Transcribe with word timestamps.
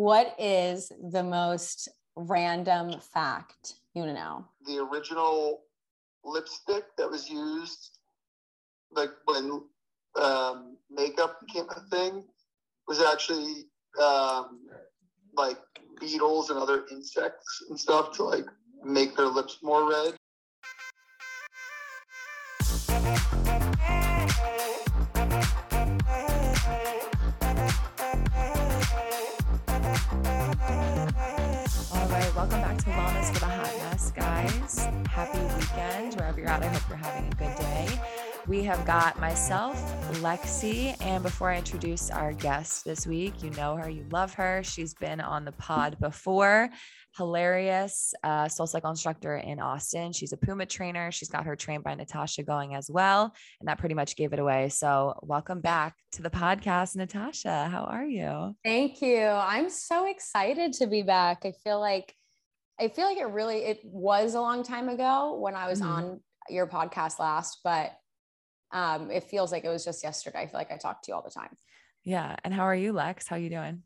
What 0.00 0.34
is 0.38 0.90
the 1.12 1.22
most 1.22 1.86
random 2.16 2.98
fact 3.00 3.74
you 3.92 4.06
know? 4.06 4.46
The 4.64 4.78
original 4.78 5.60
lipstick 6.24 6.84
that 6.96 7.10
was 7.10 7.28
used, 7.28 7.98
like 8.90 9.10
when 9.26 9.60
um, 10.18 10.78
makeup 10.90 11.36
became 11.46 11.66
a 11.68 11.80
thing, 11.90 12.24
was 12.88 13.02
actually 13.02 13.66
um, 14.02 14.60
like 15.36 15.58
beetles 16.00 16.48
and 16.48 16.58
other 16.58 16.86
insects 16.90 17.64
and 17.68 17.78
stuff 17.78 18.12
to 18.12 18.22
like 18.22 18.46
make 18.82 19.14
their 19.18 19.26
lips 19.26 19.58
more 19.62 19.90
red. 19.90 20.14
Welcome 32.40 32.62
back 32.62 32.78
to 32.78 32.86
Wellness 32.86 33.34
with 33.34 33.42
a 33.42 33.44
Hot 33.44 33.76
Mess, 33.90 34.10
guys. 34.12 34.88
Happy 35.10 35.38
weekend, 35.58 36.14
wherever 36.14 36.40
you're 36.40 36.48
at. 36.48 36.62
I 36.62 36.68
hope 36.68 36.88
you're 36.88 36.96
having 36.96 37.30
a 37.30 37.36
good 37.36 37.54
day. 37.58 37.86
We 38.46 38.62
have 38.62 38.82
got 38.86 39.20
myself, 39.20 39.76
Lexi, 40.22 40.96
and 41.02 41.22
before 41.22 41.50
I 41.50 41.58
introduce 41.58 42.10
our 42.10 42.32
guest 42.32 42.86
this 42.86 43.06
week, 43.06 43.42
you 43.42 43.50
know 43.50 43.76
her, 43.76 43.90
you 43.90 44.06
love 44.10 44.32
her. 44.34 44.62
She's 44.64 44.94
been 44.94 45.20
on 45.20 45.44
the 45.44 45.52
pod 45.52 45.98
before. 46.00 46.70
Hilarious 47.18 48.14
uh, 48.24 48.48
soul 48.48 48.66
cycle 48.66 48.88
instructor 48.88 49.36
in 49.36 49.60
Austin. 49.60 50.12
She's 50.12 50.32
a 50.32 50.38
Puma 50.38 50.64
trainer. 50.64 51.12
She's 51.12 51.28
got 51.28 51.44
her 51.44 51.56
trained 51.56 51.84
by 51.84 51.94
Natasha 51.94 52.42
going 52.42 52.74
as 52.74 52.90
well, 52.90 53.34
and 53.60 53.68
that 53.68 53.76
pretty 53.76 53.94
much 53.94 54.16
gave 54.16 54.32
it 54.32 54.38
away. 54.38 54.70
So, 54.70 55.12
welcome 55.20 55.60
back 55.60 55.94
to 56.12 56.22
the 56.22 56.30
podcast, 56.30 56.96
Natasha. 56.96 57.68
How 57.70 57.84
are 57.84 58.06
you? 58.06 58.54
Thank 58.64 59.02
you. 59.02 59.26
I'm 59.26 59.68
so 59.68 60.08
excited 60.08 60.72
to 60.74 60.86
be 60.86 61.02
back. 61.02 61.42
I 61.44 61.52
feel 61.62 61.80
like 61.80 62.14
I 62.80 62.88
feel 62.88 63.04
like 63.04 63.18
it 63.18 63.26
really 63.28 63.58
it 63.58 63.80
was 63.84 64.34
a 64.34 64.40
long 64.40 64.62
time 64.62 64.88
ago 64.88 65.38
when 65.38 65.54
I 65.54 65.68
was 65.68 65.80
Mhm. 65.82 65.86
on 65.86 66.20
your 66.48 66.66
podcast 66.66 67.18
last, 67.18 67.60
but 67.62 67.92
um 68.72 69.10
it 69.10 69.24
feels 69.24 69.52
like 69.52 69.64
it 69.64 69.68
was 69.68 69.84
just 69.84 70.02
yesterday. 70.02 70.40
I 70.40 70.46
feel 70.46 70.58
like 70.58 70.72
I 70.72 70.78
talk 70.78 71.02
to 71.02 71.10
you 71.10 71.14
all 71.14 71.22
the 71.22 71.30
time. 71.30 71.56
Yeah. 72.02 72.36
And 72.44 72.54
how 72.54 72.62
are 72.64 72.74
you, 72.74 72.92
Lex? 72.92 73.28
How 73.28 73.36
you 73.36 73.50
doing? 73.50 73.82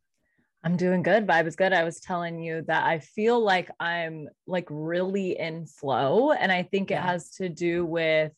I'm 0.63 0.77
doing 0.77 1.03
good. 1.03 1.27
Vibe 1.27 1.47
is 1.47 1.57
good. 1.57 1.73
I 1.73 1.85
was 1.85 2.01
telling 2.01 2.41
you 2.41 2.63
that 2.69 2.85
I 2.85 3.01
feel 3.01 3.39
like 3.41 3.71
I'm 3.81 4.29
like 4.47 4.67
really 4.71 5.39
in 5.39 5.67
flow. 5.67 6.33
And 6.33 6.51
I 6.53 6.63
think 6.63 6.91
it 6.91 6.99
has 6.99 7.31
to 7.33 7.49
do 7.49 7.85
with 7.85 8.33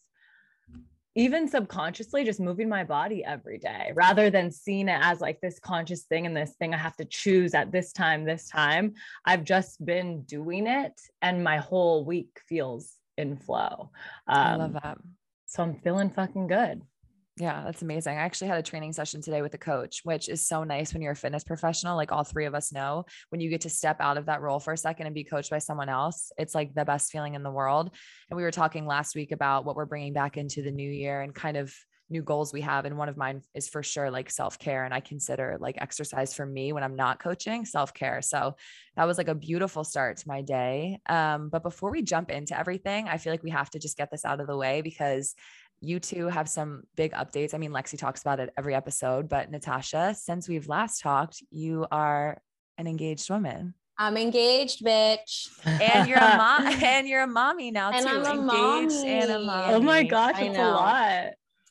even 1.17 1.49
subconsciously 1.49 2.25
just 2.25 2.39
moving 2.41 2.69
my 2.69 2.85
body 2.85 3.25
every 3.25 3.59
day 3.59 3.91
rather 3.95 4.29
than 4.31 4.51
seeing 4.51 4.89
it 4.89 5.01
as 5.03 5.21
like 5.21 5.41
this 5.41 5.59
conscious 5.59 6.03
thing 6.03 6.27
and 6.27 6.37
this 6.37 6.55
thing 6.59 6.75
I 6.75 6.77
have 6.77 6.95
to 6.97 7.07
choose 7.07 7.55
at 7.55 7.73
this 7.73 7.93
time, 7.93 8.25
this 8.25 8.49
time. 8.49 8.93
I've 9.25 9.43
just 9.43 9.85
been 9.85 10.23
doing 10.23 10.67
it 10.67 10.93
and 11.23 11.43
my 11.43 11.57
whole 11.57 12.05
week 12.05 12.39
feels 12.47 12.93
in 13.17 13.37
flow. 13.39 13.91
I 14.29 14.57
love 14.57 14.77
Um, 14.77 14.81
that. 14.83 14.99
So 15.47 15.63
I'm 15.63 15.75
feeling 15.77 16.11
fucking 16.11 16.49
good. 16.49 16.83
Yeah, 17.39 17.65
that's 17.65 17.83
amazing. 17.83 18.17
I 18.17 18.23
actually 18.23 18.49
had 18.49 18.59
a 18.59 18.63
training 18.63 18.95
session 18.95 19.21
today 19.21 19.43
with 19.43 19.53
a 19.53 19.59
coach, 19.59 20.01
which 20.05 20.31
is 20.31 20.47
so 20.47 20.65
nice 20.65 20.95
when 20.95 21.03
you're 21.03 21.13
a 21.13 21.17
fitness 21.17 21.45
professional. 21.45 21.95
Like 21.95 22.11
all 22.11 22.25
three 22.25 22.47
of 22.47 22.55
us 22.55 22.73
know, 22.73 23.05
when 23.29 23.43
you 23.43 23.51
get 23.51 23.61
to 23.63 23.71
step 23.71 23.99
out 24.01 24.17
of 24.17 24.25
that 24.27 24.41
role 24.41 24.59
for 24.59 24.73
a 24.73 24.77
second 24.79 25.05
and 25.05 25.15
be 25.15 25.25
coached 25.25 25.51
by 25.51 25.59
someone 25.59 25.91
else, 25.91 26.33
it's 26.39 26.55
like 26.55 26.73
the 26.75 26.87
best 26.87 27.13
feeling 27.13 27.35
in 27.35 27.43
the 27.43 27.51
world. 27.51 27.91
And 28.31 28.39
we 28.39 28.43
were 28.43 28.51
talking 28.51 28.87
last 28.87 29.15
week 29.15 29.33
about 29.33 29.67
what 29.67 29.77
we're 29.77 29.85
bringing 29.85 30.15
back 30.15 30.39
into 30.39 30.63
the 30.63 30.71
new 30.71 30.91
year 30.91 31.21
and 31.21 31.35
kind 31.35 31.59
of 31.59 31.75
new 32.09 32.23
goals 32.23 32.53
we 32.55 32.61
have. 32.63 32.85
And 32.87 32.97
one 32.97 33.09
of 33.09 33.17
mine 33.19 33.43
is 33.53 33.69
for 33.69 33.83
sure 33.83 34.11
like 34.11 34.31
self 34.31 34.59
care. 34.59 34.85
And 34.85 34.95
I 34.95 35.01
consider 35.01 35.59
like 35.61 35.77
exercise 35.79 36.33
for 36.33 36.47
me 36.47 36.73
when 36.73 36.85
I'm 36.85 36.97
not 36.97 37.19
coaching 37.19 37.67
self 37.67 37.93
care. 37.93 38.23
So 38.23 38.55
that 38.97 39.05
was 39.05 39.19
like 39.19 39.29
a 39.29 39.35
beautiful 39.35 39.85
start 39.85 40.17
to 40.19 40.29
my 40.29 40.41
day. 40.41 41.01
Um, 41.07 41.51
but 41.51 41.63
before 41.63 41.91
we 41.91 42.01
jump 42.03 42.31
into 42.31 42.59
everything, 42.59 43.09
I 43.09 43.19
feel 43.19 43.33
like 43.33 43.43
we 43.43 43.51
have 43.51 43.69
to 43.71 43.79
just 43.79 43.99
get 43.99 44.11
this 44.11 44.25
out 44.25 44.41
of 44.41 44.47
the 44.47 44.57
way 44.57 44.81
because 44.81 45.35
you 45.81 46.01
two 46.01 46.29
have 46.29 46.49
some 46.49 46.83
big 46.97 47.13
updates. 47.13 47.55
I 47.55 47.59
mean, 47.59 47.71
Lexi 47.71 47.99
talks 47.99 48.21
about 48.23 48.41
it 48.41 48.53
every 48.57 48.75
episode, 48.75 49.29
but 49.29 49.51
Natasha, 49.51 50.15
since 50.19 50.49
we've 50.49 50.69
last 50.69 51.01
talked, 51.01 51.43
you 51.51 51.87
are 51.91 52.39
an 52.79 52.87
engaged 52.87 53.29
woman. 53.31 53.75
I'm 53.99 54.17
engaged, 54.17 54.85
bitch. 54.85 55.49
And 55.65 56.09
you're 56.09 56.19
a 56.19 56.37
mom 56.37 56.67
and 56.83 57.09
you're 57.09 57.23
a 57.23 57.27
mommy 57.27 57.71
now 57.71 57.91
And 57.93 58.07
too. 58.07 58.13
I'm 58.13 58.49
a 58.49 58.83
engaged 58.85 59.07
and 59.07 59.31
a 59.31 59.39
mommy. 59.39 59.47
mommy. 59.47 59.75
Oh 59.75 59.81
my 59.81 60.03
gosh, 60.03 60.35
I 60.37 60.43
it's 60.45 60.59
a 60.59 60.63
lot. 60.71 61.25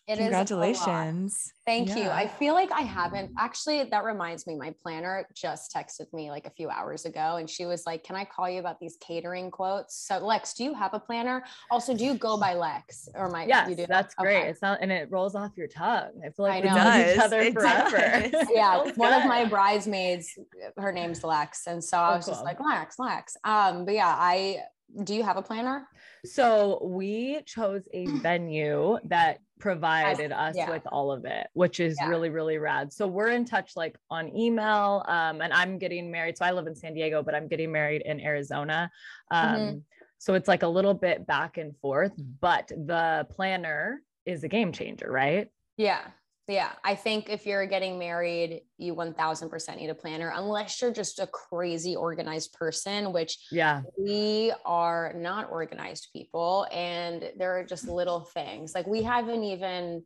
It 0.08 0.14
is 0.14 0.20
a 0.20 0.22
lot. 0.22 0.48
Congratulations. 0.48 1.52
Thank 1.66 1.90
you. 1.96 2.04
I 2.10 2.28
feel 2.28 2.54
like 2.54 2.72
I 2.72 2.82
haven't 2.82 3.32
actually. 3.40 3.84
That 3.86 4.04
reminds 4.04 4.46
me, 4.46 4.56
my 4.56 4.72
planner 4.84 5.26
just 5.34 5.74
texted 5.76 6.14
me 6.14 6.30
like 6.30 6.46
a 6.46 6.52
few 6.52 6.70
hours 6.70 7.06
ago, 7.06 7.38
and 7.38 7.50
she 7.50 7.66
was 7.66 7.88
like, 7.88 8.04
"Can 8.04 8.16
I 8.16 8.24
call 8.24 8.48
you 8.48 8.60
about 8.60 8.80
these 8.80 8.98
catering 9.02 9.50
quotes?" 9.50 9.96
So, 10.08 10.20
Lex, 10.20 10.54
do 10.54 10.64
you 10.64 10.76
have 10.76 10.94
a 10.94 11.00
planner? 11.00 11.44
Also, 11.72 11.96
do 11.98 12.06
you 12.06 12.14
go 12.16 12.38
by 12.38 12.54
Lex 12.54 13.10
or 13.16 13.30
my? 13.30 13.46
Yes, 13.48 13.68
you 13.68 13.76
do. 13.76 13.88
that's 13.88 14.14
great. 14.14 14.38
Okay. 14.38 14.50
It's 14.50 14.62
not, 14.62 14.78
and 14.82 14.92
it 14.92 15.10
rolls 15.10 15.34
off 15.34 15.52
your 15.58 15.68
tongue. 15.68 16.12
I 16.24 16.30
feel 16.30 16.46
like 16.46 16.54
I 16.54 16.60
we 16.62 16.68
know. 16.68 16.84
know 16.84 17.12
each 17.14 17.20
other 17.20 17.40
It 17.42 17.54
forever. 17.54 18.46
Yeah, 18.54 18.84
Feels 18.84 18.98
one 18.98 19.14
of 19.14 19.26
my 19.26 19.46
bridesmaids, 19.46 20.38
her 20.78 20.92
name's 20.92 21.24
Lex, 21.24 21.66
and 21.66 21.84
so 21.84 21.98
I 21.98 22.14
Oh, 22.14 22.18
was 22.18 22.28
just 22.28 22.44
like 22.44 22.60
Lex, 22.60 23.00
Lex. 23.00 23.38
Um, 23.44 23.86
but 23.86 23.96
yeah, 23.96 24.16
I 24.16 24.60
do. 25.04 25.14
You 25.16 25.24
have 25.24 25.38
a 25.38 25.42
planner? 25.42 25.88
So 26.26 26.80
we 26.84 27.42
chose 27.46 27.88
a 27.94 28.08
venue 28.22 28.98
that 29.06 29.40
provided 29.60 30.32
us 30.32 30.56
yeah. 30.56 30.70
with 30.70 30.84
all 30.92 31.12
of 31.12 31.26
it, 31.26 31.48
which 31.54 31.80
is 31.80 31.98
Yeah. 32.00 32.10
really, 32.10 32.30
really 32.30 32.58
rad. 32.58 32.92
So 32.92 33.08
we're 33.08 33.30
in 33.30 33.46
touch 33.46 33.76
like 33.76 33.98
on 34.10 34.36
email. 34.36 35.04
Um, 35.08 35.42
and 35.42 35.54
I'm 35.54 35.78
getting 35.78 36.12
married. 36.12 36.38
So 36.38 36.46
I 36.46 36.52
live 36.52 36.68
in 36.68 36.76
San 36.76 36.94
Diego, 36.94 37.24
but 37.24 37.36
I'm 37.36 37.48
getting 37.48 37.72
married 37.72 38.02
in 38.06 38.20
Arizona. 38.20 38.92
Um, 39.32 39.56
Mhm. 39.56 39.84
so 40.18 40.34
it's 40.34 40.48
like 40.48 40.64
a 40.64 40.68
little 40.68 40.94
bit 40.94 41.26
back 41.26 41.58
and 41.58 41.76
forth, 41.78 42.14
but 42.40 42.68
the 42.68 43.28
planner 43.30 44.02
is 44.26 44.44
a 44.44 44.48
game 44.48 44.72
changer, 44.72 45.12
right? 45.12 45.50
Yeah. 45.78 46.02
Yeah. 46.48 46.72
I 46.84 46.94
think 46.96 47.30
if 47.30 47.46
you're 47.46 47.66
getting 47.66 47.98
married, 47.98 48.62
you 48.78 48.94
1000% 48.94 49.78
need 49.78 49.90
a 49.90 49.96
planner, 49.96 50.32
unless 50.36 50.80
you're 50.82 50.94
just 50.94 51.20
a 51.20 51.28
crazy 51.28 51.96
organized 51.96 52.54
person, 52.54 53.14
which 53.14 53.38
Yeah. 53.52 53.82
we 53.98 54.54
are 54.64 55.14
not 55.16 55.50
organized 55.52 56.10
people. 56.14 56.68
And 56.72 57.32
there 57.38 57.58
are 57.58 57.64
just 57.64 57.88
little 57.88 58.22
things 58.22 58.76
like 58.76 58.86
we 58.86 59.02
haven't 59.02 59.44
even 59.44 60.04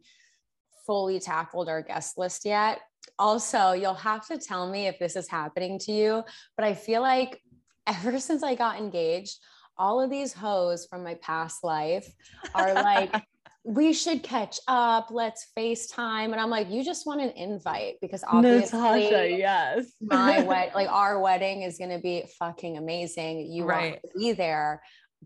fully 0.85 1.19
tackled 1.19 1.67
our 1.67 1.81
guest 1.81 2.17
list 2.17 2.45
yet. 2.45 2.79
Also, 3.17 3.73
you'll 3.73 3.93
have 3.93 4.25
to 4.27 4.37
tell 4.37 4.69
me 4.69 4.87
if 4.87 4.97
this 4.97 5.15
is 5.15 5.27
happening 5.27 5.77
to 5.79 5.91
you, 5.91 6.23
but 6.55 6.65
I 6.65 6.73
feel 6.73 7.01
like 7.01 7.41
ever 7.85 8.17
since 8.27 8.43
I 8.43 8.55
got 8.55 8.77
engaged, 8.77 9.39
all 9.77 10.01
of 10.01 10.09
these 10.09 10.33
hoes 10.33 10.85
from 10.89 11.03
my 11.03 11.15
past 11.15 11.63
life 11.63 12.09
are 12.55 12.73
like, 12.73 13.11
we 13.69 13.93
should 13.93 14.23
catch 14.23 14.59
up. 14.67 15.09
Let's 15.11 15.45
FaceTime. 15.55 16.31
And 16.31 16.35
I'm 16.41 16.49
like, 16.49 16.71
you 16.71 16.83
just 16.83 17.05
want 17.05 17.21
an 17.21 17.29
invite 17.35 17.97
because 18.01 18.23
obviously 18.27 18.79
Natasha, 18.79 19.29
yes. 19.29 19.85
my 20.01 20.41
wed 20.43 20.71
like 20.73 20.89
our 20.89 21.19
wedding 21.19 21.61
is 21.61 21.77
gonna 21.77 21.99
be 21.99 22.23
fucking 22.39 22.77
amazing. 22.79 23.45
You 23.51 23.65
Right. 23.65 23.91
want 23.91 24.01
to 24.01 24.09
be 24.17 24.31
there, 24.31 24.81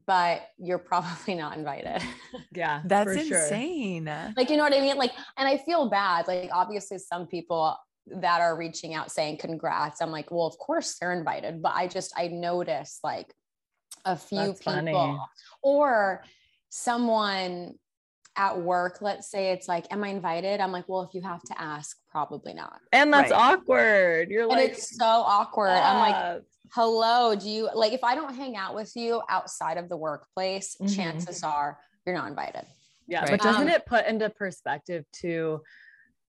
but 0.06 0.42
you're 0.58 0.78
probably 0.78 1.36
not 1.36 1.58
invited. 1.58 2.02
yeah. 2.54 2.82
That's 2.84 3.14
for 3.14 3.20
sure. 3.24 3.44
insane. 3.44 4.12
like, 4.36 4.50
you 4.50 4.58
know 4.58 4.64
what 4.64 4.74
I 4.74 4.82
mean? 4.82 4.98
Like, 4.98 5.14
and 5.38 5.48
I 5.48 5.58
feel 5.60 5.90
bad. 5.90 6.28
Like, 6.28 6.50
obviously, 6.52 6.98
some 6.98 7.28
people 7.28 7.78
that 8.08 8.42
are 8.42 8.58
reaching 8.58 8.94
out 8.94 9.10
saying 9.10 9.38
congrats. 9.38 10.02
I'm 10.02 10.12
like, 10.12 10.32
well, 10.32 10.48
of 10.48 10.58
course 10.58 10.98
they're 11.00 11.14
invited, 11.14 11.62
but 11.62 11.72
I 11.76 11.88
just 11.88 12.12
I 12.18 12.28
noticed 12.28 13.00
like 13.06 13.34
a 14.04 14.18
few 14.18 14.38
That's 14.38 14.60
people 14.60 14.74
funny. 14.74 15.18
or 15.62 16.26
someone 16.70 17.76
at 18.36 18.60
work, 18.60 18.98
let's 19.02 19.30
say 19.30 19.52
it's 19.52 19.68
like, 19.68 19.86
Am 19.92 20.04
I 20.04 20.10
invited? 20.10 20.60
I'm 20.60 20.72
like, 20.72 20.88
well, 20.88 21.04
if 21.04 21.14
you 21.14 21.22
have 21.22 21.44
to 21.44 21.62
ask, 21.62 21.98
probably 22.10 22.54
not. 22.54 22.80
And 22.92 23.14
that's 23.14 23.32
Right. 23.32 23.54
awkward. 23.54 24.30
You're 24.30 24.44
And 24.44 24.52
like, 24.52 24.72
it's 24.72 24.96
so 24.98 25.06
awkward. 25.06 25.70
I'm 25.70 26.00
like, 26.00 26.44
hello 26.74 27.36
do 27.36 27.50
you 27.50 27.70
like 27.76 27.92
if 27.94 28.04
i 28.04 28.16
don't 28.16 28.34
hang 28.34 28.56
out 28.56 28.74
with 28.74 28.96
you 28.96 29.22
outside 29.30 29.78
of 29.78 29.90
the 29.90 29.98
workplace 29.98 30.76
Mhm. 30.82 30.96
chances 30.96 31.44
are 31.44 31.78
you're 32.06 32.16
not 32.16 32.28
invited 32.28 32.66
Yeah, 33.06 33.22
Right. 33.22 33.32
but 33.32 33.42
doesn't 33.42 33.62
Um, 33.64 33.70
it 33.70 33.86
put 33.86 34.08
into 34.08 34.30
perspective 34.30 35.06
to 35.22 35.62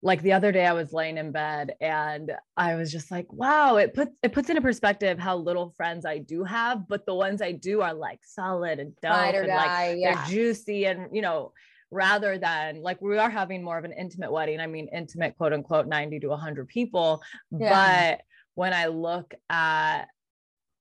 like 0.03 0.23
the 0.23 0.33
other 0.33 0.51
day 0.51 0.65
I 0.65 0.73
was 0.73 0.95
laying 0.95 1.19
in 1.19 1.31
bed 1.31 1.75
and 1.81 2.33
I 2.57 2.77
was 2.77 2.91
just 2.91 3.11
like, 3.11 3.31
wow, 3.31 3.77
it 3.77 3.93
puts 3.93 4.13
it 4.23 4.33
puts 4.33 4.49
into 4.49 4.63
perspective 4.63 5.19
how 5.19 5.37
little 5.37 5.75
friends 5.77 6.07
I 6.07 6.19
do 6.19 6.43
have, 6.45 6.89
but 6.89 7.05
the 7.05 7.15
ones 7.15 7.43
I 7.43 7.53
do 7.53 7.83
are 7.83 7.93
like 7.93 8.21
solid 8.25 8.79
and 8.79 8.95
dope 9.03 9.13
Ride 9.13 9.35
or 9.35 9.43
and 9.43 9.49
like 9.49 9.71
die, 9.71 9.99
they're 10.03 10.25
juicy 10.29 10.87
and 10.87 11.15
you 11.15 11.21
know, 11.21 11.53
rather 11.91 12.39
than 12.39 12.83
like 12.83 13.01
we 13.01 13.19
are 13.19 13.31
having 13.31 13.63
more 13.63 13.79
of 13.79 13.85
an 13.85 13.93
intimate 13.93 14.31
wedding. 14.33 14.61
I 14.61 14.67
mean, 14.67 14.89
intimate 14.93 15.37
quote 15.37 15.53
unquote 15.53 15.87
90 15.87 16.21
to 16.21 16.29
100 16.29 16.69
people, 16.69 17.23
Yeah. 17.51 17.69
but 18.17 18.21
when 18.55 18.73
I 18.73 18.87
look 18.87 19.35
at 19.49 20.07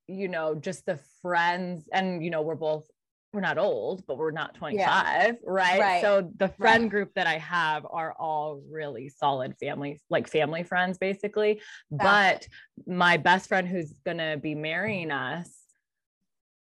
you 0.08 0.28
know, 0.28 0.56
just 0.56 0.88
the 0.88 1.00
friends 1.22 1.88
and 1.94 2.24
you 2.24 2.32
know, 2.32 2.42
we're 2.42 2.56
both 2.56 2.88
we're 3.32 3.42
not 3.42 3.60
old, 3.60 4.04
but 4.08 4.18
we're 4.18 4.32
not 4.32 4.56
25, 4.56 5.38
right? 5.46 5.80
Right. 5.80 6.02
So 6.02 6.32
the 6.38 6.48
friend 6.50 6.86
Right. 6.86 6.90
group 6.90 7.14
that 7.14 7.28
I 7.28 7.38
have 7.38 7.86
are 7.88 8.16
all 8.18 8.64
really 8.72 9.08
solid 9.10 9.56
families, 9.60 10.02
like 10.10 10.28
family 10.28 10.64
friends, 10.64 10.98
basically. 10.98 11.62
But 11.92 12.48
my 12.88 13.18
best 13.18 13.48
friend 13.48 13.68
who's 13.68 13.94
gonna 14.04 14.38
be 14.38 14.56
marrying 14.56 15.12
us, 15.12 15.59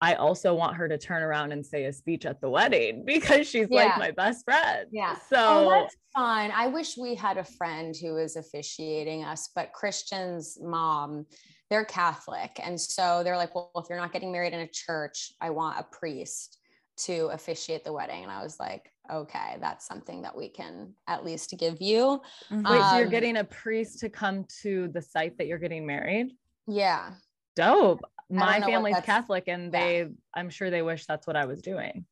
I 0.02 0.14
also 0.16 0.54
want 0.56 0.78
her 0.78 0.88
to 0.88 0.98
turn 0.98 1.24
around 1.24 1.52
and 1.52 1.66
say 1.66 1.86
a 1.86 1.94
speech 1.94 2.26
at 2.26 2.40
the 2.42 2.50
wedding 2.50 3.04
because 3.06 3.48
she's 3.48 3.68
Yeah. 3.70 3.84
like 3.86 3.98
my 3.98 4.12
best 4.12 4.46
friend. 4.46 4.88
Yeah. 4.92 5.16
So 5.30 5.36
Oh, 5.38 5.70
that's 5.70 5.96
fun. 6.16 6.52
I 6.56 6.68
wish 6.68 6.98
we 6.98 7.16
had 7.16 7.38
a 7.38 7.44
friend 7.44 7.96
who 7.96 8.14
was 8.14 8.36
officiating 8.36 9.24
us, 9.24 9.50
but 9.54 9.74
Christian's 9.74 10.58
mom, 10.62 11.26
they're 11.70 11.86
Catholic. 11.86 12.60
And 12.64 12.80
so 12.80 13.24
they're 13.24 13.38
like, 13.38 13.54
well, 13.54 13.72
if 13.76 13.86
you're 13.90 14.00
not 14.00 14.14
getting 14.14 14.32
married 14.32 14.54
in 14.54 14.62
a 14.62 14.68
church, 14.68 15.34
I 15.42 15.50
want 15.50 15.80
a 15.80 15.84
priest 15.84 16.58
to 17.06 17.28
officiate 17.28 17.84
the 17.86 17.94
wedding. 17.94 18.24
And 18.24 18.32
I 18.32 18.42
was 18.44 18.60
like, 18.60 18.92
okay, 19.12 19.58
that's 19.60 19.86
something 19.86 20.22
that 20.22 20.36
we 20.36 20.50
can 20.50 20.94
at 21.08 21.26
least 21.26 21.54
give 21.58 21.82
you. 21.82 22.22
Wait, 22.52 22.66
so 22.66 22.96
you're 22.98 23.06
Um, 23.06 23.10
getting 23.10 23.38
a 23.38 23.44
priest 23.44 24.00
to 24.00 24.10
come 24.10 24.46
to 24.62 24.88
the 24.90 25.02
site 25.02 25.38
that 25.38 25.48
you're 25.48 25.58
getting 25.60 25.86
married? 25.86 26.32
Yeah. 26.68 27.14
Dope. 27.56 28.02
My 28.30 28.62
family's 28.62 29.00
Catholic 29.02 29.46
and 29.48 29.74
yeah. 29.74 29.80
they 29.80 30.08
I'm 30.34 30.50
sure 30.50 30.70
they 30.70 30.82
wish 30.82 31.06
that's 31.06 31.26
what 31.26 31.36
I 31.36 31.46
was 31.46 31.62
doing. 31.62 32.06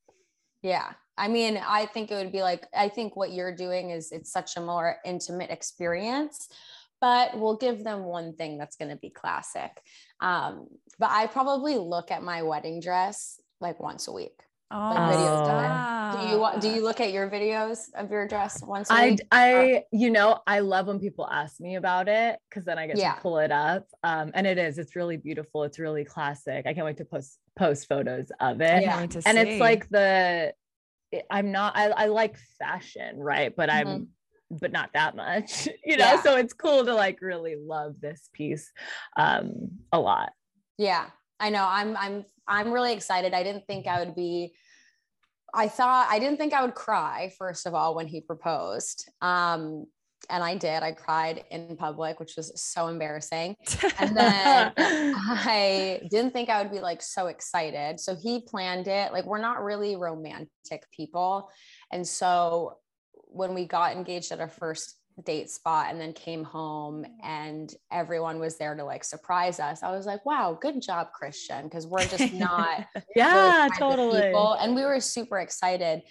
Yeah. 0.64 0.92
I 1.18 1.28
mean, 1.28 1.60
I 1.66 1.86
think 1.88 2.12
it 2.12 2.16
would 2.16 2.32
be 2.32 2.42
like, 2.42 2.68
I 2.76 2.90
think 2.90 3.16
what 3.16 3.32
you're 3.32 3.56
doing 3.56 3.90
is 3.90 4.12
it's 4.12 4.32
such 4.32 4.56
a 4.56 4.62
more 4.62 4.98
intimate 5.04 5.50
experience, 5.50 6.48
but 7.02 7.38
we'll 7.40 7.58
give 7.58 7.84
them 7.84 8.04
one 8.04 8.34
thing 8.36 8.58
that's 8.58 8.76
going 8.76 8.92
to 8.92 8.98
be 8.98 9.10
classic. 9.10 9.82
Um, 10.20 10.68
but 11.00 11.10
I 11.10 11.28
probably 11.28 11.78
look 11.78 12.12
at 12.12 12.22
my 12.22 12.44
wedding 12.44 12.80
dress 12.80 13.40
like 13.60 13.80
once 13.80 14.08
a 14.08 14.12
week. 14.12 14.40
Oh, 14.70 14.76
videos 14.76 15.48
of 15.48 15.64
it. 15.64 16.22
Do 16.22 16.30
you 16.30 16.40
wa- 16.40 16.58
do 16.58 16.70
you 16.70 16.82
look 16.84 17.00
at 17.00 17.14
your 17.14 17.30
videos 17.30 17.88
of 17.96 18.12
your 18.12 18.28
dress 18.28 18.62
once 18.64 18.90
a 18.90 18.94
I 18.94 19.10
week? 19.12 19.20
I 19.32 19.84
you 19.92 20.10
know 20.10 20.42
I 20.46 20.60
love 20.60 20.88
when 20.88 21.00
people 21.00 21.28
ask 21.30 21.60
me 21.60 21.76
about 21.76 22.08
it 22.10 22.40
because 22.50 22.66
then 22.66 22.78
I 22.78 22.88
get 22.88 22.98
Yeah. 22.98 23.16
to 23.16 23.22
pull 23.22 23.40
it 23.40 23.52
up. 23.52 23.88
Um, 24.04 24.32
and 24.34 24.46
it 24.46 24.58
is 24.58 24.78
it's 24.78 24.96
really 24.96 25.16
beautiful. 25.18 25.64
It's 25.64 25.80
really 25.80 26.04
classic. 26.04 26.66
I 26.68 26.74
can't 26.74 26.86
wait 26.86 26.98
to 26.98 27.06
post 27.06 27.40
post 27.58 27.88
photos 27.88 28.30
of 28.42 28.60
it. 28.62 28.82
Yeah. 28.84 28.98
Wait 28.98 29.12
to 29.12 29.22
And 29.26 29.38
it's 29.38 29.60
like 29.62 29.88
the 29.90 30.54
I'm 31.30 31.52
not 31.54 31.78
I, 31.78 31.90
I 31.90 32.06
like 32.08 32.38
fashion, 32.60 33.18
right? 33.20 33.56
But 33.56 33.70
I'm 33.70 33.88
Mhm. 33.88 34.08
but 34.60 34.72
not 34.74 34.92
that 34.94 35.16
much, 35.16 35.68
you 35.86 35.96
know. 35.98 36.06
Yeah. 36.16 36.22
So 36.22 36.36
it's 36.36 36.54
cool 36.54 36.84
to 36.86 36.94
like 36.94 37.22
really 37.22 37.56
love 37.56 38.02
this 38.02 38.30
piece 38.34 38.70
um 39.16 39.80
a 39.94 40.00
lot. 40.00 40.34
Yeah, 40.78 41.06
I 41.40 41.50
know. 41.50 41.66
I'm 41.68 41.96
I'm 41.98 42.26
I'm 42.48 42.72
really 42.72 42.94
excited. 42.94 43.34
I 43.34 43.44
didn't 43.44 43.66
think 43.68 43.88
I 43.88 44.00
would 44.00 44.16
be 44.16 44.54
I 45.54 45.68
thought 45.68 46.08
I 46.10 46.20
didn't 46.20 46.38
think 46.38 46.54
I 46.54 46.64
would 46.64 46.76
cry 46.76 47.32
first 47.38 47.66
of 47.66 47.74
all 47.74 47.96
when 47.96 48.08
he 48.08 48.22
proposed. 48.22 49.10
Um 49.22 49.86
and 50.30 50.44
I 50.44 50.56
did. 50.56 50.84
I 50.84 50.92
cried 50.92 51.46
in 51.52 51.78
public, 51.78 52.20
which 52.20 52.36
was 52.36 52.52
so 52.60 52.88
embarrassing. 52.88 53.56
And 54.00 54.18
then 54.18 54.74
I 54.78 56.02
didn't 56.10 56.32
think 56.32 56.50
I 56.50 56.62
would 56.62 56.72
be 56.72 56.80
like 56.80 57.02
so 57.02 57.28
excited. 57.28 58.00
So 58.00 58.16
he 58.16 58.42
planned 58.42 58.88
it. 58.88 59.14
Like 59.14 59.26
we're 59.26 59.42
not 59.42 59.64
really 59.64 59.96
romantic 59.96 60.86
people. 60.92 61.50
And 61.92 62.06
so 62.06 62.78
when 63.14 63.54
we 63.54 63.66
got 63.66 63.96
engaged 63.96 64.32
at 64.32 64.40
our 64.40 64.50
first 64.50 64.97
date 65.26 65.50
spot 65.50 65.88
and 65.90 66.00
then 66.00 66.14
came 66.14 66.44
home 66.44 67.04
mm-hmm. 67.04 67.28
and 67.28 67.74
everyone 67.92 68.40
was 68.40 68.58
there 68.58 68.76
to 68.76 68.84
like 68.84 69.04
surprise 69.04 69.60
us, 69.60 69.84
I 69.84 69.92
was 69.92 70.06
like, 70.06 70.26
wow, 70.26 70.58
good 70.60 70.82
job, 70.82 71.12
Christian. 71.12 71.64
Because 71.64 71.88
we're 71.88 72.06
just 72.06 72.34
not 72.34 72.86
yeah, 73.16 73.34
those 73.34 73.72
kinds 73.72 73.72
of 73.72 73.78
totally. 73.78 74.22
people. 74.22 74.54
And 74.54 74.76
we 74.76 74.84
were 74.84 75.00
super 75.00 75.40
excited. 75.40 76.02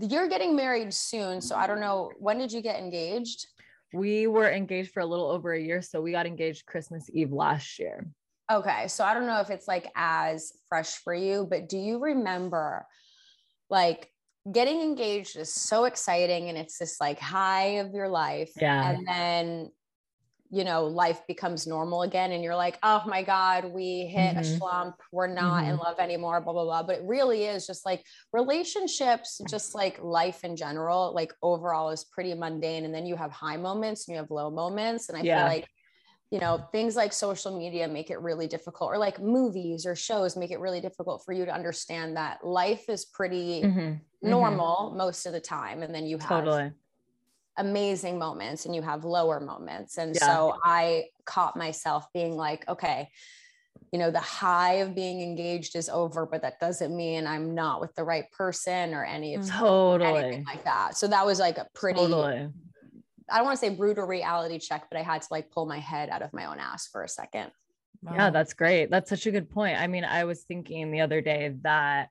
You're 0.00 0.28
getting 0.28 0.56
married 0.56 0.92
soon. 0.92 1.40
So 1.40 1.56
I 1.56 1.66
don't 1.66 1.80
know. 1.80 2.10
When 2.18 2.38
did 2.38 2.52
you 2.52 2.62
get 2.62 2.78
engaged? 2.78 3.46
We 3.92 4.26
were 4.26 4.50
engaged 4.50 4.92
for 4.92 5.00
a 5.00 5.06
little 5.06 5.30
over 5.30 5.52
a 5.52 5.60
year, 5.60 5.80
so 5.80 6.02
we 6.02 6.12
got 6.12 6.26
engaged 6.26 6.66
Christmas 6.66 7.08
Eve 7.10 7.32
last 7.32 7.78
year. 7.78 8.06
Okay. 8.50 8.86
So 8.88 9.04
I 9.04 9.14
don't 9.14 9.26
know 9.26 9.40
if 9.40 9.50
it's 9.50 9.68
like 9.68 9.90
as 9.94 10.52
fresh 10.68 10.96
for 10.96 11.14
you, 11.14 11.46
but 11.48 11.68
do 11.68 11.78
you 11.78 11.98
remember 11.98 12.86
like 13.70 14.10
getting 14.52 14.80
engaged 14.80 15.36
is 15.36 15.54
so 15.54 15.84
exciting 15.84 16.48
and 16.48 16.58
it's 16.58 16.78
this 16.78 17.00
like 17.00 17.18
high 17.18 17.78
of 17.78 17.92
your 17.92 18.08
life. 18.08 18.52
Yeah. 18.56 18.82
And 18.82 19.06
then, 19.06 19.70
you 20.50 20.64
know, 20.64 20.86
life 20.86 21.26
becomes 21.28 21.66
normal 21.66 22.02
again 22.02 22.32
and 22.32 22.42
you're 22.42 22.56
like, 22.56 22.78
oh 22.82 23.02
my 23.06 23.22
God, 23.22 23.66
we 23.72 24.06
hit 24.06 24.36
a 24.38 24.42
Mhm. 24.42 24.44
slump. 24.44 24.96
We're 25.12 25.26
not 25.32 25.68
in 25.68 25.76
love 25.76 25.98
anymore, 25.98 26.40
blah, 26.40 26.54
blah, 26.54 26.64
blah. 26.64 26.82
But 26.84 27.00
it 27.00 27.04
really 27.06 27.44
is 27.44 27.66
just 27.66 27.84
like 27.86 28.04
relationships, 28.32 29.40
just 29.48 29.74
like 29.74 30.00
life 30.02 30.44
in 30.44 30.56
general, 30.56 31.14
like 31.14 31.34
overall 31.42 31.90
is 31.90 32.04
pretty 32.04 32.34
mundane. 32.34 32.84
And 32.86 32.94
then 32.94 33.06
you 33.06 33.16
have 33.16 33.32
high 33.32 33.58
moments 33.58 34.08
and 34.08 34.14
you 34.14 34.20
have 34.20 34.30
low 34.30 34.50
moments. 34.50 35.08
And 35.10 35.18
I 35.18 35.22
Yeah. 35.22 35.34
feel 35.34 35.44
like 35.44 35.68
you 36.30 36.38
know 36.40 36.58
things 36.72 36.96
like 36.96 37.12
social 37.12 37.56
media 37.58 37.88
make 37.88 38.10
it 38.10 38.20
really 38.20 38.46
difficult 38.48 38.90
or 38.90 38.98
like 38.98 39.20
movies 39.20 39.86
or 39.86 39.96
shows 39.96 40.36
make 40.36 40.50
it 40.50 40.60
really 40.60 40.80
difficult 40.80 41.22
for 41.24 41.32
you 41.32 41.44
to 41.44 41.52
understand 41.54 42.16
that 42.16 42.44
life 42.44 42.88
is 42.88 43.04
pretty 43.06 43.70
Mhm, 43.70 44.07
mhm. 44.24 44.30
normal 44.30 44.94
most 44.96 45.26
of 45.26 45.32
the 45.32 45.40
time 45.40 45.82
and 45.82 45.94
then 45.94 46.06
you 46.06 46.18
have 46.18 46.28
Totally. 46.44 46.72
amazing 47.56 48.18
moments 48.18 48.66
and 48.66 48.74
you 48.74 48.82
have 48.82 49.04
lower 49.04 49.40
moments 49.40 49.98
and 49.98 50.14
Yeah. 50.14 50.26
so 50.26 50.56
i 50.64 51.06
caught 51.24 51.56
myself 51.56 52.06
being 52.12 52.36
like 52.36 52.68
okay 52.68 53.10
you 53.92 53.98
know 53.98 54.10
the 54.10 54.20
high 54.20 54.74
of 54.74 54.94
being 54.94 55.22
engaged 55.22 55.76
is 55.76 55.88
over 55.88 56.26
but 56.26 56.42
that 56.42 56.60
doesn't 56.60 56.94
mean 56.94 57.26
i'm 57.26 57.54
not 57.54 57.80
with 57.80 57.94
the 57.94 58.04
right 58.04 58.30
person 58.32 58.94
or 58.94 59.04
any 59.04 59.34
of 59.34 59.48
Totally. 59.48 60.18
anything 60.18 60.44
like 60.44 60.64
that 60.64 60.96
so 60.96 61.06
that 61.08 61.24
was 61.24 61.38
like 61.38 61.58
a 61.58 61.66
pretty 61.74 62.00
Totally. 62.00 62.48
i 63.30 63.36
don't 63.36 63.44
want 63.44 63.58
to 63.58 63.66
say 63.66 63.74
brutal 63.74 64.04
reality 64.06 64.58
check 64.58 64.86
but 64.90 64.98
i 64.98 65.02
had 65.02 65.22
to 65.22 65.28
like 65.30 65.50
pull 65.50 65.66
my 65.66 65.78
head 65.78 66.08
out 66.10 66.22
of 66.22 66.32
my 66.32 66.46
own 66.46 66.58
ass 66.58 66.86
for 66.86 67.02
a 67.02 67.08
second 67.08 67.50
Yeah, 68.04 68.30
that's 68.30 68.54
great. 68.54 68.90
That's 68.90 69.10
such 69.10 69.26
a 69.26 69.32
good 69.32 69.50
point. 69.50 69.76
I 69.76 69.88
mean, 69.88 70.04
I 70.04 70.22
was 70.22 70.44
thinking 70.44 70.92
the 70.92 71.00
other 71.00 71.20
day 71.20 71.56
that 71.62 72.10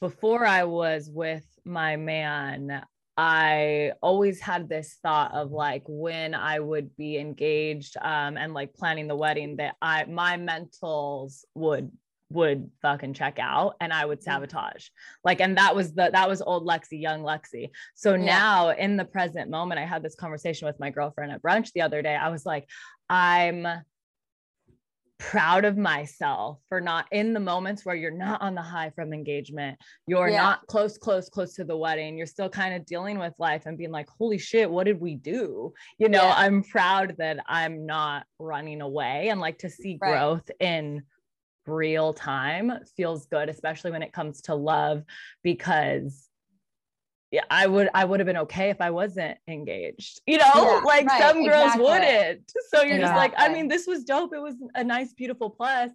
before 0.00 0.44
I 0.44 0.64
was 0.64 1.10
with 1.12 1.46
my 1.64 1.96
man, 1.96 2.82
I 3.16 3.92
always 4.02 4.40
had 4.40 4.68
this 4.68 4.98
thought 5.02 5.32
of 5.34 5.52
like 5.52 5.84
when 5.86 6.34
I 6.34 6.58
would 6.58 6.96
be 6.96 7.16
engaged 7.16 7.96
um, 8.02 8.36
and 8.36 8.52
like 8.52 8.74
planning 8.74 9.06
the 9.06 9.16
wedding 9.16 9.56
that 9.56 9.76
I 9.80 10.04
my 10.04 10.36
mentals 10.36 11.44
would 11.54 11.92
would 12.30 12.70
fucking 12.82 13.14
check 13.14 13.38
out 13.38 13.76
and 13.80 13.92
I 13.92 14.04
would 14.04 14.18
Mm. 14.18 14.24
sabotage. 14.24 14.88
Like 15.22 15.40
and 15.40 15.56
that 15.58 15.76
was 15.76 15.94
the 15.94 16.10
that 16.12 16.28
was 16.28 16.42
old 16.42 16.66
Lexi, 16.66 17.00
young 17.00 17.22
Lexi. 17.22 17.70
So 17.94 18.16
Yeah. 18.16 18.24
now 18.24 18.70
in 18.70 18.96
the 18.96 19.04
present 19.04 19.48
moment 19.50 19.78
I 19.78 19.84
had 19.84 20.02
this 20.02 20.16
conversation 20.16 20.66
with 20.66 20.80
my 20.80 20.90
girlfriend 20.90 21.30
at 21.30 21.42
brunch 21.42 21.70
the 21.72 21.82
other 21.82 22.02
day. 22.02 22.16
I 22.16 22.30
was 22.30 22.44
like 22.44 22.68
I'm 23.08 23.66
proud 25.30 25.64
of 25.64 25.76
myself 25.78 26.58
for 26.68 26.80
not 26.80 27.06
in 27.10 27.32
the 27.32 27.40
moments 27.40 27.84
where 27.84 27.94
you're 27.96 28.10
not 28.10 28.40
on 28.42 28.54
the 28.54 28.60
high 28.62 28.90
from 28.90 29.12
engagement 29.12 29.78
you're 30.06 30.28
Yeah. 30.28 30.42
not 30.42 30.66
close 30.66 30.98
close 30.98 31.28
close 31.30 31.54
to 31.54 31.64
the 31.64 31.76
wedding 31.76 32.18
you're 32.18 32.26
still 32.26 32.48
kind 32.50 32.74
of 32.74 32.84
dealing 32.84 33.18
with 33.18 33.32
life 33.38 33.64
and 33.66 33.78
being 33.78 33.90
like 33.90 34.08
holy 34.08 34.36
shit 34.38 34.70
what 34.70 34.84
did 34.84 35.00
we 35.00 35.14
do 35.14 35.72
you 35.98 36.08
know 36.08 36.22
Yeah. 36.22 36.34
i'm 36.36 36.62
proud 36.62 37.14
that 37.18 37.38
i'm 37.46 37.86
not 37.86 38.26
running 38.38 38.82
away 38.82 39.28
and 39.30 39.40
like 39.40 39.58
to 39.60 39.70
see 39.70 39.98
Right. 40.00 40.10
growth 40.10 40.50
in 40.60 41.02
real 41.66 42.12
time 42.12 42.72
feels 42.96 43.26
good 43.26 43.48
especially 43.48 43.90
when 43.92 44.02
it 44.02 44.12
comes 44.12 44.42
to 44.42 44.54
love 44.54 45.04
because 45.42 46.28
yeah, 47.34 47.42
I 47.50 47.66
would 47.66 47.88
I 47.94 48.04
would 48.04 48.20
have 48.20 48.26
been 48.26 48.36
okay 48.46 48.70
if 48.70 48.80
I 48.80 48.90
wasn't 48.90 49.38
engaged. 49.48 50.20
You 50.26 50.38
know, 50.38 50.52
Yeah, 50.54 50.80
like 50.84 51.06
right, 51.08 51.20
some 51.20 51.42
girls 51.44 51.76
exactly. 51.76 51.84
wouldn't. 51.84 52.52
So 52.70 52.82
you're 52.82 52.98
just 52.98 53.14
like, 53.14 53.34
I 53.36 53.48
mean, 53.48 53.68
this 53.68 53.86
was 53.86 54.04
dope. 54.04 54.32
It 54.34 54.40
was 54.40 54.54
a 54.74 54.82
nice, 54.84 55.12
beautiful 55.12 55.50
plus. 55.50 55.90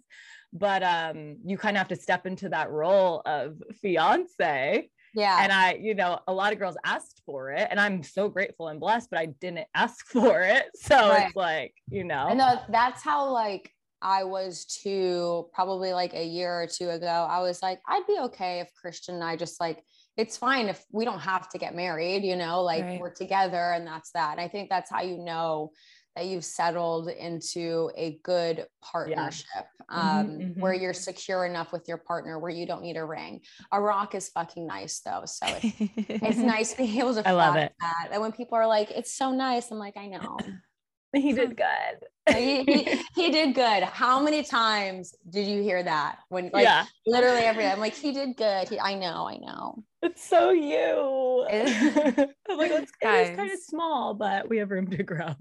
But 0.52 0.82
um, 0.82 1.36
you 1.44 1.56
kind 1.56 1.76
of 1.76 1.78
have 1.78 1.88
to 1.88 1.96
step 1.96 2.26
into 2.26 2.48
that 2.50 2.70
role 2.70 3.22
of 3.24 3.62
fiance. 3.80 4.90
yeah 5.14 5.36
And 5.42 5.52
I, 5.52 5.74
you 5.74 5.94
know, 5.94 6.20
a 6.26 6.32
lot 6.32 6.52
of 6.52 6.58
girls 6.58 6.76
asked 6.84 7.22
for 7.24 7.50
it, 7.52 7.68
and 7.70 7.78
I'm 7.80 8.02
so 8.02 8.28
grateful 8.28 8.68
and 8.68 8.80
blessed, 8.80 9.10
but 9.10 9.18
I 9.20 9.26
didn't 9.26 9.66
ask 9.74 10.06
for 10.16 10.42
it. 10.42 10.66
So 10.74 10.96
Right. 10.96 11.26
it's 11.26 11.36
like, 11.36 11.74
you 11.90 12.04
know, 12.04 12.34
know 12.34 12.60
that's 12.68 13.02
how 13.02 13.30
like 13.30 13.70
I 14.02 14.24
was 14.24 14.64
too 14.64 15.48
probably 15.52 15.92
like 15.92 16.14
a 16.14 16.24
year 16.24 16.62
or 16.62 16.66
two 16.66 16.88
ago. 16.90 17.06
I 17.06 17.40
was 17.40 17.62
like, 17.62 17.80
I'd 17.86 18.06
be 18.06 18.18
okay 18.26 18.60
if 18.60 18.72
Christian 18.74 19.16
and 19.16 19.24
I 19.24 19.36
just 19.36 19.60
like 19.60 19.82
it's 20.16 20.36
fine 20.36 20.68
if 20.68 20.84
we 20.92 21.04
don't 21.04 21.20
have 21.20 21.48
to 21.50 21.58
get 21.58 21.74
married, 21.74 22.24
you 22.24 22.36
know, 22.36 22.62
like 22.62 22.84
Right. 22.84 23.00
we're 23.00 23.14
together 23.14 23.72
and 23.72 23.86
that's 23.86 24.10
that. 24.12 24.32
And 24.32 24.40
I 24.40 24.48
think 24.48 24.68
that's 24.68 24.90
how 24.90 25.02
you 25.02 25.18
know 25.18 25.72
that 26.16 26.26
you've 26.26 26.44
settled 26.44 27.08
into 27.08 27.90
a 27.96 28.18
good 28.24 28.66
partnership 28.82 29.66
um, 29.88 30.54
where 30.56 30.74
mhm. 30.74 30.82
you're 30.82 30.92
secure 30.92 31.46
enough 31.46 31.72
with 31.72 31.86
your 31.86 31.98
partner 31.98 32.38
where 32.38 32.50
you 32.50 32.66
don't 32.66 32.82
need 32.82 32.96
a 32.96 33.04
ring. 33.04 33.40
A 33.72 33.80
rock 33.80 34.14
is 34.14 34.28
fucking 34.28 34.66
nice 34.66 35.00
though. 35.00 35.22
So 35.24 35.46
it's, 35.46 35.76
it's 36.08 36.36
nice 36.38 36.74
being 36.74 36.98
able 36.98 37.14
to 37.14 37.26
I 37.26 37.32
love 37.32 37.56
it. 37.56 37.72
that. 37.80 38.08
And 38.12 38.20
when 38.20 38.32
people 38.32 38.58
are 38.58 38.66
like, 38.66 38.90
it's 38.90 39.14
so 39.14 39.30
nice, 39.30 39.70
I'm 39.70 39.78
like, 39.78 39.96
I 39.96 40.08
know. 40.08 40.36
He 41.16 41.32
did 41.32 41.56
good. 41.56 42.06
he, 42.36 42.62
he, 42.62 43.02
he 43.16 43.30
did 43.32 43.54
good. 43.54 43.82
How 43.82 44.22
many 44.22 44.44
times 44.44 45.14
did 45.28 45.46
you 45.46 45.60
hear 45.62 45.82
that? 45.82 46.18
When 46.28 46.50
like 46.52 46.62
yeah, 46.64 46.84
literally 47.04 47.40
every 47.40 47.64
day, 47.64 47.70
I'm 47.72 47.80
like, 47.80 47.94
he 47.94 48.12
did 48.12 48.36
good. 48.36 48.68
He, 48.68 48.78
I 48.78 48.94
know, 48.94 49.28
I 49.28 49.38
know. 49.38 49.82
it's 50.02 50.24
so 50.24 50.50
you. 50.50 51.46
I'm 51.50 52.58
like, 52.58 52.70
it's, 52.70 52.92
it 53.02 53.30
is 53.30 53.36
kind 53.36 53.50
of 53.50 53.58
small, 53.58 54.14
but 54.14 54.48
we 54.48 54.58
have 54.58 54.70
room 54.70 54.88
to 54.90 55.02
grow. 55.02 55.34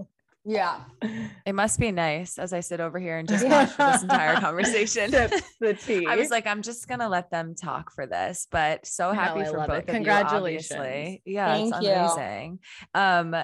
Yeah. 0.45 0.79
It 1.45 1.53
must 1.53 1.79
be 1.79 1.91
nice 1.91 2.39
as 2.39 2.53
I 2.53 2.61
sit 2.61 2.79
over 2.79 2.97
here 2.97 3.17
and 3.17 3.27
just 3.27 3.45
watch 3.45 3.75
this 3.77 4.01
entire 4.01 4.35
conversation. 4.37 5.11
The 5.11 5.73
tea. 5.73 6.07
I 6.07 6.15
was 6.15 6.31
like, 6.31 6.47
I'm 6.47 6.61
just 6.61 6.87
gonna 6.87 7.09
let 7.09 7.29
them 7.29 7.53
talk 7.53 7.91
for 7.91 8.07
this, 8.07 8.47
but 8.49 8.85
so 8.85 9.11
happy 9.11 9.41
I 9.41 9.45
for 9.45 9.57
both 9.57 9.69
it. 9.69 9.83
of 9.83 9.87
you. 9.89 9.93
Congratulations. 9.93 10.71
obviously. 10.71 11.21
Yeah, 11.25 11.55
it's 11.57 11.71
Thank 11.71 11.83
you. 11.83 11.91
amazing. 11.91 12.59
Um, 12.93 13.35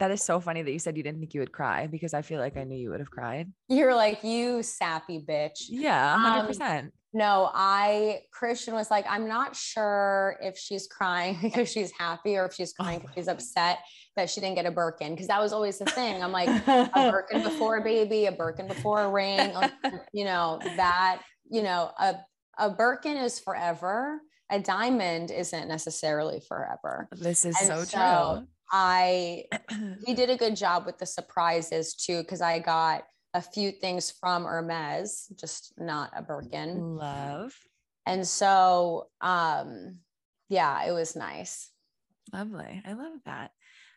that 0.00 0.10
is 0.10 0.22
so 0.22 0.40
funny 0.40 0.62
that 0.62 0.72
you 0.72 0.78
said 0.78 0.96
you 0.96 1.02
didn't 1.02 1.20
think 1.20 1.34
you 1.34 1.40
would 1.40 1.52
cry 1.52 1.86
because 1.86 2.12
I 2.14 2.22
feel 2.22 2.40
like 2.40 2.56
I 2.56 2.64
knew 2.64 2.76
you 2.76 2.90
would 2.90 3.00
have 3.00 3.10
cried. 3.10 3.52
You're 3.68 3.94
like, 3.94 4.24
you 4.24 4.62
sappy 4.62 5.24
bitch. 5.26 5.66
Yeah, 5.68 6.14
Um, 6.14 6.20
hundred 6.22 6.46
percent. 6.48 6.92
No, 7.12 7.50
I 7.52 8.20
Christian 8.32 8.74
was 8.74 8.90
like, 8.90 9.04
I'm 9.08 9.26
not 9.26 9.56
sure 9.56 10.36
if 10.40 10.56
she's 10.56 10.86
crying 10.86 11.38
because 11.42 11.70
she's 11.70 11.92
happy 11.98 12.36
or 12.36 12.46
if 12.46 12.54
she's 12.54 12.72
Oh 12.78 12.84
crying 12.84 13.00
because 13.00 13.14
she's 13.14 13.28
upset 13.28 13.78
that 14.16 14.30
she 14.30 14.40
didn't 14.40 14.56
get 14.56 14.66
a 14.66 14.70
Birkin. 14.70 15.12
Because 15.12 15.26
that 15.26 15.40
was 15.40 15.52
always 15.52 15.78
the 15.78 15.86
thing. 15.86 16.22
I'm 16.22 16.32
like, 16.32 16.48
a 16.66 16.90
Birkin 17.10 17.42
before 17.42 17.78
a 17.78 17.82
baby, 17.82 18.26
a 18.26 18.32
Birkin 18.32 18.68
before 18.68 19.02
a 19.02 19.10
ring, 19.10 19.52
like, 19.54 19.72
you 20.12 20.24
know, 20.24 20.60
that, 20.76 21.22
you 21.50 21.62
know, 21.62 21.90
a, 21.98 22.16
a 22.58 22.70
Birkin 22.70 23.16
is 23.16 23.38
forever. 23.38 24.20
A 24.52 24.58
diamond 24.58 25.30
isn't 25.30 25.68
necessarily 25.68 26.40
forever. 26.48 27.08
This 27.12 27.44
is 27.44 27.56
and 27.60 27.68
so, 27.68 27.84
so 27.84 28.46
I 28.72 29.44
he 30.06 30.14
did 30.14 30.30
a 30.30 30.36
good 30.36 30.56
job 30.56 30.86
with 30.86 30.98
the 30.98 31.06
surprises 31.06 31.94
too, 31.94 32.22
because 32.22 32.40
I 32.40 32.58
got 32.58 33.04
a 33.34 33.42
few 33.42 33.70
things 33.70 34.10
from 34.10 34.44
Hermes, 34.44 35.28
just 35.38 35.72
not 35.78 36.10
a 36.16 36.22
Birkin. 36.22 36.96
Love. 36.96 37.54
And 38.06 38.26
so 38.26 39.08
um 39.20 39.98
yeah, 40.48 40.84
it 40.84 40.92
was 40.92 41.14
nice. 41.14 41.70
Lovely. 42.32 42.82
I 42.84 42.92
love 42.92 43.12
that. 43.24 43.52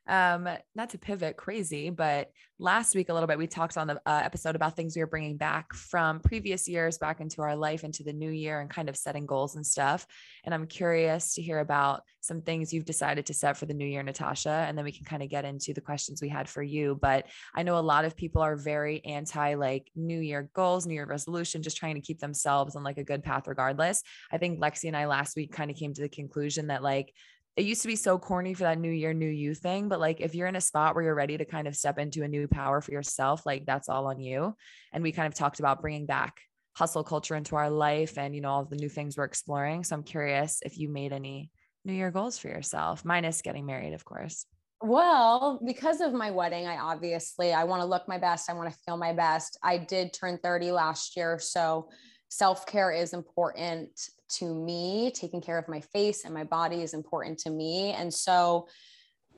Um, 0.08 0.50
not 0.76 0.90
to 0.90 0.98
pivot 0.98 1.38
crazy, 1.38 1.90
but 1.90 2.30
last 2.60 2.94
week 2.94 3.10
a 3.10 3.14
little 3.14 3.28
bit 3.28 3.38
we 3.38 3.48
talked 3.48 3.78
on 3.78 3.88
the 3.88 4.02
uh, 4.06 4.22
episode 4.24 4.56
about 4.56 4.76
things 4.76 4.96
we 4.96 5.02
were 5.02 5.08
bringing 5.08 5.38
back 5.38 5.74
from 5.74 6.20
previous 6.20 6.68
years 6.68 6.98
back 6.98 7.20
into 7.20 7.42
our 7.42 7.56
life 7.56 7.84
into 7.84 8.04
the 8.04 8.14
new 8.14 8.30
year 8.30 8.62
and 8.62 8.70
kind 8.70 8.90
of 8.90 8.96
setting 8.96 9.26
goals 9.26 9.56
and 9.56 9.66
stuff. 9.66 10.06
And 10.46 10.54
I'm 10.54 10.68
curious 10.68 11.34
to 11.36 11.42
hear 11.42 11.60
about 11.60 12.04
some 12.22 12.42
things 12.42 12.74
you've 12.74 12.86
decided 12.86 13.26
to 13.26 13.34
set 13.34 13.58
for 13.58 13.66
the 13.66 13.74
new 13.74 13.86
year, 13.86 14.04
Natasha, 14.04 14.66
and 14.68 14.78
then 14.78 14.86
we 14.86 14.92
can 14.92 15.06
kind 15.06 15.24
of 15.24 15.30
get 15.30 15.46
into 15.46 15.74
the 15.74 15.82
questions 15.82 16.22
we 16.22 16.30
had 16.30 16.48
for 16.48 16.64
you. 16.64 16.98
But 17.02 17.28
I 17.56 17.64
know 17.64 17.78
a 17.78 17.80
lot 17.80 18.06
of 18.06 18.16
people 18.16 18.42
are 18.42 18.56
very 18.56 19.04
anti 19.06 19.56
like 19.56 19.90
new 19.96 20.20
year 20.20 20.50
goals, 20.54 20.86
new 20.86 20.94
year 20.94 21.06
resolution, 21.06 21.64
just 21.64 21.78
trying 21.78 21.96
to 21.96 22.02
keep 22.02 22.20
themselves 22.20 22.76
on 22.76 22.84
like 22.84 22.98
a 22.98 23.04
good 23.04 23.24
path 23.24 23.48
regardless. 23.48 24.04
I 24.32 24.38
think 24.38 24.60
Lexi 24.60 24.86
and 24.86 24.98
I 24.98 25.06
last 25.06 25.36
week 25.36 25.52
kind 25.52 25.72
of 25.72 25.78
came 25.78 25.94
to 25.94 26.02
the 26.02 26.10
conclusion 26.10 26.68
that 26.68 26.84
like 26.84 27.14
it 27.56 27.66
used 27.66 27.84
to 27.84 27.88
be 27.88 27.96
so 27.96 28.18
corny 28.18 28.54
for 28.54 28.64
that 28.64 28.80
new 28.80 28.92
year, 28.92 29.14
new 29.14 29.30
you 29.30 29.54
thing. 29.54 29.88
But 29.88 30.00
like, 30.00 30.22
if 30.22 30.34
you're 30.34 30.48
in 30.48 30.56
a 30.56 30.62
spot 30.62 30.96
where 30.96 31.04
you're 31.04 31.16
ready 31.16 31.38
to 31.38 31.46
kind 31.46 31.68
of 31.68 31.76
step 31.76 32.00
into 32.00 32.24
a 32.24 32.28
new 32.28 32.48
power 32.48 32.82
for 32.82 32.92
yourself, 32.92 33.46
like 33.46 33.66
that's 33.66 33.90
all 33.90 34.08
on 34.08 34.20
you. 34.20 34.56
And 34.92 35.04
we 35.04 35.12
kind 35.12 35.28
of 35.28 35.36
talked 35.36 35.60
about 35.60 35.82
bringing 35.82 36.06
back 36.06 36.40
hustle 36.76 37.04
culture 37.04 37.36
into 37.36 37.56
our 37.56 37.70
life 37.70 38.18
and, 38.18 38.34
you 38.34 38.42
know, 38.42 38.50
all 38.50 38.66
the 38.66 38.76
new 38.78 38.90
things 38.90 39.16
we're 39.16 39.26
exploring. 39.26 39.84
So 39.84 39.96
I'm 39.96 40.04
curious 40.04 40.60
if 40.66 40.80
you 40.80 40.90
made 40.90 41.14
any 41.14 41.52
new 41.86 41.94
year 41.94 42.10
goals 42.10 42.40
for 42.40 42.48
yourself, 42.48 43.06
minus 43.06 43.44
getting 43.44 43.66
married, 43.66 43.94
of 43.94 44.04
course. 44.04 44.48
Well, 44.82 45.62
because 45.66 46.02
of 46.02 46.14
my 46.14 46.32
wedding, 46.32 46.68
I 46.68 46.78
obviously 46.78 47.54
I 47.54 47.64
want 47.66 47.82
to 47.82 47.86
look 47.86 48.08
my 48.08 48.18
best. 48.18 48.50
I 48.50 48.54
want 48.54 48.72
to 48.72 48.80
feel 48.86 48.98
my 48.98 49.14
best. 49.14 49.58
I 49.64 49.78
did 49.78 50.12
turn 50.12 50.40
30 50.42 50.72
last 50.72 51.16
year, 51.16 51.40
so 51.40 51.90
self-care 52.30 52.92
is 52.92 53.14
important 53.14 53.92
to 54.40 54.54
me. 54.54 55.12
Taking 55.12 55.42
care 55.42 55.58
of 55.58 55.68
my 55.68 55.82
face 55.82 56.26
and 56.26 56.34
my 56.34 56.44
body 56.44 56.82
is 56.82 56.94
important 56.94 57.40
to 57.40 57.50
me. 57.50 57.92
And 57.94 58.14
so 58.14 58.68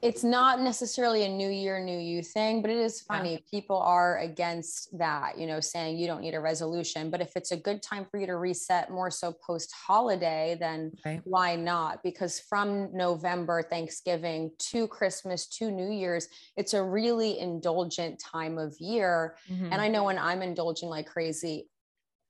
it's 0.01 0.23
not 0.23 0.59
necessarily 0.61 1.23
a 1.23 1.29
new 1.29 1.49
year, 1.49 1.79
new 1.79 1.97
you 1.97 2.21
thing, 2.21 2.61
but 2.61 2.69
it 2.69 2.77
is 2.77 3.01
Yeah. 3.09 3.15
funny. 3.17 3.45
People 3.49 3.77
are 3.77 4.19
against 4.19 4.95
that, 4.97 5.37
you 5.39 5.47
know, 5.47 5.59
saying 5.59 5.97
you 5.97 6.05
don't 6.05 6.21
need 6.21 6.35
a 6.35 6.39
resolution. 6.39 7.09
But 7.09 7.21
if 7.21 7.35
it's 7.35 7.51
a 7.53 7.57
good 7.57 7.81
time 7.81 8.05
for 8.05 8.19
you 8.19 8.27
to 8.27 8.35
reset 8.35 8.91
more 8.91 9.09
so 9.09 9.31
post 9.31 9.71
holiday, 9.73 10.57
then 10.59 10.91
Right. 11.05 11.21
why 11.23 11.55
not? 11.55 12.03
Because 12.03 12.39
from 12.39 12.95
November, 12.95 13.63
Thanksgiving 13.63 14.51
to 14.69 14.87
Christmas 14.87 15.47
to 15.57 15.71
New 15.71 15.89
Year's, 15.89 16.27
it's 16.55 16.73
a 16.73 16.83
really 16.83 17.39
indulgent 17.39 18.19
time 18.19 18.57
of 18.59 18.77
year. 18.79 19.37
Mm-hmm. 19.49 19.71
And 19.71 19.81
I 19.81 19.87
know 19.87 20.03
when 20.03 20.19
I'm 20.19 20.41
indulging 20.41 20.89
like 20.89 21.07
crazy, 21.07 21.69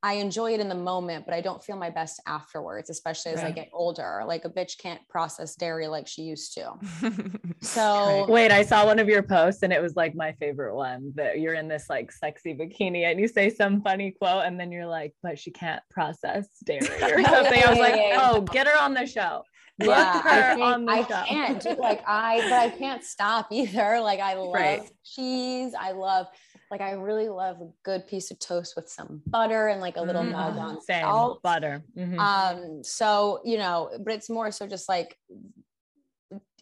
I 0.05 0.13
enjoy 0.13 0.53
it 0.53 0.59
in 0.59 0.69
the 0.69 0.75
moment, 0.75 1.25
but 1.25 1.33
I 1.33 1.41
don't 1.41 1.63
feel 1.63 1.77
my 1.77 1.89
best 1.89 2.21
afterwards, 2.27 2.91
especially 2.91 3.31
as 3.31 3.43
I 3.43 3.49
get 3.49 3.69
older. 3.73 4.21
Like 4.27 4.45
a 4.45 4.51
bitch 4.51 4.77
can't 4.77 5.01
process 5.09 5.55
dairy 5.55 5.87
like 5.87 6.07
she 6.07 6.21
used 6.21 6.53
to. 6.53 6.73
Right. 7.01 7.63
So 7.63 8.25
Wait, 8.29 8.51
I 8.51 8.61
saw 8.61 8.85
one 8.85 8.99
of 8.99 9.09
your 9.09 9.23
posts 9.23 9.63
and 9.63 9.73
it 9.73 9.81
was 9.81 9.95
like 9.95 10.13
my 10.13 10.33
favorite 10.33 10.75
one 10.75 11.11
that 11.15 11.39
you're 11.39 11.55
in 11.55 11.67
this 11.67 11.87
like 11.89 12.11
sexy 12.11 12.53
bikini 12.53 13.09
and 13.09 13.19
you 13.19 13.27
say 13.27 13.49
some 13.49 13.81
funny 13.81 14.11
quote 14.11 14.45
and 14.45 14.59
then 14.59 14.71
you're 14.71 14.85
like, 14.85 15.13
but 15.23 15.39
she 15.39 15.49
can't 15.49 15.81
process 15.89 16.47
dairy 16.63 16.85
or 16.85 17.23
something. 17.23 17.63
I 17.63 17.69
was 17.69 17.79
like, 17.79 17.95
yeah, 17.95 18.09
yeah. 18.09 18.29
oh, 18.31 18.41
get 18.41 18.67
her 18.67 18.77
on 18.79 18.93
the 18.93 19.07
show. 19.07 19.41
Yeah, 19.79 20.21
I, 20.23 20.61
on 20.61 20.85
think 20.85 21.11
I 21.11 21.25
can't. 21.25 21.79
Like 21.79 22.03
I, 22.07 22.41
but 22.41 22.53
I 22.53 22.69
can't 22.69 23.03
stop 23.03 23.47
either. 23.51 23.99
Like 24.01 24.19
I 24.19 24.35
love 24.35 24.53
Right. 24.53 24.89
cheese. 25.03 25.73
I 25.77 25.91
love, 25.91 26.27
like 26.71 26.81
I 26.81 26.91
really 26.91 27.29
love 27.29 27.61
a 27.61 27.69
good 27.83 28.07
piece 28.07 28.31
of 28.31 28.39
toast 28.39 28.75
with 28.75 28.89
some 28.89 29.21
butter 29.27 29.67
and 29.67 29.81
like 29.81 29.97
a 29.97 30.01
little 30.01 30.23
Mm. 30.23 30.31
meld 30.31 30.57
on 30.57 30.81
Same 30.81 31.01
salt. 31.03 31.41
butter. 31.43 31.83
Mhm. 31.95 32.19
Um, 32.19 32.83
so 32.83 33.41
you 33.43 33.57
know, 33.57 33.91
but 34.03 34.13
it's 34.13 34.29
more 34.29 34.51
so 34.51 34.67
just 34.67 34.89
like 34.89 35.17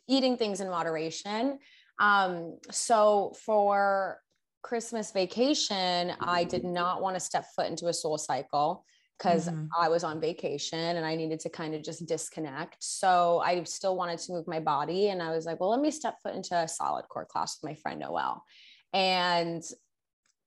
eating 0.08 0.38
things 0.38 0.60
in 0.62 0.70
moderation. 0.70 1.60
Um, 2.00 2.60
so 2.72 3.34
for 3.46 4.20
Christmas 4.62 5.12
vacation, 5.12 6.14
I 6.20 6.44
did 6.44 6.64
not 6.64 7.02
want 7.02 7.16
to 7.16 7.20
step 7.20 7.46
foot 7.56 7.68
into 7.68 7.88
a 7.88 7.94
soul 7.94 8.18
cycle 8.18 8.86
because 9.18 9.48
Mhm. 9.48 9.70
I 9.78 9.90
was 9.90 10.04
on 10.04 10.20
vacation 10.20 10.98
and 10.98 11.06
I 11.06 11.16
needed 11.16 11.40
to 11.42 11.50
kind 11.50 11.76
of 11.76 11.84
just 11.84 12.06
disconnect. 12.06 12.84
So 12.84 13.40
I 13.40 13.64
still 13.64 13.96
wanted 13.96 14.20
to 14.20 14.34
move 14.34 14.48
my 14.48 14.60
body. 14.60 15.10
And 15.10 15.22
I 15.22 15.32
was 15.32 15.46
like, 15.46 15.60
well, 15.60 15.70
let 15.70 15.80
me 15.80 15.92
step 15.92 16.18
foot 16.22 16.36
into 16.36 16.56
a 16.58 16.68
solid 16.68 17.08
core 17.10 17.26
class 17.26 17.58
with 17.62 17.70
my 17.70 17.76
friend 17.76 18.00
Noelle. 18.00 18.44
And 18.92 19.64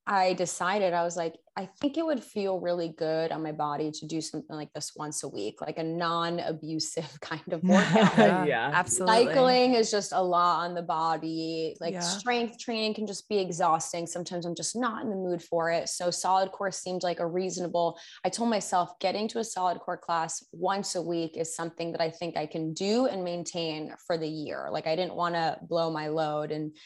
I 0.08 0.34
decided, 0.34 0.92
I 0.92 1.02
was 1.02 1.16
like, 1.16 1.34
I 1.58 1.68
think 1.80 1.96
it 1.96 2.04
would 2.04 2.22
feel 2.22 2.60
really 2.60 2.90
good 2.90 3.32
on 3.32 3.42
my 3.42 3.50
body 3.50 3.90
to 3.90 4.06
do 4.06 4.20
something 4.20 4.54
like 4.54 4.72
this 4.74 4.92
once 4.94 5.24
a 5.24 5.28
week, 5.28 5.62
like 5.62 5.78
a 5.78 5.82
non 5.82 6.38
abusive 6.38 7.18
kind 7.20 7.50
of 7.52 7.62
workout. 7.64 8.46
Yeah. 8.46 8.70
absolutely. 8.72 9.24
Cycling 9.26 9.74
is 9.74 9.90
just 9.90 10.12
a 10.12 10.22
lot 10.22 10.60
on 10.64 10.74
the 10.74 10.82
body. 10.82 11.74
Like 11.80 11.94
Yeah. 11.94 12.00
strength 12.00 12.58
training 12.58 12.94
can 12.94 13.06
just 13.06 13.28
be 13.28 13.38
exhausting. 13.38 14.06
Sometimes 14.06 14.44
I'm 14.44 14.54
just 14.54 14.76
not 14.76 15.02
in 15.02 15.10
the 15.10 15.16
mood 15.16 15.42
for 15.42 15.70
it. 15.70 15.88
So 15.88 16.10
solid 16.10 16.52
core 16.52 16.70
seemed 16.70 17.02
like 17.02 17.18
a 17.18 17.26
reasonable. 17.26 17.98
I 18.24 18.28
told 18.28 18.50
myself 18.50 18.98
getting 19.00 19.26
to 19.28 19.38
a 19.38 19.44
solid 19.44 19.78
core 19.80 19.96
class 19.96 20.44
once 20.52 20.94
a 20.94 21.02
week 21.02 21.36
is 21.36 21.56
something 21.56 21.90
that 21.92 22.00
I 22.02 22.10
think 22.10 22.36
I 22.36 22.46
can 22.46 22.74
do 22.74 23.06
and 23.06 23.24
maintain 23.24 23.94
for 24.06 24.18
the 24.18 24.28
year. 24.28 24.68
Like 24.70 24.86
I 24.86 24.94
didn't 24.94 25.14
want 25.14 25.34
to 25.34 25.58
blow 25.62 25.90
my 25.90 26.08
load 26.08 26.52
and 26.52 26.76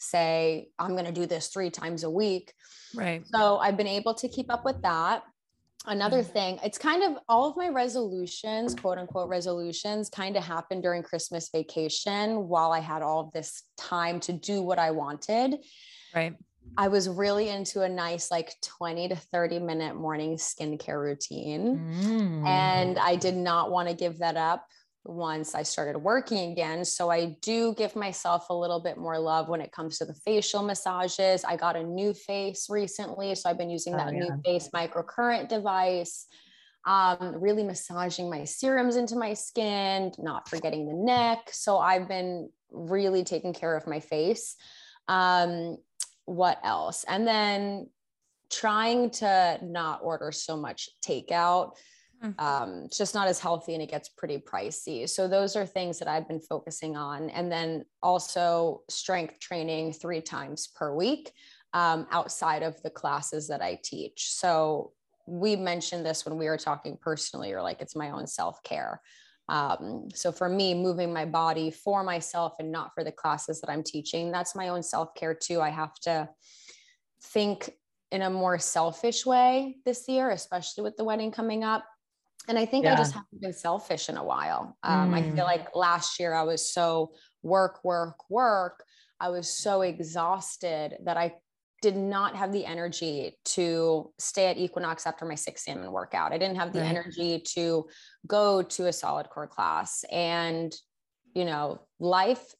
say 0.00 0.68
I'm 0.78 0.92
going 0.92 1.04
to 1.04 1.12
do 1.12 1.26
this 1.26 1.48
3 1.48 1.70
times 1.70 2.04
a 2.04 2.10
week. 2.10 2.52
Right. 2.94 3.24
So 3.26 3.58
I've 3.58 3.76
been 3.76 3.86
able 3.86 4.14
to 4.14 4.28
keep 4.28 4.50
up 4.50 4.64
with 4.64 4.82
that. 4.82 5.22
Another 5.86 6.22
Mhm. 6.22 6.32
thing, 6.32 6.60
it's 6.62 6.76
kind 6.76 7.02
of 7.02 7.22
all 7.26 7.48
of 7.48 7.56
my 7.56 7.68
resolutions, 7.68 8.74
quote 8.74 8.98
unquote 8.98 9.30
resolutions, 9.30 10.10
kind 10.10 10.36
of 10.36 10.44
happened 10.44 10.82
during 10.82 11.02
Christmas 11.02 11.48
vacation 11.48 12.48
while 12.48 12.72
I 12.72 12.80
had 12.80 13.00
all 13.00 13.20
of 13.20 13.32
this 13.32 13.62
time 13.78 14.20
to 14.20 14.32
do 14.32 14.62
what 14.62 14.78
I 14.78 14.90
wanted. 14.90 15.64
Right. 16.14 16.36
I 16.76 16.88
was 16.88 17.08
really 17.08 17.48
into 17.48 17.82
a 17.82 17.88
nice, 17.88 18.30
like 18.30 18.60
20 18.60 19.08
to 19.08 19.16
30 19.16 19.58
minute 19.58 19.96
morning 19.96 20.36
skincare 20.36 21.00
routine. 21.00 21.78
Mm. 21.78 22.46
And 22.46 22.98
I 22.98 23.16
did 23.16 23.34
not 23.36 23.70
want 23.70 23.88
to 23.88 23.94
give 23.94 24.18
that 24.18 24.36
up 24.36 24.66
once 25.04 25.54
I 25.54 25.62
started 25.62 25.98
working 25.98 26.52
again. 26.52 26.84
So 26.84 27.10
I 27.10 27.36
do 27.40 27.74
give 27.74 27.96
myself 27.96 28.50
a 28.50 28.54
little 28.54 28.80
bit 28.80 28.98
more 28.98 29.18
love 29.18 29.48
when 29.48 29.60
it 29.60 29.72
comes 29.72 29.98
to 29.98 30.04
the 30.04 30.14
facial 30.14 30.62
massages. 30.62 31.44
I 31.44 31.56
got 31.56 31.76
a 31.76 31.82
new 31.82 32.12
face 32.12 32.68
recently. 32.68 33.34
So 33.34 33.48
I've 33.48 33.58
been 33.58 33.70
using 33.70 33.94
Oh, 33.94 33.98
that 33.98 34.12
yeah. 34.12 34.20
new 34.20 34.42
face 34.44 34.68
microcurrent 34.74 35.48
device. 35.48 36.26
Um, 36.86 37.36
really 37.40 37.62
massaging 37.62 38.30
my 38.30 38.44
serums 38.44 38.96
into 38.96 39.16
my 39.16 39.34
skin, 39.34 40.12
not 40.18 40.48
forgetting 40.48 40.86
the 40.86 40.94
neck. 40.94 41.50
So 41.52 41.78
I've 41.78 42.08
been 42.08 42.50
really 42.70 43.22
taking 43.24 43.52
care 43.52 43.76
of 43.76 43.86
my 43.86 44.00
face. 44.00 44.56
Um, 45.08 45.76
what 46.24 46.58
else? 46.64 47.04
And 47.06 47.26
then 47.26 47.90
trying 48.50 49.10
to 49.10 49.58
not 49.62 50.00
order 50.02 50.32
so 50.32 50.56
much 50.56 50.88
takeout 51.04 51.72
Mm. 52.22 52.38
um, 52.38 52.82
it's 52.84 52.98
just 52.98 53.14
not 53.14 53.28
as 53.28 53.40
healthy 53.40 53.72
and 53.74 53.82
it 53.82 53.90
gets 53.90 54.08
pretty 54.10 54.38
pricey. 54.38 55.08
So 55.08 55.26
those 55.26 55.56
are 55.56 55.64
things 55.66 55.98
that 56.00 56.08
I've 56.08 56.28
been 56.28 56.40
focusing 56.40 56.96
on. 56.96 57.30
And 57.30 57.50
then 57.50 57.84
also 58.02 58.82
strength 58.90 59.40
training 59.40 59.92
three 59.94 60.20
times 60.20 60.68
per 60.68 60.94
week. 60.94 61.32
um, 61.72 62.06
outside 62.10 62.62
of 62.64 62.82
the 62.82 62.90
classes 62.90 63.46
that 63.48 63.62
I 63.62 63.78
teach. 63.82 64.30
So 64.32 64.92
we 65.26 65.54
mentioned 65.54 66.04
this 66.04 66.24
when 66.26 66.36
we 66.36 66.46
were 66.46 66.56
talking 66.58 66.98
personally, 67.00 67.52
or 67.52 67.62
like 67.62 67.80
it's 67.80 67.94
my 67.94 68.10
own 68.10 68.26
self 68.26 68.60
care. 68.64 69.00
Um, 69.48 70.08
so 70.14 70.32
for 70.32 70.48
me, 70.48 70.74
moving 70.74 71.12
my 71.12 71.24
body 71.26 71.70
for 71.70 72.02
myself 72.02 72.54
and 72.58 72.72
not 72.72 72.90
for 72.94 73.04
the 73.04 73.12
classes 73.12 73.60
that 73.60 73.70
I'm 73.70 73.84
teaching, 73.84 74.32
that's 74.32 74.54
my 74.56 74.68
own 74.68 74.82
self 74.82 75.14
care 75.14 75.34
too. 75.34 75.60
I 75.60 75.70
have 75.70 75.94
to 76.00 76.28
think 77.22 77.70
in 78.10 78.22
a 78.22 78.30
more 78.30 78.58
selfish 78.58 79.24
way 79.24 79.76
this 79.84 80.08
year, 80.08 80.30
especially 80.30 80.82
with 80.82 80.96
the 80.96 81.04
wedding 81.04 81.30
coming 81.30 81.62
up. 81.62 81.84
And 82.48 82.58
I 82.58 82.66
think 82.66 82.84
yeah. 82.84 82.94
I 82.94 82.96
just 82.96 83.12
haven't 83.12 83.40
been 83.40 83.52
selfish 83.52 84.08
in 84.08 84.16
a 84.16 84.24
while. 84.24 84.76
Um, 84.82 85.12
mm. 85.12 85.14
I 85.14 85.22
feel 85.22 85.44
mm. 85.44 85.48
like 85.48 85.74
last 85.74 86.18
year 86.18 86.34
I 86.34 86.42
was 86.42 86.72
so 86.72 87.12
work, 87.42 87.80
work, 87.84 88.16
work. 88.30 88.84
I 89.20 89.28
was 89.28 89.48
so 89.48 89.82
exhausted 89.82 90.96
that 91.04 91.16
I 91.16 91.34
did 91.82 91.96
not 91.96 92.36
have 92.36 92.52
the 92.52 92.64
energy 92.64 93.38
to 93.44 94.10
stay 94.18 94.46
at 94.46 94.58
Equinox 94.58 95.06
after 95.06 95.24
my 95.24 95.34
six 95.34 95.64
salmon 95.64 95.92
workout. 95.92 96.32
I 96.32 96.38
didn't 96.38 96.56
have 96.56 96.72
the 96.72 96.80
right. 96.80 96.88
energy 96.88 97.42
to 97.54 97.86
go 98.26 98.62
to 98.62 98.86
a 98.86 98.92
solid 98.92 99.28
core 99.30 99.46
class. 99.46 100.04
And, 100.10 100.74
you 101.34 101.44
know, 101.44 101.80
life, 101.98 102.54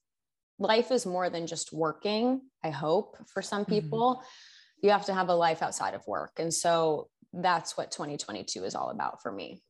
life 0.59 0.91
is 0.91 1.05
more 1.05 1.29
than 1.29 1.47
just 1.47 1.73
working, 1.73 2.43
I 2.63 2.71
hope 2.71 3.17
for 3.29 3.43
some 3.43 3.63
mm-hmm. 3.63 3.73
people. 3.73 4.17
Mm-hmm. 4.17 4.87
You 4.87 4.91
have 4.93 5.07
to 5.07 5.15
have 5.15 5.29
a 5.29 5.35
life 5.35 5.63
outside 5.63 5.95
of 5.95 6.07
work. 6.07 6.33
And 6.39 6.53
so 6.53 7.09
that's 7.33 7.77
what 7.77 7.91
2022 7.91 8.65
is 8.65 8.75
all 8.75 8.91
about 8.91 9.23
for 9.23 9.31
me 9.31 9.63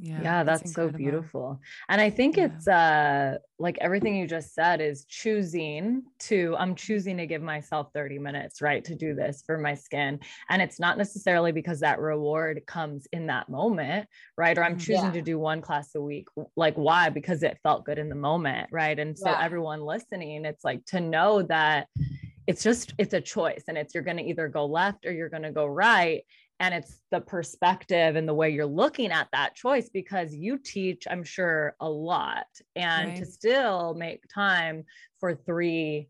yeah, 0.00 0.20
yeah 0.22 0.42
that's, 0.44 0.62
that's 0.62 0.74
so 0.74 0.88
beautiful 0.88 1.60
and 1.88 2.00
i 2.00 2.08
think 2.08 2.36
yeah. 2.36 2.44
it's 2.44 2.68
uh 2.68 3.36
like 3.58 3.76
everything 3.80 4.14
you 4.14 4.28
just 4.28 4.54
said 4.54 4.80
is 4.80 5.04
choosing 5.06 6.02
to 6.20 6.54
i'm 6.58 6.74
choosing 6.76 7.16
to 7.16 7.26
give 7.26 7.42
myself 7.42 7.88
30 7.94 8.18
minutes 8.18 8.62
right 8.62 8.84
to 8.84 8.94
do 8.94 9.14
this 9.14 9.42
for 9.44 9.58
my 9.58 9.74
skin 9.74 10.20
and 10.50 10.62
it's 10.62 10.78
not 10.78 10.98
necessarily 10.98 11.50
because 11.50 11.80
that 11.80 11.98
reward 11.98 12.62
comes 12.66 13.08
in 13.12 13.26
that 13.26 13.48
moment 13.48 14.08
right 14.36 14.56
or 14.56 14.62
i'm 14.62 14.72
mm-hmm, 14.72 14.78
choosing 14.78 15.06
yeah. 15.06 15.12
to 15.12 15.22
do 15.22 15.38
one 15.38 15.60
class 15.60 15.94
a 15.96 16.00
week 16.00 16.28
like 16.56 16.74
why 16.76 17.08
because 17.08 17.42
it 17.42 17.58
felt 17.64 17.84
good 17.84 17.98
in 17.98 18.08
the 18.08 18.14
moment 18.14 18.68
right 18.70 19.00
and 19.00 19.18
so 19.18 19.28
yeah. 19.28 19.42
everyone 19.42 19.80
listening 19.80 20.44
it's 20.44 20.64
like 20.64 20.84
to 20.84 21.00
know 21.00 21.42
that 21.42 21.88
it's 22.46 22.62
just 22.62 22.94
it's 22.98 23.14
a 23.14 23.20
choice 23.20 23.64
and 23.68 23.76
it's 23.76 23.94
you're 23.94 24.02
going 24.02 24.16
to 24.16 24.22
either 24.22 24.48
go 24.48 24.64
left 24.64 25.04
or 25.04 25.12
you're 25.12 25.28
going 25.28 25.42
to 25.42 25.52
go 25.52 25.66
right 25.66 26.22
and 26.60 26.74
it's 26.74 27.00
the 27.10 27.20
perspective 27.20 28.16
and 28.16 28.28
the 28.28 28.34
way 28.34 28.50
you're 28.50 28.66
looking 28.66 29.12
at 29.12 29.28
that 29.32 29.54
choice 29.54 29.88
because 29.88 30.34
you 30.34 30.58
teach 30.58 31.06
i'm 31.10 31.24
sure 31.24 31.76
a 31.80 31.88
lot. 31.88 32.46
And 32.76 33.10
right. 33.10 33.18
to 33.18 33.26
still 33.26 33.94
make 33.94 34.24
time 34.32 34.84
for 35.20 35.34
three 35.34 36.08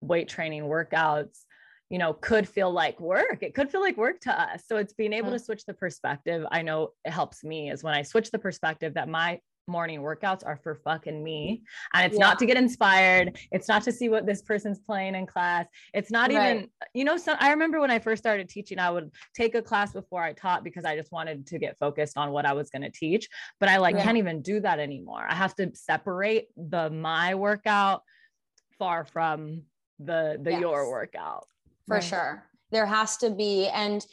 weight 0.00 0.28
training 0.28 0.62
workouts 0.64 1.40
you 1.90 1.98
know 1.98 2.12
could 2.12 2.48
feel 2.48 2.70
like 2.70 3.00
work. 3.00 3.38
It 3.42 3.54
could 3.54 3.70
feel 3.70 3.80
like 3.80 3.96
work 3.96 4.20
to 4.22 4.40
us. 4.40 4.62
So 4.66 4.76
it's 4.76 4.92
being 4.92 5.14
able 5.14 5.30
mm. 5.30 5.34
to 5.34 5.38
switch 5.38 5.64
the 5.64 5.74
perspective 5.74 6.44
i 6.50 6.62
know 6.62 6.90
it 7.04 7.10
helps 7.10 7.42
me 7.42 7.70
is 7.70 7.82
when 7.82 7.94
i 7.94 8.02
switch 8.02 8.30
the 8.30 8.38
perspective 8.38 8.94
that 8.94 9.08
my 9.08 9.40
morning 9.68 10.00
workouts 10.00 10.44
are 10.44 10.56
for 10.56 10.74
fucking 10.74 11.22
me. 11.22 11.62
And 11.94 12.06
it's 12.06 12.18
yeah. 12.18 12.26
not 12.26 12.38
to 12.40 12.46
get 12.46 12.56
inspired. 12.56 13.38
It's 13.52 13.68
not 13.68 13.82
to 13.84 13.92
see 13.92 14.08
what 14.08 14.26
this 14.26 14.42
person's 14.42 14.78
playing 14.78 15.14
in 15.14 15.26
class. 15.26 15.66
It's 15.94 16.10
not 16.10 16.32
right. 16.32 16.56
even, 16.56 16.70
you 16.94 17.04
know, 17.04 17.16
so 17.16 17.34
I 17.38 17.50
remember 17.50 17.80
when 17.80 17.90
I 17.90 17.98
first 17.98 18.22
started 18.22 18.48
teaching, 18.48 18.78
I 18.78 18.90
would 18.90 19.10
take 19.34 19.54
a 19.54 19.62
class 19.62 19.92
before 19.92 20.22
I 20.22 20.32
taught 20.32 20.64
because 20.64 20.84
I 20.84 20.96
just 20.96 21.12
wanted 21.12 21.46
to 21.46 21.58
get 21.58 21.78
focused 21.78 22.16
on 22.16 22.30
what 22.32 22.46
I 22.46 22.52
was 22.52 22.70
going 22.70 22.82
to 22.82 22.90
teach. 22.90 23.28
But 23.60 23.68
I 23.68 23.76
like 23.76 23.96
yeah. 23.96 24.04
can't 24.04 24.18
even 24.18 24.42
do 24.42 24.60
that 24.60 24.78
anymore. 24.78 25.24
I 25.28 25.34
have 25.34 25.54
to 25.56 25.70
separate 25.74 26.48
the 26.56 26.90
my 26.90 27.34
workout 27.34 28.02
far 28.78 29.04
from 29.04 29.62
the 29.98 30.38
the 30.42 30.52
yes. 30.52 30.60
your 30.60 30.90
workout. 30.90 31.46
For 31.86 31.96
right. 31.96 32.04
sure. 32.04 32.44
There 32.70 32.86
has 32.86 33.16
to 33.18 33.30
be 33.30 33.68
and 33.68 34.04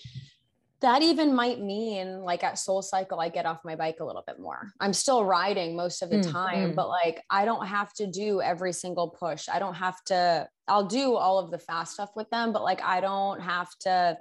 that 0.85 1.01
even 1.01 1.33
might 1.33 1.59
mean 1.59 2.21
like 2.21 2.43
at 2.43 2.59
soul 2.59 2.79
cycle 2.79 3.19
i 3.19 3.27
get 3.27 3.47
off 3.47 3.65
my 3.65 3.75
bike 3.75 3.97
a 4.01 4.05
little 4.05 4.23
bit 4.27 4.39
more. 4.39 4.71
I'm 4.79 4.93
still 4.93 5.25
riding 5.25 5.75
most 5.75 6.03
of 6.03 6.11
the 6.11 6.17
mm, 6.17 6.31
time 6.31 6.71
mm. 6.71 6.75
but 6.75 6.87
like 6.89 7.23
i 7.31 7.43
don't 7.43 7.65
have 7.65 7.91
to 7.95 8.05
do 8.05 8.39
every 8.39 8.71
single 8.71 9.09
push. 9.09 9.49
I 9.49 9.57
don't 9.57 9.73
have 9.73 10.03
to 10.05 10.47
i'll 10.67 10.85
do 10.85 11.15
all 11.15 11.39
of 11.39 11.49
the 11.49 11.57
fast 11.57 11.95
stuff 11.95 12.11
with 12.15 12.29
them 12.29 12.53
but 12.53 12.63
like 12.63 12.81
i 12.83 13.01
don't 13.01 13.41
have 13.41 13.69
to 13.81 14.17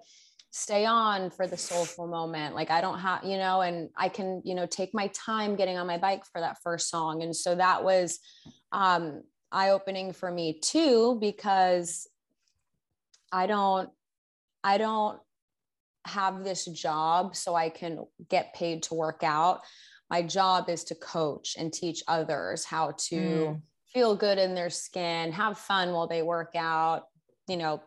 stay 0.52 0.86
on 0.86 1.30
for 1.30 1.46
the 1.46 1.56
soulful 1.56 2.06
moment. 2.06 2.54
Like 2.54 2.70
i 2.70 2.80
don't 2.80 2.98
have 2.98 3.24
you 3.24 3.36
know 3.36 3.60
and 3.60 3.90
i 3.96 4.08
can 4.08 4.40
you 4.44 4.54
know 4.54 4.66
take 4.66 4.94
my 4.94 5.08
time 5.08 5.56
getting 5.56 5.76
on 5.76 5.86
my 5.86 5.98
bike 5.98 6.24
for 6.32 6.40
that 6.40 6.56
first 6.62 6.88
song. 6.88 7.22
And 7.22 7.36
so 7.36 7.54
that 7.54 7.84
was 7.84 8.20
um 8.72 9.22
eye 9.52 9.70
opening 9.70 10.14
for 10.14 10.30
me 10.30 10.58
too 10.60 11.18
because 11.20 12.08
i 13.30 13.46
don't 13.46 13.88
i 14.64 14.78
don't 14.78 15.20
have 16.06 16.44
this 16.44 16.64
job 16.66 17.34
so 17.36 17.54
I 17.54 17.68
can 17.68 18.04
get 18.28 18.54
paid 18.54 18.82
to 18.84 18.94
work 18.94 19.22
out. 19.22 19.60
My 20.10 20.22
job 20.22 20.68
is 20.68 20.84
to 20.84 20.94
coach 20.94 21.56
and 21.58 21.72
teach 21.72 22.02
others 22.06 22.64
how 22.64 22.92
to 23.08 23.16
mm. 23.16 23.62
feel 23.92 24.14
good 24.14 24.38
in 24.38 24.54
their 24.54 24.70
skin, 24.70 25.32
have 25.32 25.58
fun 25.58 25.92
while 25.92 26.06
they 26.06 26.22
work 26.22 26.52
out, 26.56 27.04
you 27.48 27.56
know, 27.56 27.82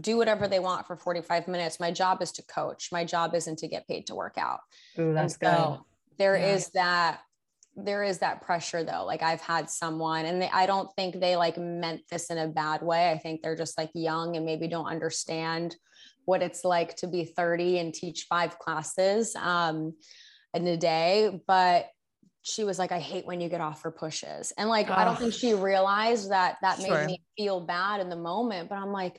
do 0.00 0.16
whatever 0.16 0.48
they 0.48 0.58
want 0.58 0.86
for 0.86 0.96
45 0.96 1.46
minutes. 1.46 1.78
My 1.78 1.92
job 1.92 2.22
is 2.22 2.32
to 2.32 2.42
coach. 2.42 2.88
My 2.90 3.04
job 3.04 3.34
isn't 3.34 3.58
to 3.58 3.68
get 3.68 3.86
paid 3.86 4.06
to 4.08 4.14
work 4.14 4.36
out. 4.38 4.60
Ooh, 4.98 5.12
that's 5.12 5.34
so 5.34 5.38
good. 5.40 6.18
There 6.18 6.36
yeah. 6.36 6.54
is 6.54 6.68
that 6.70 7.20
there 7.84 8.02
is 8.02 8.18
that 8.18 8.42
pressure 8.42 8.82
though 8.82 9.04
like 9.04 9.22
i've 9.22 9.40
had 9.40 9.70
someone 9.70 10.26
and 10.26 10.42
they, 10.42 10.50
i 10.50 10.66
don't 10.66 10.92
think 10.96 11.20
they 11.20 11.36
like 11.36 11.56
meant 11.56 12.00
this 12.10 12.28
in 12.30 12.38
a 12.38 12.48
bad 12.48 12.82
way 12.82 13.10
i 13.10 13.16
think 13.16 13.40
they're 13.40 13.56
just 13.56 13.78
like 13.78 13.90
young 13.94 14.36
and 14.36 14.44
maybe 14.44 14.66
don't 14.66 14.86
understand 14.86 15.76
what 16.28 16.42
it's 16.42 16.62
like 16.62 16.94
to 16.94 17.06
be 17.06 17.24
30 17.24 17.78
and 17.78 17.94
teach 17.94 18.26
five 18.28 18.58
classes 18.58 19.34
um, 19.34 19.94
in 20.52 20.66
a 20.66 20.76
day. 20.76 21.40
But 21.46 21.88
she 22.42 22.64
was 22.64 22.78
like, 22.78 22.92
I 22.92 22.98
hate 22.98 23.26
when 23.26 23.40
you 23.40 23.48
get 23.48 23.62
off 23.62 23.80
for 23.80 23.90
pushes. 23.90 24.52
And 24.58 24.68
like, 24.68 24.90
oh. 24.90 24.92
I 24.92 25.06
don't 25.06 25.18
think 25.18 25.32
she 25.32 25.54
realized 25.54 26.30
that 26.30 26.58
that 26.60 26.82
sure. 26.82 26.90
made 26.90 27.06
me 27.06 27.22
feel 27.34 27.60
bad 27.60 28.00
in 28.00 28.10
the 28.10 28.16
moment. 28.16 28.68
But 28.68 28.76
I'm 28.76 28.92
like, 28.92 29.18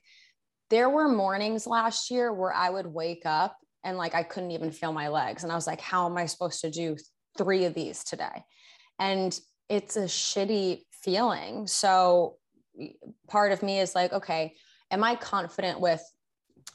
there 0.69 0.87
were 0.87 1.07
mornings 1.07 1.65
last 1.65 2.11
year 2.11 2.31
where 2.31 2.53
I 2.53 2.69
would 2.69 2.85
wake 2.85 3.23
up 3.25 3.57
and 3.83 3.97
like 3.97 4.13
I 4.13 4.21
couldn't 4.21 4.51
even 4.51 4.71
feel 4.71 4.93
my 4.93 5.07
legs. 5.07 5.41
And 5.41 5.51
I 5.51 5.55
was 5.55 5.65
like, 5.65 5.81
how 5.81 6.05
am 6.05 6.15
I 6.15 6.27
supposed 6.27 6.61
to 6.61 6.69
do 6.69 6.95
three 7.39 7.65
of 7.65 7.73
these 7.73 8.03
today? 8.03 8.43
And 8.99 9.37
it's 9.67 9.97
a 9.97 10.03
shitty 10.03 10.81
feeling. 10.91 11.65
So 11.65 12.35
part 13.27 13.51
of 13.51 13.63
me 13.63 13.79
is 13.79 13.95
like, 13.95 14.13
okay, 14.13 14.53
am 14.91 15.03
I 15.03 15.15
confident 15.15 15.79
with 15.79 16.03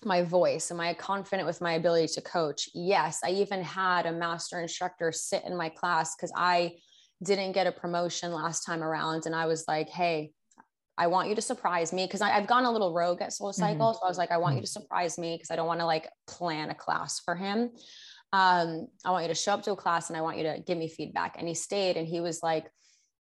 my 0.07 0.23
voice? 0.23 0.71
Am 0.71 0.81
I 0.81 0.95
confident 0.95 1.47
with 1.47 1.61
my 1.61 1.73
ability 1.75 2.09
to 2.15 2.21
coach? 2.21 2.69
Yes. 2.75 3.21
I 3.25 3.31
even 3.31 3.63
had 3.63 4.07
a 4.07 4.13
master 4.13 4.61
instructor 4.61 5.13
sit 5.13 5.45
in 5.45 5.57
my 5.57 5.69
class 5.69 6.15
because 6.15 6.33
I 6.37 6.77
didn't 7.23 7.53
get 7.53 7.67
a 7.67 7.73
promotion 7.73 8.33
last 8.33 8.65
time 8.65 8.83
around. 8.83 9.27
And 9.27 9.35
I 9.35 9.47
was 9.47 9.65
like, 9.67 9.89
hey, 9.89 10.33
I 10.97 11.09
want 11.09 11.29
you 11.29 11.35
to 11.35 11.43
surprise 11.43 11.93
me 11.93 12.07
because 12.07 12.21
I've 12.21 12.47
gone 12.47 12.65
a 12.65 12.71
little 12.71 12.95
rogue 12.95 13.21
at 13.21 13.33
Soul 13.33 13.53
Cycle. 13.53 13.89
Mm-hmm. 13.89 13.99
So 13.99 14.05
I 14.05 14.09
was 14.09 14.19
like, 14.19 14.31
I 14.31 14.37
want 14.37 14.57
you 14.57 14.63
to 14.63 14.67
mm-hmm. 14.67 14.81
surprise 14.81 15.19
me 15.19 15.35
because 15.35 15.51
I 15.51 15.57
don't 15.57 15.67
want 15.67 15.81
to 15.81 15.87
like 15.87 16.09
plan 16.27 16.71
a 16.71 16.75
class 16.75 17.21
for 17.21 17.35
him. 17.35 17.71
Um, 18.33 18.89
I 19.05 19.11
want 19.11 19.25
you 19.25 19.29
to 19.29 19.35
show 19.35 19.55
up 19.55 19.63
to 19.65 19.73
a 19.73 19.77
class 19.77 20.09
and 20.09 20.17
I 20.17 20.21
want 20.21 20.39
you 20.39 20.45
to 20.45 20.63
give 20.65 20.79
me 20.79 20.89
feedback. 20.89 21.37
And 21.39 21.49
he 21.49 21.55
stayed 21.55 21.97
and 21.97 22.07
he 22.07 22.21
was 22.21 22.43
like, 22.43 22.67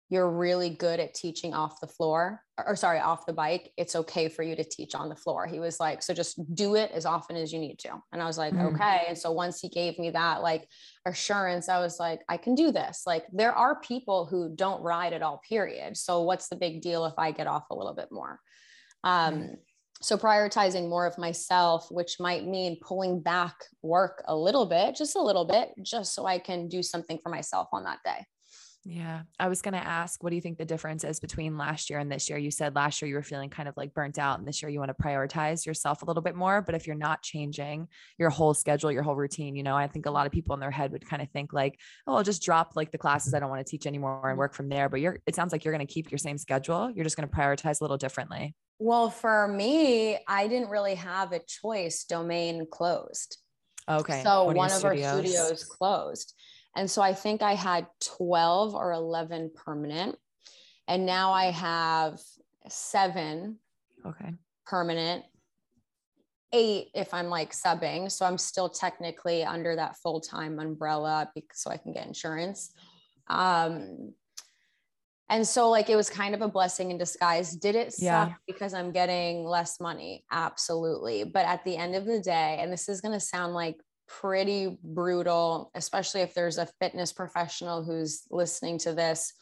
you're 0.10 0.30
really 0.30 0.70
good 0.70 1.00
at 1.00 1.16
teaching 1.16 1.54
off 1.54 1.80
the 1.82 1.88
floor 1.88 2.42
or, 2.58 2.70
or, 2.70 2.76
sorry 2.76 3.00
off 3.00 3.26
the 3.26 3.34
bike 3.34 3.72
it's 3.76 3.96
okay 3.96 4.30
for 4.30 4.44
you 4.44 4.56
to 4.56 4.64
teach 4.64 4.94
on 4.94 5.10
the 5.10 5.16
floor. 5.16 5.48
He 5.48 5.60
was 5.60 5.80
like 5.80 6.04
so 6.04 6.14
just 6.14 6.40
do 6.54 6.76
it 6.76 6.92
as 6.92 7.06
often 7.06 7.36
as 7.36 7.52
you 7.52 7.60
need 7.60 7.80
to. 7.80 7.90
And 8.12 8.22
i 8.22 8.26
was 8.26 8.38
like 8.38 8.54
mm. 8.54 8.74
okay. 8.74 9.06
And 9.08 9.18
so 9.18 9.32
once 9.32 9.60
he 9.60 9.70
gave 9.70 9.98
me 9.98 10.12
that 10.12 10.42
like 10.42 10.68
assurance 11.06 11.70
i 11.70 11.80
was 11.80 12.00
like 12.00 12.22
i 12.30 12.38
can 12.38 12.56
do 12.56 12.72
this. 12.72 13.04
Like 13.06 13.26
there 13.32 13.54
are 13.54 13.80
people 13.82 14.26
who 14.26 14.54
don't 14.56 14.82
ride 14.82 15.14
at 15.14 15.24
all 15.24 15.42
period. 15.48 15.98
So 15.98 16.22
what's 16.22 16.50
the 16.50 16.56
big 16.56 16.82
deal 16.82 17.06
if 17.06 17.14
i 17.18 17.32
get 17.32 17.48
off 17.48 17.66
a 17.72 17.76
little 17.76 17.96
bit 17.96 18.10
more? 18.12 18.40
Um 19.04 19.34
mm. 19.34 19.56
so 20.02 20.18
prioritizing 20.18 20.88
more 20.88 21.08
of 21.08 21.18
myself 21.18 21.88
which 21.90 22.20
might 22.20 22.46
mean 22.46 22.78
pulling 22.80 23.22
back 23.22 23.56
work 23.82 24.24
a 24.28 24.36
little 24.36 24.68
bit 24.68 24.96
just 24.96 25.16
a 25.16 25.22
little 25.22 25.46
bit 25.46 25.70
just 25.82 26.14
so 26.14 26.26
i 26.26 26.38
can 26.38 26.68
do 26.68 26.84
something 26.84 27.18
for 27.24 27.30
myself 27.30 27.70
on 27.72 27.86
that 27.86 28.00
day 28.04 28.26
yeah. 28.88 29.22
I 29.40 29.48
was 29.48 29.64
going 29.64 29.74
to 29.74 29.84
ask, 29.84 30.22
what 30.22 30.30
do 30.30 30.36
you 30.36 30.42
think 30.44 30.60
the 30.60 30.66
difference 30.66 31.04
is 31.04 31.20
between 31.20 31.58
last 31.58 31.90
year 31.90 31.98
and 31.98 32.12
this 32.12 32.30
year? 32.30 32.38
You 32.38 32.52
said 32.52 32.76
last 32.76 33.02
year 33.02 33.10
you 33.10 33.16
were 33.16 33.24
feeling 33.24 33.50
kind 33.50 33.68
of 33.68 33.76
like 33.76 33.96
burnt 33.96 34.20
out, 34.20 34.38
and 34.38 34.48
this 34.48 34.62
year 34.62 34.70
you 34.70 34.78
want 34.78 34.96
to 34.96 35.04
prioritize 35.04 35.66
yourself 35.66 36.04
a 36.04 36.06
little 36.06 36.22
bit 36.22 36.36
more. 36.36 36.62
But 36.62 36.76
if 36.76 36.86
you're 36.86 36.96
not 36.96 37.24
changing 37.24 37.88
your 38.20 38.30
whole 38.30 38.54
schedule, 38.54 38.92
your 38.92 39.02
whole 39.02 39.16
routine, 39.16 39.56
you 39.56 39.64
know, 39.64 39.76
I 39.76 39.88
think 39.88 40.06
a 40.06 40.12
lot 40.12 40.28
of 40.28 40.32
people 40.32 40.54
in 40.54 40.60
their 40.60 40.70
head 40.70 40.92
would 40.92 41.10
kind 41.10 41.24
of 41.24 41.30
think 41.32 41.52
like, 41.52 41.80
oh, 42.06 42.16
I'll 42.16 42.24
just 42.24 42.44
drop 42.44 42.74
like 42.76 42.92
the 42.92 43.00
classes 43.00 43.34
I 43.34 43.40
don't 43.40 43.50
want 43.50 43.66
to 43.66 43.70
teach 43.70 43.88
anymore 43.88 44.20
and 44.22 44.34
mm-hmm. 44.34 44.40
work 44.40 44.54
from 44.54 44.70
there. 44.70 44.88
But 44.88 45.02
you're, 45.02 45.20
it 45.26 45.34
sounds 45.34 45.52
like 45.52 45.66
you're 45.66 45.74
going 45.74 45.86
to 45.86 45.92
keep 45.92 46.12
your 46.12 46.20
same 46.20 46.38
schedule. 46.38 46.92
You're 46.92 47.06
just 47.06 47.18
going 47.18 47.28
to 47.28 47.36
prioritize 47.36 47.82
a 47.82 47.84
little 47.84 47.98
differently. 47.98 48.54
Well, 48.78 49.10
for 49.10 49.48
me, 49.48 50.20
I 50.28 50.48
didn't 50.48 50.70
really 50.70 50.96
have 50.96 51.32
a 51.32 51.40
choice. 51.40 52.04
Domain 52.04 52.68
closed. 52.70 53.38
Okay. 53.90 54.22
So 54.22 54.44
one, 54.44 54.58
one 54.58 54.72
of 54.72 54.78
studios. 54.78 55.06
our 55.06 55.24
studios 55.24 55.64
closed. 55.64 56.35
And 56.76 56.90
so 56.90 57.02
I 57.02 57.14
think 57.14 57.42
I 57.42 57.54
had 57.54 57.88
12 58.18 58.76
or 58.76 58.92
11 58.92 59.52
permanent. 59.56 60.18
And 60.88 61.06
now 61.06 61.32
I 61.32 61.46
have 61.46 62.20
seven 62.68 63.60
okay. 64.06 64.34
permanent 64.66 65.24
eight 66.54 66.90
if 66.94 67.14
I'm 67.14 67.28
like 67.28 67.52
subbing. 67.52 68.12
So 68.12 68.26
I'm 68.26 68.38
still 68.38 68.70
technically 68.70 69.44
under 69.44 69.76
that 69.76 69.98
full 69.98 70.22
time 70.22 70.60
umbrella 70.60 71.30
because, 71.34 71.60
so 71.60 71.72
I 71.72 71.78
can 71.78 71.94
get 71.94 72.08
insurance. 72.08 72.72
Um, 73.28 74.14
and 75.30 75.48
so 75.48 75.70
like 75.70 75.90
it 75.90 75.96
was 75.96 76.10
kind 76.10 76.36
of 76.36 76.42
a 76.42 76.48
blessing 76.48 76.92
in 76.92 76.98
disguise. 76.98 77.56
Did 77.56 77.76
it 77.76 77.94
suck 77.94 78.04
Yeah. 78.04 78.34
because 78.46 78.74
I'm 78.74 78.92
getting 78.92 79.44
less 79.44 79.80
money? 79.80 80.24
Absolutely. 80.32 81.24
But 81.24 81.46
at 81.46 81.64
the 81.66 81.78
end 81.78 81.96
of 81.96 82.06
the 82.06 82.20
day, 82.20 82.60
and 82.60 82.72
this 82.72 82.88
is 82.88 83.02
going 83.02 83.14
to 83.14 83.20
sound 83.20 83.54
like 83.54 83.78
pretty 84.08 84.78
brutal, 84.84 85.72
especially 85.76 86.22
if 86.22 86.34
there's 86.34 86.58
a 86.58 86.68
fitness 86.80 87.14
professional 87.14 87.84
who's 87.84 88.24
listening 88.30 88.78
to 88.80 88.94
this. 88.94 89.34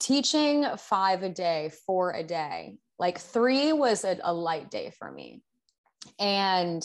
Teaching 0.00 0.66
five 0.76 1.22
a 1.22 1.28
day, 1.28 1.70
four 1.86 2.12
a 2.12 2.22
day, 2.22 2.76
like 2.98 3.18
three 3.18 3.72
was 3.72 4.04
a, 4.04 4.18
a 4.22 4.32
light 4.32 4.70
day 4.70 4.92
for 4.98 5.10
me. 5.10 5.42
And 6.18 6.82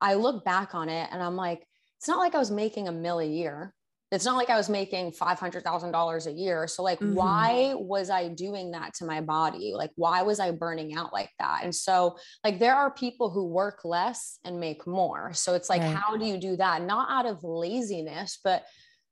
I 0.00 0.14
look 0.14 0.44
back 0.44 0.74
on 0.74 0.88
it 0.88 1.08
and 1.10 1.22
I'm 1.22 1.36
like, 1.36 1.66
it's 1.98 2.08
not 2.08 2.18
like 2.18 2.34
I 2.34 2.38
was 2.38 2.50
making 2.50 2.88
a 2.88 2.92
mill 2.92 3.20
a 3.20 3.24
year. 3.24 3.74
It's 4.14 4.24
not 4.24 4.36
like 4.36 4.50
I 4.50 4.56
was 4.56 4.68
making 4.68 5.12
$500,000 5.12 6.26
a 6.26 6.32
year. 6.32 6.66
So, 6.68 6.82
like, 6.82 7.00
Mhm. 7.00 7.14
why 7.14 7.74
was 7.74 8.10
I 8.10 8.28
doing 8.28 8.70
that 8.70 8.94
to 8.94 9.04
my 9.04 9.20
body? 9.20 9.72
Like, 9.74 9.90
why 9.96 10.22
was 10.22 10.40
I 10.40 10.52
burning 10.52 10.94
out 10.94 11.12
like 11.12 11.30
that? 11.38 11.64
And 11.64 11.74
so, 11.74 12.16
like, 12.44 12.58
there 12.58 12.74
are 12.76 12.90
people 12.90 13.30
who 13.30 13.46
work 13.46 13.84
less 13.84 14.38
and 14.44 14.60
make 14.60 14.86
more. 14.86 15.32
So, 15.32 15.54
it's 15.54 15.68
like, 15.68 15.82
Right. 15.82 15.94
how 15.96 16.16
do 16.16 16.24
you 16.26 16.38
do 16.38 16.56
that? 16.56 16.82
Not 16.82 17.10
out 17.10 17.26
of 17.26 17.42
laziness, 17.42 18.38
but 18.42 18.64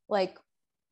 like, 0.08 0.38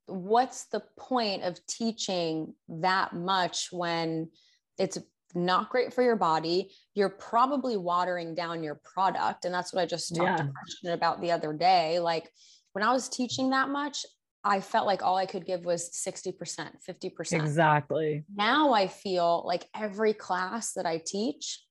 what's 0.06 0.64
the 0.66 0.82
point 0.98 1.44
of 1.44 1.64
teaching 1.66 2.54
that 2.68 3.12
much 3.12 3.70
when 3.70 4.30
it's 4.76 4.98
not 5.34 5.70
great 5.70 5.94
for 5.94 6.02
your 6.02 6.16
body? 6.16 6.74
You're 6.94 7.10
probably 7.10 7.76
watering 7.76 8.34
down 8.34 8.64
your 8.64 8.80
product. 8.82 9.44
And 9.44 9.54
that's 9.54 9.72
what 9.72 9.82
I 9.82 9.86
just 9.86 10.14
talked 10.16 10.38
to 10.38 10.44
Yeah. 10.44 10.50
Christian 10.52 10.90
about 10.90 11.20
the 11.20 11.30
other 11.30 11.52
day. 11.52 12.00
Like, 12.00 12.32
when 12.72 12.84
I 12.84 12.92
was 12.92 13.08
teaching 13.08 13.50
that 13.50 13.68
much, 13.68 14.04
I 14.42 14.60
felt 14.60 14.86
like 14.86 15.02
all 15.02 15.16
I 15.16 15.26
could 15.26 15.44
give 15.44 15.64
was 15.64 15.90
60%, 15.90 16.82
50%. 16.88 17.32
Exactly. 17.32 18.24
Now 18.34 18.72
I 18.72 18.86
feel 18.86 19.42
like 19.44 19.66
every 19.74 20.14
class 20.14 20.72
that 20.74 20.86
I 20.86 21.02
teach, 21.04 21.62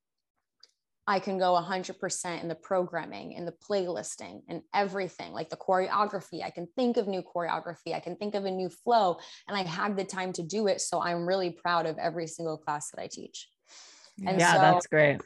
I 1.07 1.19
can 1.19 1.39
go 1.39 1.53
100% 1.55 2.41
in 2.43 2.47
the 2.47 2.53
programming, 2.53 3.31
in 3.31 3.45
the 3.45 3.53
playlisting, 3.67 4.43
and 4.47 4.61
everything 4.75 5.33
like 5.33 5.49
the 5.49 5.57
choreography. 5.57 6.43
I 6.43 6.51
can 6.51 6.67
think 6.75 6.97
of 6.97 7.07
new 7.07 7.23
choreography, 7.23 7.95
I 7.95 7.99
can 7.99 8.15
think 8.15 8.35
of 8.35 8.45
a 8.45 8.51
new 8.51 8.69
flow, 8.69 9.17
and 9.47 9.57
I 9.57 9.63
have 9.63 9.95
the 9.95 10.03
time 10.03 10.31
to 10.33 10.43
do 10.43 10.67
it. 10.67 10.81
So 10.81 11.01
I'm 11.01 11.25
really 11.25 11.49
proud 11.49 11.87
of 11.87 11.97
every 11.97 12.27
single 12.27 12.57
class 12.57 12.91
that 12.91 13.01
I 13.01 13.07
teach. 13.07 13.49
And 14.27 14.39
yeah, 14.39 14.53
so- 14.53 14.61
that's 14.61 14.85
great. 14.85 15.21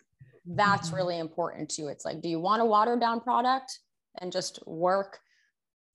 That's 0.45 0.91
Mhm. 0.91 0.95
really 0.95 1.19
important 1.19 1.69
too. 1.69 1.87
It's 1.89 2.05
like, 2.05 2.21
do 2.21 2.29
you 2.29 2.39
want 2.39 2.61
a 2.61 2.65
watered 2.65 3.01
down 3.01 3.19
product 3.19 3.79
and 4.19 4.31
just 4.31 4.65
work, 4.67 5.19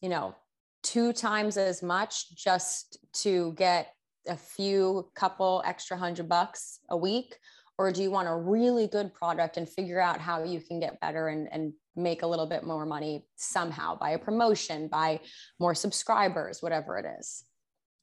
you 0.00 0.08
know, 0.08 0.34
two 0.82 1.12
times 1.12 1.56
as 1.56 1.82
much 1.82 2.34
just 2.34 2.98
to 3.12 3.52
get 3.54 3.92
a 4.28 4.36
few 4.36 5.10
couple 5.14 5.62
extra 5.64 5.96
hundred 5.96 6.28
bucks 6.28 6.80
a 6.90 6.96
week? 6.96 7.36
Or 7.78 7.92
do 7.92 8.02
you 8.02 8.10
want 8.10 8.28
a 8.28 8.34
really 8.34 8.88
good 8.88 9.14
product 9.14 9.56
and 9.56 9.68
figure 9.68 10.00
out 10.00 10.20
how 10.20 10.42
you 10.42 10.60
can 10.60 10.80
get 10.80 11.00
better 11.00 11.28
and, 11.28 11.48
and 11.52 11.72
make 11.94 12.22
a 12.22 12.26
little 12.26 12.46
bit 12.46 12.64
more 12.64 12.84
money 12.84 13.26
somehow 13.36 13.96
by 13.96 14.10
a 14.10 14.18
promotion, 14.18 14.88
by 14.88 15.20
more 15.60 15.74
subscribers, 15.74 16.60
whatever 16.60 16.98
it 16.98 17.06
is? 17.20 17.44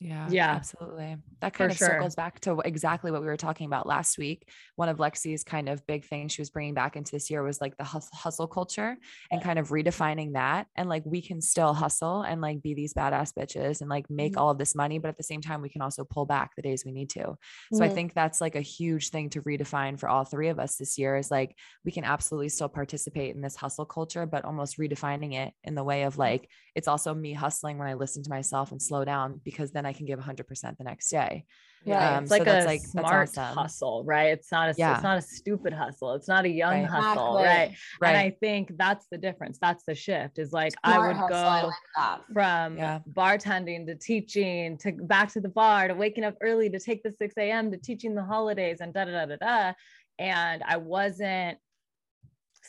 Yeah, 0.05 0.33
Yeah. 0.33 0.51
absolutely. 0.51 1.17
That 1.41 1.53
For 1.57 1.69
kind 1.69 1.71
of 1.71 1.79
sure. 1.79 2.05
circles 2.05 2.15
back 2.15 2.39
to 2.41 2.59
exactly 2.59 3.11
what 3.11 3.21
we 3.21 3.27
were 3.27 3.37
talking 3.37 3.65
about 3.65 3.87
last 3.87 4.17
week. 4.19 4.47
One 4.75 4.87
of 4.87 4.97
Lexi's 4.97 5.43
kind 5.43 5.67
of 5.67 5.85
big 5.87 6.05
things 6.05 6.31
she 6.31 6.41
was 6.41 6.51
bringing 6.51 6.75
back 6.75 6.95
into 6.95 7.11
this 7.11 7.29
year 7.31 7.41
was 7.43 7.59
like 7.59 7.75
the 7.77 7.83
hustle 7.83 8.47
culture 8.47 8.97
and 9.31 9.41
kind 9.41 9.57
of 9.57 9.69
redefining 9.69 10.33
that. 10.33 10.67
And 10.75 10.87
like 10.89 11.03
we 11.05 11.21
can 11.21 11.41
still 11.41 11.73
hustle 11.73 12.21
and 12.21 12.39
like 12.39 12.61
be 12.61 12.75
these 12.75 12.93
badass 12.93 13.33
bitches 13.33 13.81
and 13.81 13.89
like 13.89 14.09
make 14.09 14.37
Mhm. 14.37 14.37
all 14.37 14.51
of 14.51 14.59
this 14.59 14.75
money, 14.75 14.99
but 14.99 15.09
at 15.09 15.17
the 15.17 15.23
same 15.23 15.41
time, 15.41 15.61
we 15.61 15.69
can 15.69 15.81
also 15.81 16.05
pull 16.05 16.25
back 16.27 16.55
the 16.55 16.61
days 16.61 16.83
we 16.85 16.91
need 16.91 17.09
to. 17.11 17.35
So 17.71 17.83
I 17.83 17.89
Mhm. 17.89 17.89
think 17.89 18.13
that's 18.13 18.41
like 18.41 18.55
a 18.55 18.61
huge 18.61 19.09
thing 19.09 19.29
to 19.31 19.41
redefine 19.41 19.99
for 19.99 20.07
all 20.09 20.23
three 20.23 20.49
of 20.49 20.59
us 20.59 20.77
this 20.77 20.97
year 20.97 21.17
is 21.17 21.31
like 21.31 21.57
we 21.83 21.91
can 21.91 22.03
absolutely 22.03 22.49
still 22.49 22.69
participate 22.69 23.35
in 23.35 23.41
this 23.41 23.55
hustle 23.55 23.85
culture, 23.85 24.25
but 24.25 24.45
almost 24.45 24.77
redefining 24.77 25.33
it 25.33 25.53
in 25.63 25.75
the 25.75 25.83
way 25.83 26.03
of 26.03 26.17
like 26.17 26.49
it's 26.75 26.87
also 26.87 27.13
me 27.13 27.33
hustling 27.33 27.77
when 27.77 27.87
I 27.87 27.93
listen 27.93 28.23
to 28.23 28.29
myself 28.29 28.71
and 28.71 28.81
slow 28.81 29.05
down 29.05 29.41
because 29.43 29.71
then 29.71 29.85
I 29.85 29.93
can 29.95 30.05
give 30.05 30.19
100% 30.19 30.77
the 30.77 30.83
next 30.83 31.09
day. 31.09 31.45
Yeah, 31.83 32.17
Um, 32.17 32.23
it's 32.23 32.31
like 32.31 32.39
so 32.41 32.45
that's 32.45 32.65
a 32.65 32.67
like 32.67 32.81
that's 32.81 32.91
smart 32.91 33.29
awesome. 33.37 33.57
hustle, 33.57 34.03
right? 34.05 34.29
It's 34.29 34.51
not 34.51 34.69
a 34.69 34.75
Yeah. 34.75 34.93
it's 34.95 35.03
not 35.03 35.17
a 35.19 35.21
stupid 35.21 35.71
hustle. 35.71 36.13
It's 36.13 36.27
not 36.27 36.45
a 36.45 36.49
young 36.49 36.81
Right. 36.81 36.85
hustle, 36.89 37.37
Exactly. 37.37 37.43
right? 37.43 37.77
Right. 38.01 38.09
And 38.09 38.17
I 38.17 38.29
think 38.39 38.71
that's 38.75 39.05
the 39.11 39.17
difference. 39.19 39.59
That's 39.59 39.83
the 39.85 39.93
shift. 39.93 40.39
Is 40.39 40.51
like 40.51 40.73
I 40.83 40.97
would 40.97 41.15
hustle, 41.15 41.29
go 41.29 41.35
I 41.35 41.63
like 41.63 42.21
from 42.33 42.77
Yeah. 42.77 42.99
bartending 43.11 43.85
to 43.85 43.95
teaching 43.95 44.77
to 44.79 44.93
back 44.93 45.31
to 45.33 45.41
the 45.41 45.49
bar 45.49 45.87
to 45.87 45.93
waking 45.93 46.23
up 46.23 46.35
early 46.41 46.69
to 46.71 46.79
take 46.79 47.03
the 47.03 47.11
6 47.11 47.35
a.m. 47.37 47.71
to 47.71 47.77
teaching 47.77 48.15
the 48.15 48.23
holidays 48.23 48.81
and 48.81 48.91
da 48.93 49.05
da 49.05 49.11
da 49.11 49.25
da 49.25 49.35
da. 49.37 49.73
And 50.17 50.63
I 50.63 50.77
wasn't 50.77 51.59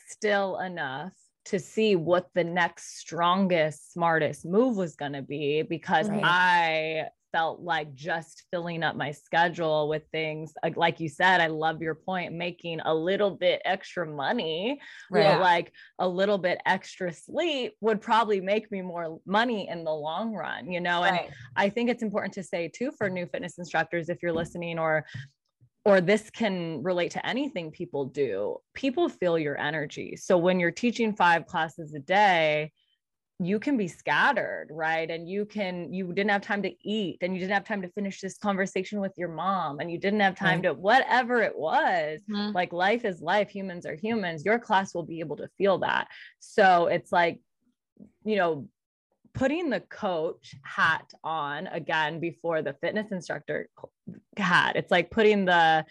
still 0.09 0.59
enough 0.59 1.12
to 1.47 1.59
see 1.59 1.97
what 1.97 2.29
the 2.35 2.45
next 2.45 2.99
strongest, 2.99 3.93
smartest 3.93 4.45
move 4.45 4.77
was 4.77 4.97
going 4.97 5.13
to 5.13 5.23
be 5.23 5.63
because 5.63 6.09
Right. 6.09 6.23
I 6.25 7.05
felt 7.33 7.61
like 7.61 7.95
just 7.95 8.45
filling 8.51 8.83
up 8.83 8.97
my 8.97 9.11
schedule 9.11 9.89
with 9.89 10.03
things 10.11 10.55
like, 10.63 10.77
like 10.77 11.01
you 11.01 11.09
said, 11.09 11.41
I 11.41 11.49
love 11.49 11.83
your 11.83 11.95
point, 11.95 12.33
making 12.33 12.81
a 12.81 12.95
little 12.95 13.31
bit 13.31 13.61
extra 13.65 14.07
money 14.07 14.81
Right. 15.11 15.27
but 15.27 15.41
like 15.41 15.73
a 15.99 16.09
little 16.09 16.39
bit 16.39 16.59
extra 16.67 17.13
sleep 17.13 17.75
would 17.81 18.01
probably 18.01 18.41
make 18.41 18.71
me 18.73 18.81
more 18.81 19.19
money 19.27 19.69
in 19.69 19.85
the 19.85 19.93
long 19.93 20.33
run, 20.35 20.71
you 20.71 20.81
know? 20.81 21.05
And 21.05 21.21
I 21.57 21.69
think 21.69 21.91
it's 21.91 22.03
important 22.03 22.35
to 22.35 22.43
say 22.43 22.69
too 22.69 22.91
for 22.97 23.11
new 23.11 23.27
fitness 23.27 23.59
instructors, 23.59 24.09
if 24.09 24.23
you're 24.23 24.33
listening 24.33 24.79
or 24.79 25.05
or 25.87 26.01
this 26.01 26.31
can 26.31 26.83
relate 26.83 27.12
to 27.12 27.25
anything 27.25 27.70
people 27.70 28.07
do, 28.07 28.57
people 28.75 29.09
feel 29.09 29.38
your 29.38 29.57
energy. 29.57 30.16
So 30.16 30.37
when 30.37 30.59
you're 30.59 30.72
teaching 30.72 31.14
five 31.14 31.46
classes 31.46 31.94
a 31.94 32.01
day, 32.01 32.72
you 33.38 33.61
can 33.61 33.77
be 33.77 33.87
scattered, 33.87 34.66
right? 34.72 35.09
And 35.09 35.29
you 35.29 35.44
can, 35.44 35.92
you 35.92 36.12
didn't 36.12 36.33
have 36.33 36.42
time 36.42 36.62
to 36.64 36.72
eat 36.83 37.18
and 37.20 37.35
you 37.35 37.38
didn't 37.38 37.53
have 37.53 37.68
time 37.68 37.83
to 37.83 37.88
finish 37.90 38.20
this 38.20 38.37
conversation 38.37 38.99
with 39.01 39.12
your 39.16 39.29
mom 39.29 39.79
and 39.79 39.88
you 39.88 39.96
didn't 39.96 40.18
have 40.20 40.35
time 40.35 40.61
to 40.62 40.75
whatever 40.75 41.40
it 41.40 41.57
was 41.57 42.20
Mhm. 42.29 42.53
like 42.53 42.72
life 42.72 43.05
is 43.05 43.20
life 43.20 43.49
humans 43.49 43.87
are 43.87 43.94
humans 43.94 44.44
your 44.44 44.59
class 44.59 44.92
will 44.92 45.05
be 45.05 45.20
able 45.20 45.37
to 45.37 45.49
feel 45.57 45.79
that 45.79 46.09
so 46.40 46.87
it's 46.87 47.12
like 47.12 47.40
you 48.25 48.37
know 48.37 48.68
putting 49.37 49.68
the 49.70 49.81
coach 49.81 50.55
hat 50.64 51.12
on 51.22 51.66
again 51.68 52.18
before 52.18 52.62
the 52.62 52.72
fitness 52.81 53.12
instructor 53.12 53.68
hat 54.37 54.75
it's 54.77 54.90
like 54.90 55.11
putting 55.11 55.44
the 55.44 55.85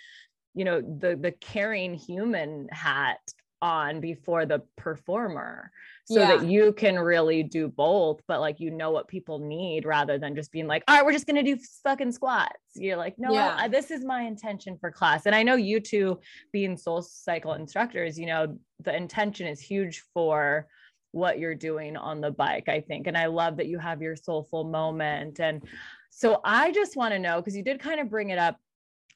you 0.55 0.65
know 0.65 0.81
the 0.81 1.15
the 1.15 1.31
caring 1.31 1.93
human 1.93 2.67
hat 2.71 3.19
on 3.62 4.01
before 4.01 4.45
the 4.45 4.62
performer 4.75 5.71
so 6.05 6.19
Yeah. 6.19 6.36
that 6.38 6.45
you 6.45 6.73
can 6.73 6.99
really 6.99 7.41
do 7.43 7.67
both 7.67 8.21
but 8.27 8.41
like 8.41 8.60
you 8.60 8.69
know 8.71 8.91
what 8.91 9.08
people 9.08 9.39
need 9.39 9.86
rather 9.86 10.17
than 10.19 10.36
just 10.36 10.51
being 10.51 10.67
like 10.67 10.84
all 10.88 10.95
right 10.95 11.05
we're 11.05 11.13
just 11.13 11.25
going 11.27 11.43
to 11.43 11.55
do 11.55 11.60
fucking 11.84 12.12
squats 12.12 12.51
you're 12.75 12.97
like 12.97 13.15
no 13.17 13.31
Yeah. 13.31 13.55
I, 13.58 13.67
this 13.67 13.91
is 13.91 14.03
my 14.03 14.21
intention 14.23 14.77
for 14.79 14.91
class 14.91 15.25
and 15.25 15.34
i 15.36 15.41
know 15.43 15.55
you 15.55 15.79
two 15.79 16.19
being 16.51 16.77
soul 16.77 17.01
cycle 17.01 17.53
instructors 17.53 18.19
you 18.19 18.25
know 18.25 18.58
the 18.81 18.95
intention 18.95 19.47
is 19.47 19.60
huge 19.62 20.03
for 20.13 20.67
what 21.15 21.39
you're 21.39 21.56
doing 21.56 21.95
on 21.95 22.19
the 22.19 22.30
bike 22.30 22.67
i 22.67 22.82
think 22.82 23.08
and 23.08 23.17
i 23.17 23.25
love 23.25 23.56
that 23.56 23.67
you 23.67 23.80
have 23.80 24.01
your 24.01 24.17
soulful 24.17 24.65
moment 24.65 25.39
and 25.39 25.63
so 26.10 26.41
i 26.43 26.71
just 26.73 26.97
want 26.97 27.13
to 27.13 27.19
know 27.19 27.38
because 27.38 27.56
you 27.56 27.63
did 27.63 27.80
kind 27.80 28.01
of 28.01 28.10
bring 28.10 28.32
it 28.32 28.38
up 28.38 28.60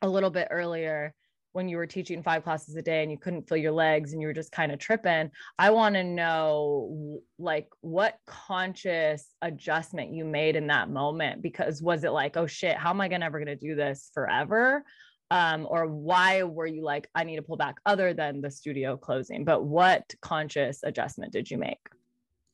a 0.02 0.08
little 0.08 0.30
bit 0.30 0.48
earlier 0.50 1.14
when 1.52 1.68
you 1.68 1.76
were 1.76 1.86
teaching 1.86 2.24
five 2.24 2.42
classes 2.42 2.76
a 2.76 2.82
day 2.82 3.02
and 3.02 3.12
you 3.12 3.18
couldn't 3.18 3.50
feel 3.50 3.58
your 3.58 3.74
legs 3.74 4.14
and 4.14 4.22
you 4.22 4.28
were 4.28 4.34
just 4.34 4.52
kind 4.54 4.72
of 4.72 4.80
tripping 4.80 5.30
i 5.58 5.70
want 5.70 5.94
to 5.94 6.04
know 6.04 7.20
like 7.38 7.68
what 7.82 8.18
conscious 8.26 9.34
adjustment 9.42 10.14
you 10.14 10.24
made 10.24 10.56
in 10.56 10.68
that 10.68 10.90
moment 10.90 11.42
because 11.42 11.82
was 11.82 12.06
it 12.06 12.12
like 12.12 12.38
oh 12.38 12.48
shit 12.48 12.78
how 12.78 12.92
am 12.92 13.02
i 13.02 13.10
gonna 13.10 13.26
ever 13.26 13.40
gonna 13.40 13.58
do 13.58 13.76
this 13.76 14.10
forever 14.14 14.86
um, 15.32 15.68
or 15.70 15.88
why 15.88 16.44
were 16.44 16.66
you 16.68 16.84
like 16.84 17.10
i 17.16 17.24
need 17.24 17.36
to 17.36 17.42
pull 17.42 17.58
back 17.58 17.76
other 17.86 18.14
than 18.14 18.42
the 18.42 18.52
studio 18.52 18.98
closing 18.98 19.44
but 19.44 19.64
what 19.64 20.14
conscious 20.22 20.82
adjustment 20.84 21.32
did 21.32 21.50
you 21.50 21.58
make 21.58 21.80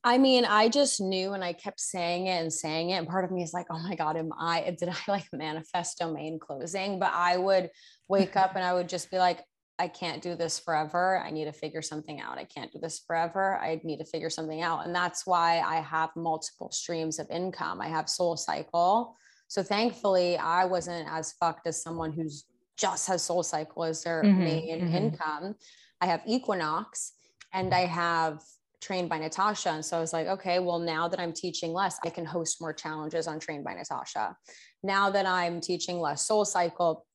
I 0.06 0.18
mean, 0.18 0.44
I 0.44 0.68
just 0.68 1.00
knew 1.00 1.32
and 1.32 1.42
I 1.42 1.52
kept 1.52 1.80
saying 1.80 2.28
it 2.28 2.40
and 2.40 2.52
saying 2.52 2.90
it. 2.90 2.94
And 2.94 3.08
part 3.08 3.24
of 3.24 3.32
me 3.32 3.42
is 3.42 3.52
like, 3.52 3.66
oh 3.70 3.78
my 3.80 3.96
God, 3.96 4.16
am 4.16 4.30
I, 4.38 4.76
did 4.78 4.88
I 4.88 4.96
like 5.08 5.26
manifest 5.32 5.98
domain 5.98 6.38
closing? 6.38 7.00
But 7.00 7.12
I 7.12 7.36
would 7.36 7.70
wake 8.08 8.36
up 8.36 8.54
and 8.54 8.64
I 8.64 8.72
would 8.72 8.88
just 8.88 9.10
be 9.10 9.18
like, 9.18 9.40
I 9.80 9.88
can't 9.88 10.22
do 10.22 10.36
this 10.36 10.60
forever. 10.60 11.18
I 11.18 11.32
need 11.32 11.46
to 11.46 11.52
figure 11.52 11.82
something 11.82 12.20
out. 12.20 12.38
I 12.38 12.44
can't 12.44 12.72
do 12.72 12.78
this 12.78 13.00
forever. 13.04 13.58
I 13.58 13.80
need 13.82 13.98
to 13.98 14.04
figure 14.04 14.30
something 14.30 14.62
out. 14.62 14.86
And 14.86 14.94
that's 14.94 15.26
why 15.26 15.60
I 15.60 15.80
have 15.80 16.10
multiple 16.14 16.70
streams 16.70 17.18
of 17.18 17.28
income. 17.28 17.80
I 17.80 17.88
have 17.88 18.08
Soul 18.08 18.36
Cycle. 18.36 19.16
So 19.48 19.62
thankfully, 19.64 20.38
I 20.38 20.66
wasn't 20.66 21.08
as 21.10 21.32
fucked 21.32 21.66
as 21.66 21.82
someone 21.82 22.12
who's 22.12 22.44
just 22.76 23.08
has 23.08 23.22
Soul 23.22 23.42
Cycle 23.42 23.84
as 23.84 24.02
their 24.02 24.22
Mhm, 24.22 24.38
main 24.38 24.80
mhm. 24.88 24.94
income. 24.94 25.56
I 26.00 26.06
have 26.06 26.22
Equinox 26.26 27.12
and 27.52 27.74
I 27.74 27.86
have 27.86 28.42
trained 28.80 29.08
by 29.08 29.18
Natasha. 29.18 29.70
And 29.70 29.84
so 29.84 29.96
I 29.96 30.00
was 30.00 30.12
like, 30.12 30.26
okay, 30.26 30.58
well, 30.58 30.78
now 30.78 31.08
that 31.08 31.18
I'm 31.18 31.32
teaching 31.32 31.72
less, 31.72 31.98
I 32.04 32.10
can 32.10 32.26
host 32.26 32.60
more 32.60 32.72
challenges 32.74 33.26
on 33.26 33.40
trained 33.40 33.64
by 33.64 33.74
Natasha. 33.74 34.36
Now 34.82 35.10
that 35.10 35.26
I'm 35.26 35.60
teaching 35.60 35.98
less 35.98 36.26
soul 36.26 36.44
cycle, 36.44 37.06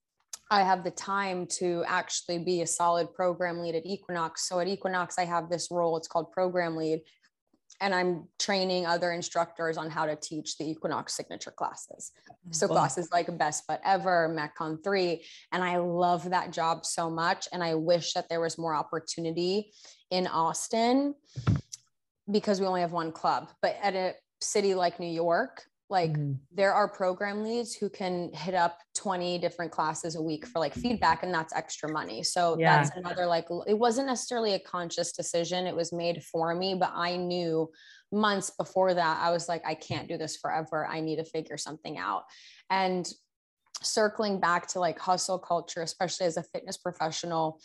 I 0.49 0.63
have 0.63 0.83
the 0.83 0.91
time 0.91 1.45
to 1.59 1.85
actually 1.87 2.39
be 2.39 2.61
a 2.61 2.67
solid 2.67 3.13
program 3.13 3.59
lead 3.59 3.75
at 3.75 3.85
Equinox. 3.85 4.49
So 4.49 4.59
at 4.59 4.67
Equinox, 4.67 5.17
I 5.17 5.25
have 5.25 5.49
this 5.49 5.69
role, 5.71 5.95
it's 5.95 6.09
called 6.09 6.31
program 6.31 6.75
lead. 6.75 7.01
And 7.81 7.93
I'm 7.93 8.27
training 8.39 8.85
other 8.85 9.11
instructors 9.11 9.75
on 9.75 9.89
how 9.89 10.05
to 10.05 10.15
teach 10.15 10.57
the 10.57 10.69
Equinox 10.69 11.15
signature 11.15 11.51
classes. 11.51 12.11
Mm-hmm. 12.29 12.53
So 12.53 12.67
Cool. 12.67 12.75
classes 12.77 13.09
like 13.11 13.35
Best 13.37 13.67
Butt 13.67 13.81
Ever, 13.83 14.29
Metcon 14.29 14.83
3. 14.83 15.25
And 15.51 15.63
I 15.63 15.77
love 15.77 16.29
that 16.29 16.51
job 16.51 16.85
so 16.85 17.09
much. 17.09 17.47
And 17.51 17.63
I 17.63 17.73
wish 17.75 18.13
that 18.13 18.29
there 18.29 18.39
was 18.39 18.57
more 18.57 18.75
opportunity 18.75 19.71
in 20.11 20.27
Austin 20.27 21.15
because 22.29 22.61
we 22.61 22.67
only 22.67 22.81
have 22.81 22.91
one 22.91 23.11
club. 23.11 23.49
But 23.61 23.77
at 23.81 23.95
a 23.95 24.13
city 24.41 24.73
like 24.75 24.99
New 24.99 25.11
York, 25.11 25.63
like 25.91 26.13
Mhm. 26.13 26.39
there 26.51 26.73
are 26.73 26.87
program 26.87 27.43
leads 27.43 27.75
who 27.75 27.89
can 27.89 28.33
hit 28.33 28.55
up 28.55 28.79
20 28.95 29.37
different 29.37 29.71
classes 29.71 30.15
a 30.15 30.21
week 30.21 30.47
for 30.47 30.59
like 30.59 30.73
feedback 30.73 31.21
and 31.23 31.33
that's 31.33 31.53
extra 31.53 31.91
money 31.91 32.23
so 32.23 32.57
Yeah. 32.57 32.77
that's 32.81 32.95
another 32.95 33.25
like 33.25 33.47
it 33.67 33.77
wasn't 33.77 34.07
necessarily 34.07 34.53
a 34.53 34.59
conscious 34.59 35.11
decision 35.11 35.67
it 35.67 35.75
was 35.75 35.91
made 35.91 36.23
for 36.23 36.55
me 36.55 36.73
but 36.75 36.91
i 36.95 37.17
knew 37.17 37.69
months 38.11 38.49
before 38.51 38.93
that 38.93 39.17
i 39.21 39.29
was 39.31 39.47
like 39.49 39.61
i 39.65 39.75
can't 39.75 40.07
do 40.07 40.17
this 40.17 40.37
forever 40.37 40.87
i 40.87 41.01
need 41.01 41.17
to 41.17 41.25
figure 41.25 41.57
something 41.57 41.97
out 41.97 42.23
and 42.69 43.11
circling 43.83 44.39
back 44.39 44.67
to 44.67 44.79
like 44.79 44.97
hustle 44.99 45.39
culture 45.39 45.81
especially 45.81 46.25
as 46.25 46.37
a 46.37 46.43
fitness 46.43 46.77
professional 46.77 47.59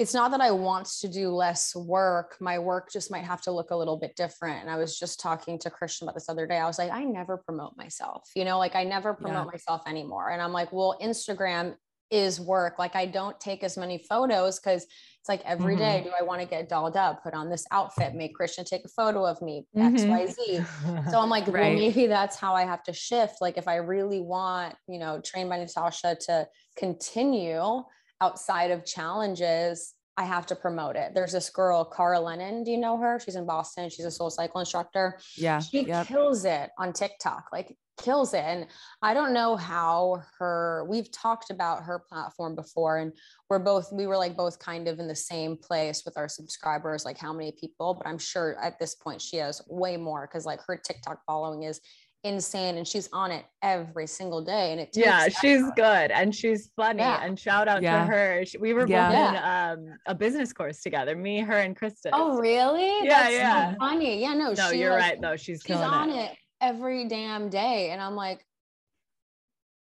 it's 0.00 0.14
not 0.14 0.30
that 0.30 0.40
I 0.40 0.50
want 0.50 0.86
to 1.00 1.08
do 1.08 1.28
less 1.28 1.76
work. 1.76 2.38
My 2.40 2.58
work 2.58 2.90
just 2.90 3.10
might 3.10 3.24
have 3.24 3.42
to 3.42 3.52
look 3.52 3.70
a 3.70 3.76
little 3.76 3.98
bit 3.98 4.16
different. 4.16 4.62
And 4.62 4.70
I 4.70 4.76
was 4.76 4.98
just 4.98 5.20
talking 5.20 5.58
to 5.58 5.68
Christian 5.68 6.06
about 6.06 6.14
this 6.14 6.30
other 6.30 6.46
day. 6.46 6.56
I 6.56 6.66
was 6.66 6.78
like, 6.78 6.90
I 6.90 7.04
never 7.04 7.36
promote 7.36 7.76
myself, 7.76 8.30
you 8.34 8.46
know, 8.46 8.58
like 8.58 8.74
I 8.74 8.84
never 8.84 9.12
promote 9.12 9.46
myself 9.52 9.82
anymore. 9.86 10.30
And 10.30 10.40
I'm 10.40 10.52
like, 10.52 10.72
well, 10.72 10.96
Instagram 11.02 11.74
is 12.10 12.40
work. 12.40 12.78
Like 12.78 12.96
I 12.96 13.04
don't 13.06 13.38
take 13.38 13.62
as 13.62 13.76
many 13.76 13.98
photos 13.98 14.58
because 14.58 14.84
it's 14.84 15.28
like 15.28 15.42
every 15.44 15.76
day, 15.76 16.00
do 16.02 16.10
I 16.18 16.24
want 16.24 16.40
to 16.40 16.46
get 16.46 16.68
dolled 16.68 16.96
up, 16.96 17.22
put 17.22 17.34
on 17.34 17.50
this 17.50 17.66
outfit, 17.70 18.14
make 18.14 18.34
Christian 18.34 18.64
take 18.64 18.84
a 18.86 18.88
photo 18.88 19.24
of 19.26 19.40
me, 19.42 19.66
Mhm. 19.76 19.94
XYZ. 19.94 21.10
So 21.10 21.20
I'm 21.20 21.28
like, 21.28 21.46
well, 21.46 21.72
maybe 21.74 22.06
that's 22.06 22.36
how 22.36 22.54
I 22.54 22.62
have 22.62 22.82
to 22.84 22.94
shift. 22.94 23.42
Like 23.42 23.58
if 23.58 23.68
I 23.68 23.76
really 23.76 24.22
want, 24.22 24.74
you 24.88 24.98
know, 24.98 25.20
train 25.20 25.48
by 25.50 25.58
Natasha 25.58 26.16
to 26.26 26.48
continue 26.76 27.84
outside 28.20 28.70
of 28.70 28.84
challenges, 28.84 29.94
I 30.16 30.24
have 30.24 30.44
to 30.46 30.56
promote 30.56 30.96
it. 30.96 31.12
There's 31.14 31.32
this 31.32 31.48
girl, 31.48 31.84
Cara 31.84 32.20
Lennon. 32.20 32.62
Do 32.62 32.70
you 32.70 32.76
know 32.78 32.98
her? 32.98 33.18
She's 33.18 33.36
in 33.36 33.46
Boston. 33.46 33.88
She's 33.88 34.04
a 34.04 34.10
soul 34.10 34.28
cycle 34.28 34.60
instructor. 34.60 35.18
Yeah. 35.36 35.60
She 35.60 35.86
Yep. 35.86 36.08
kills 36.08 36.44
it 36.44 36.70
on 36.78 36.92
TikTok, 36.92 37.46
like 37.52 37.76
kills 37.96 38.34
it. 38.34 38.42
And 38.44 38.66
I 39.00 39.14
don't 39.14 39.32
know 39.32 39.56
how 39.56 40.22
her, 40.38 40.84
we've 40.88 41.10
talked 41.10 41.50
about 41.50 41.84
her 41.84 41.98
platform 42.08 42.54
before, 42.54 42.98
and 42.98 43.12
we're 43.48 43.58
both, 43.60 43.92
we 43.92 44.06
were 44.06 44.16
like 44.16 44.36
both 44.36 44.58
kind 44.58 44.88
of 44.88 44.98
in 44.98 45.08
the 45.08 45.14
same 45.14 45.56
place 45.56 46.02
with 46.04 46.18
our 46.18 46.28
subscribers, 46.28 47.04
like 47.04 47.18
how 47.18 47.32
many 47.32 47.52
people, 47.52 47.94
but 47.94 48.06
I'm 48.06 48.18
sure 48.18 48.56
at 48.62 48.78
this 48.78 48.94
point 48.94 49.22
she 49.22 49.36
has 49.36 49.62
way 49.68 49.96
more 49.96 50.26
because 50.26 50.44
like 50.44 50.60
her 50.66 50.76
TikTok 50.76 51.20
following 51.26 51.62
is 51.62 51.80
insane 52.24 52.76
and 52.76 52.86
she's 52.86 53.08
on 53.12 53.30
it 53.30 53.44
every 53.62 54.06
single 54.06 54.42
day. 54.44 54.72
And 54.72 54.80
it 54.80 54.90
yeah, 54.94 55.28
she's 55.28 55.62
effort. 55.62 55.76
good 55.76 56.10
and 56.10 56.34
she's 56.34 56.70
funny. 56.76 57.00
Yeah. 57.00 57.24
And 57.24 57.38
shout 57.38 57.66
out 57.66 57.82
Yeah. 57.82 58.00
to 58.00 58.06
her. 58.12 58.44
She- 58.44 58.58
We 58.58 58.72
were 58.74 58.82
both 58.82 58.90
Yeah. 58.90 59.72
in 59.74 59.78
um, 59.88 59.98
a 60.06 60.14
business 60.14 60.52
course 60.52 60.82
together, 60.82 61.16
me, 61.16 61.40
her, 61.40 61.58
and 61.58 61.74
Kristen. 61.74 62.12
Oh, 62.14 62.38
really? 62.38 62.88
Yeah, 63.04 63.08
That's 63.08 63.26
so 63.28 63.32
yeah. 63.40 63.74
funny. 63.78 64.20
Yeah, 64.20 64.34
no, 64.34 64.52
no, 64.52 64.70
she, 64.70 64.78
you're 64.80 64.90
like, 64.92 65.00
right 65.00 65.20
though. 65.20 65.36
She's 65.36 65.62
she's 65.66 65.76
on 65.76 66.10
it. 66.10 66.32
it 66.32 66.36
every 66.62 67.08
damn 67.08 67.48
day 67.48 67.88
and 67.88 68.02
i'm 68.02 68.14
like 68.14 68.44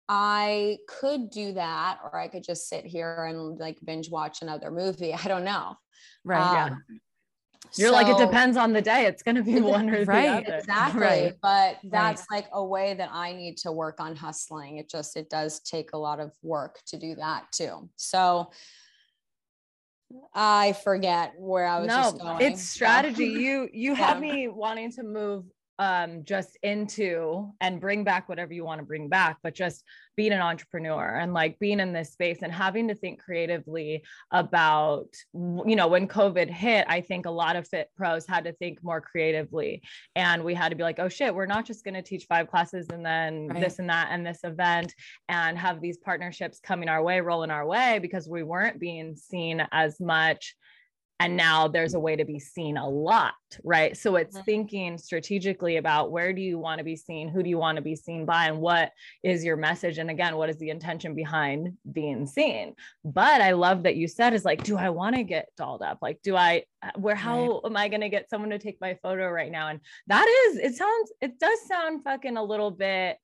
i 0.08 0.78
could 0.88 1.30
do 1.30 1.52
that 1.54 2.00
or 2.04 2.18
i 2.18 2.28
could 2.30 2.42
just 2.44 2.70
sit 2.70 2.86
here 2.86 3.26
and 3.30 3.60
like 3.60 3.78
binge 3.84 4.10
watch 4.10 4.42
another 4.42 4.72
movie 4.72 5.14
i 5.26 5.28
don't 5.28 5.44
know 5.44 5.76
Right. 6.24 6.54
Yeah. 6.54 6.76
You're 7.76 7.92
like, 7.92 8.08
it 8.08 8.18
depends 8.18 8.58
on 8.58 8.74
the 8.74 8.82
day. 8.82 9.06
It's 9.06 9.22
gonna 9.22 9.44
be 9.44 9.56
It 9.56 9.64
one 9.64 9.90
or 9.90 10.04
Right. 10.06 10.44
the 10.44 10.52
other. 10.52 10.58
exactly 10.60 11.02
Right. 11.02 11.36
but 11.42 11.78
that's 11.84 12.26
like 12.32 12.48
a 12.54 12.64
way 12.64 12.94
that 12.94 13.10
i 13.12 13.34
need 13.34 13.58
to 13.58 13.72
work 13.72 14.00
on 14.00 14.16
hustling 14.16 14.78
it 14.78 14.90
just 14.90 15.16
it 15.18 15.30
does 15.30 15.60
take 15.60 15.94
a 15.94 15.98
lot 15.98 16.20
of 16.20 16.32
work 16.42 16.80
to 16.88 16.98
do 16.98 17.16
that 17.16 17.52
too 17.52 17.90
so 17.96 18.52
i 20.34 20.74
forget 20.84 21.34
where 21.38 21.66
i 21.66 21.80
was 21.80 21.94
just 21.94 22.18
no, 22.18 22.24
going 22.24 22.42
it's 22.42 22.62
strategy. 22.64 23.26
You 23.26 23.70
you 23.74 23.94
had 23.94 24.20
me 24.20 24.48
wanting 24.48 24.92
to 24.94 25.04
move 25.04 25.46
um 25.80 26.24
just 26.26 26.58
into 26.62 27.52
and 27.62 27.80
bring 27.82 28.04
back 28.04 28.28
whatever 28.30 28.54
you 28.54 28.64
want 28.66 28.80
to 28.80 28.86
bring 28.86 29.08
back, 29.08 29.38
but 29.42 29.56
just 29.56 29.84
being 30.18 30.34
an 30.34 30.42
entrepreneur 30.42 31.16
and 31.16 31.34
like 31.34 31.58
being 31.60 31.80
in 31.80 31.94
this 31.94 32.12
space 32.12 32.40
and 32.42 32.52
having 32.52 32.90
to 32.90 32.94
think 32.94 33.22
creatively 33.22 34.04
about 34.32 35.08
you 35.34 35.78
know 35.78 35.88
when 35.88 36.06
covid 36.10 36.50
hit 36.50 36.86
i 36.90 37.00
think 37.00 37.26
a 37.26 37.32
lot 37.32 37.56
of 37.56 37.66
fit 37.66 37.90
pros 37.96 38.28
had 38.28 38.44
to 38.44 38.52
think 38.52 38.84
more 38.84 39.00
creatively 39.00 39.82
and 40.18 40.44
we 40.44 40.54
had 40.54 40.68
to 40.70 40.76
be 40.76 40.84
like 40.84 41.00
oh 41.00 41.08
shit 41.08 41.34
we're 41.34 41.46
not 41.46 41.64
just 41.66 41.86
going 41.86 41.94
to 41.94 42.02
teach 42.02 42.26
five 42.28 42.50
classes 42.50 42.88
and 42.92 43.06
then 43.06 43.48
Right. 43.48 43.62
this 43.62 43.80
and 43.80 43.90
that 43.90 44.10
and 44.12 44.26
this 44.28 44.42
event 44.44 44.94
and 45.30 45.58
have 45.58 45.80
these 45.80 45.98
partnerships 45.98 46.60
coming 46.60 46.90
our 46.90 47.02
way 47.02 47.22
rolling 47.22 47.50
our 47.52 47.66
way 47.66 48.00
because 48.02 48.28
we 48.28 48.44
weren't 48.44 48.78
being 48.78 49.16
seen 49.16 49.66
as 49.72 50.02
much 50.02 50.58
and 51.20 51.36
now 51.36 51.68
there's 51.68 51.94
a 51.94 52.00
way 52.00 52.16
to 52.16 52.26
be 52.26 52.40
seen 52.40 52.78
a 52.78 52.88
lot 52.90 53.34
right? 53.64 53.98
So 53.98 54.16
it's 54.16 54.38
Mhm. 54.38 54.46
thinking 54.46 54.98
strategically 55.00 55.78
about 55.78 56.12
where 56.12 56.34
do 56.34 56.42
you 56.42 56.60
want 56.60 56.78
to 56.78 56.84
be 56.84 56.96
seen 56.96 57.30
who 57.30 57.42
do 57.42 57.50
you 57.50 57.58
want 57.58 57.78
to 57.78 57.82
be 57.82 57.96
seen 57.96 58.26
by 58.26 58.46
and 58.46 58.60
what 58.62 58.92
is 59.24 59.44
your 59.44 59.58
message? 59.58 59.98
And 59.98 60.10
again 60.10 60.38
what 60.38 60.50
is 60.50 60.58
the 60.58 60.70
intention 60.70 61.16
behind 61.16 61.76
being 61.92 62.26
seen? 62.28 62.76
But 63.04 63.42
i 63.42 63.52
love 63.52 63.84
that 63.84 63.96
you 63.96 64.08
said 64.08 64.34
is 64.34 64.46
like 64.46 64.64
do 64.64 64.78
i 64.78 64.90
want 64.90 65.16
to 65.16 65.24
get 65.24 65.50
dolled 65.58 65.82
up? 65.82 65.98
Like 66.02 66.22
do 66.22 66.36
i 66.36 66.64
where 66.96 67.16
how 67.16 67.62
am 67.66 67.76
i 67.76 67.88
going 67.88 68.02
to 68.02 68.10
get 68.10 68.30
someone 68.30 68.52
to 68.52 68.60
take 68.60 68.80
my 68.80 68.94
photo 69.02 69.28
right 69.30 69.52
now? 69.52 69.68
And 69.70 69.80
that 70.08 70.28
is 70.48 70.58
it 70.58 70.76
sounds 70.76 71.12
it 71.22 71.40
does 71.40 71.60
sound 71.68 72.04
fucking 72.04 72.38
a 72.38 72.44
little 72.44 72.72
bit 72.72 73.18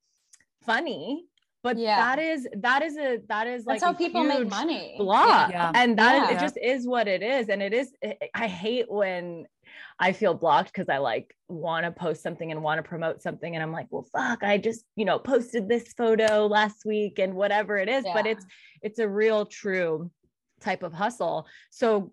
funny 0.65 1.25
but 1.65 1.79
Yeah. 1.79 1.97
that 2.15 2.19
is 2.19 2.47
that 2.57 2.83
is 2.83 2.95
a 2.95 3.19
that 3.27 3.47
is 3.47 3.65
like 3.65 3.79
that's 3.79 3.83
how 3.83 3.93
people 3.93 4.23
make 4.23 4.47
money 4.47 4.93
block 4.99 5.49
Yeah. 5.49 5.71
and 5.73 5.97
that 5.97 6.29
Yeah. 6.29 6.37
it 6.37 6.39
just 6.39 6.57
is 6.61 6.87
what 6.87 7.07
it 7.07 7.23
is 7.23 7.49
and 7.49 7.61
it 7.61 7.73
is 7.73 7.91
I- 8.03 8.17
i 8.35 8.47
hate 8.47 8.85
when 8.89 9.47
i 9.99 10.11
feel 10.13 10.35
blocked 10.35 10.71
because 10.71 10.89
i 10.89 10.99
like 10.99 11.35
want 11.49 11.85
to 11.85 11.91
post 11.91 12.21
something 12.21 12.51
and 12.51 12.61
want 12.61 12.77
to 12.77 12.83
promote 12.87 13.23
something 13.23 13.55
and 13.55 13.63
i'm 13.63 13.71
like 13.71 13.87
well 13.89 14.07
fuck 14.15 14.43
i 14.43 14.59
just 14.59 14.85
you 14.95 15.05
know 15.05 15.17
posted 15.17 15.67
this 15.67 15.91
photo 15.93 16.45
last 16.45 16.85
week 16.85 17.17
and 17.17 17.33
whatever 17.33 17.77
it 17.77 17.89
is 17.89 18.05
but 18.13 18.27
it's 18.27 18.45
it's 18.83 18.99
a 18.99 19.09
real 19.09 19.43
true 19.47 20.11
type 20.61 20.83
of 20.83 20.93
hustle 20.93 21.47
so 21.71 22.11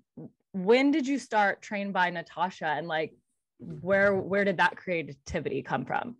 when 0.52 0.90
did 0.90 1.06
you 1.06 1.18
start 1.18 1.60
trained 1.60 1.92
by 1.92 2.08
natasha 2.08 2.66
and 2.78 2.88
like 2.88 3.12
where 3.58 4.14
where 4.16 4.44
did 4.44 4.56
that 4.56 4.76
creativity 4.76 5.62
come 5.62 5.84
from 5.84 6.16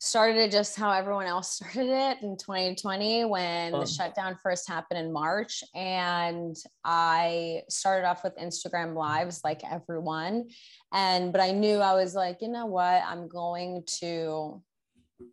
started 0.00 0.36
it 0.36 0.50
just 0.52 0.76
how 0.76 0.92
everyone 0.92 1.26
else 1.26 1.52
started 1.56 1.88
it 1.88 2.22
in 2.22 2.36
2020 2.36 3.24
when 3.24 3.72
Cool. 3.72 3.80
the 3.80 3.84
oh. 3.84 3.88
shutdown 3.88 4.38
first 4.42 4.68
happened 4.68 5.00
in 5.00 5.12
March. 5.12 5.62
And 5.74 6.56
I 6.84 7.62
started 7.68 8.06
off 8.06 8.22
with 8.24 8.36
Instagram 8.36 8.94
lives 8.94 9.40
like 9.44 9.62
everyone. 9.68 10.48
And, 10.92 11.32
but 11.32 11.40
I 11.40 11.50
knew 11.50 11.78
I 11.78 11.94
was 11.94 12.14
like, 12.14 12.38
you 12.40 12.48
know 12.48 12.66
what? 12.66 13.02
I'm 13.06 13.28
going 13.28 13.82
to 14.00 14.62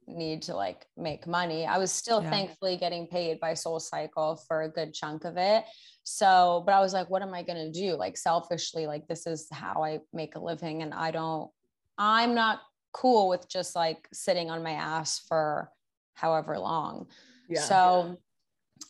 need 0.08 0.41
to 0.43 0.56
like 0.56 0.86
make 0.97 1.28
money. 1.28 1.67
I 1.67 1.78
was 1.78 1.91
still 1.91 2.23
Yeah. 2.23 2.32
thankfully 2.32 2.75
getting 2.75 3.06
paid 3.08 3.39
by 3.39 3.54
Soul 3.54 3.80
Cycle 3.80 4.38
for 4.47 4.63
a 4.63 4.69
good 4.69 4.95
chunk 4.95 5.25
of 5.25 5.38
it. 5.38 5.63
So, 6.04 6.63
but 6.65 6.73
I 6.73 6.80
was 6.80 6.91
like, 6.93 7.10
what 7.10 7.21
am 7.21 7.34
I 7.36 7.43
going 7.43 7.71
to 7.71 7.80
do? 7.80 7.95
Like 7.95 8.17
selfishly, 8.17 8.88
like 8.88 9.08
this 9.08 9.28
is 9.28 9.47
how 9.51 9.84
I 9.84 9.99
make 10.12 10.36
a 10.36 10.39
living. 10.39 10.82
And 10.82 10.91
I 10.93 11.12
don't, 11.12 11.51
I'm 11.99 12.34
not 12.34 12.62
cool 12.96 13.28
with 13.28 13.50
just 13.50 13.76
like 13.76 14.08
sitting 14.14 14.50
on 14.50 14.64
my 14.64 14.72
ass 14.72 15.20
for 15.28 15.70
however 16.14 16.58
long. 16.58 17.08
Yeah. 17.50 17.60
So 17.62 18.18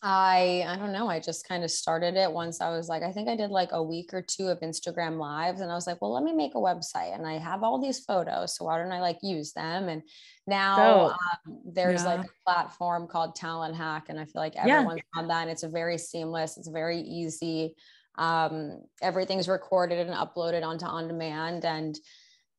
I 0.04 0.64
I 0.68 0.78
don't 0.78 0.92
know, 0.92 1.08
I 1.10 1.20
just 1.20 1.48
kind 1.48 1.64
of 1.64 1.72
started 1.72 2.16
it 2.16 2.32
once 2.32 2.62
I 2.62 2.70
was 2.70 2.88
like 2.88 3.02
I 3.04 3.12
think 3.12 3.28
I 3.30 3.36
did 3.36 3.50
like 3.50 3.70
a 3.72 3.82
week 3.82 4.14
or 4.14 4.22
two 4.22 4.48
of 4.48 4.60
Instagram 4.60 5.18
lives 5.18 5.62
and 5.62 5.72
I 5.72 5.76
was 5.76 5.88
like, 5.88 6.02
well, 6.02 6.14
let 6.14 6.24
me 6.24 6.34
make 6.34 6.54
a 6.56 6.60
website 6.60 7.16
and 7.16 7.26
I 7.26 7.38
have 7.38 7.64
all 7.64 7.80
these 7.82 8.00
photos, 8.06 8.56
so 8.56 8.66
why 8.66 8.78
don't 8.78 8.92
I 8.92 9.02
like 9.02 9.18
use 9.24 9.54
them? 9.54 9.90
And 9.90 10.02
now 10.48 10.76
Dope. 10.78 11.12
um, 11.48 11.60
there's 11.66 12.04
Yeah. 12.04 12.16
like 12.16 12.26
a 12.26 12.44
platform 12.46 13.08
called 13.08 13.36
Talent 13.36 13.76
Hack 13.76 14.10
and 14.10 14.20
I 14.20 14.26
feel 14.26 14.42
like 14.42 14.56
Yeah. 14.56 14.80
everyone's 14.80 15.02
on 15.16 15.28
that 15.30 15.42
and 15.44 15.50
it's 15.52 15.64
a 15.64 15.70
very 15.70 15.98
seamless, 15.98 16.58
it's 16.58 16.68
very 16.68 17.00
easy. 17.00 17.76
Um, 18.18 18.82
everything's 19.02 19.50
recorded 19.50 20.00
and 20.08 20.16
uploaded 20.16 20.64
onto 20.64 20.86
on 20.86 21.08
demand 21.08 21.66
and 21.66 21.98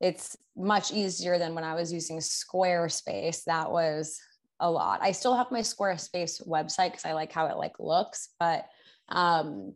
it's 0.00 0.36
much 0.56 0.92
easier 0.92 1.38
than 1.38 1.54
when 1.54 1.64
I 1.64 1.74
was 1.74 1.92
using 1.92 2.18
Squarespace. 2.18 3.44
That 3.44 3.70
was 3.70 4.18
a 4.60 4.70
lot. 4.70 5.00
I 5.02 5.12
still 5.12 5.36
have 5.36 5.50
my 5.50 5.60
Squarespace 5.60 6.46
website 6.46 6.92
because 6.92 7.04
I 7.04 7.12
like 7.12 7.32
how 7.32 7.46
it 7.46 7.56
like 7.56 7.78
looks, 7.78 8.30
but 8.38 8.66
um 9.08 9.74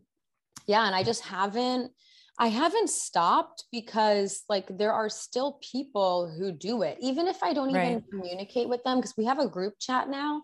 yeah 0.67 0.85
and 0.85 0.95
i 0.95 1.03
just 1.03 1.23
haven't 1.23 1.91
i 2.37 2.47
haven't 2.47 2.89
stopped 2.89 3.65
because 3.71 4.43
like 4.49 4.65
there 4.77 4.91
are 4.91 5.09
still 5.09 5.59
people 5.61 6.33
who 6.37 6.51
do 6.51 6.81
it 6.81 6.97
even 7.01 7.27
if 7.27 7.41
i 7.43 7.53
don't 7.53 7.69
even 7.69 8.03
communicate 8.09 8.67
with 8.67 8.83
them 8.83 8.97
because 8.97 9.15
we 9.17 9.25
have 9.25 9.39
a 9.39 9.47
group 9.47 9.73
chat 9.79 10.09
now 10.09 10.41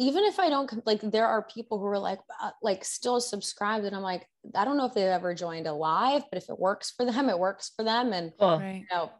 even 0.00 0.24
if 0.24 0.40
i 0.40 0.48
don't 0.48 0.84
like 0.86 1.00
there 1.02 1.26
are 1.26 1.42
people 1.42 1.78
who 1.78 1.84
are 1.86 1.98
like 1.98 2.18
uh, 2.42 2.50
like 2.62 2.84
still 2.84 3.20
subscribed 3.20 3.84
and 3.84 3.94
i'm 3.94 4.02
like 4.02 4.26
i 4.56 4.64
don't 4.64 4.76
know 4.76 4.86
if 4.86 4.94
they've 4.94 5.04
ever 5.04 5.34
joined 5.34 5.66
a 5.68 5.72
live 5.72 6.22
but 6.32 6.42
if 6.42 6.48
it 6.48 6.58
works 6.58 6.90
for 6.96 7.04
them 7.04 7.28
it 7.28 7.38
works 7.38 7.70
for 7.76 7.84
them 7.84 8.12
and 8.12 8.32
Cool. 8.40 8.58
Right. 8.58 8.84
you 8.90 8.96
know, 8.96 9.10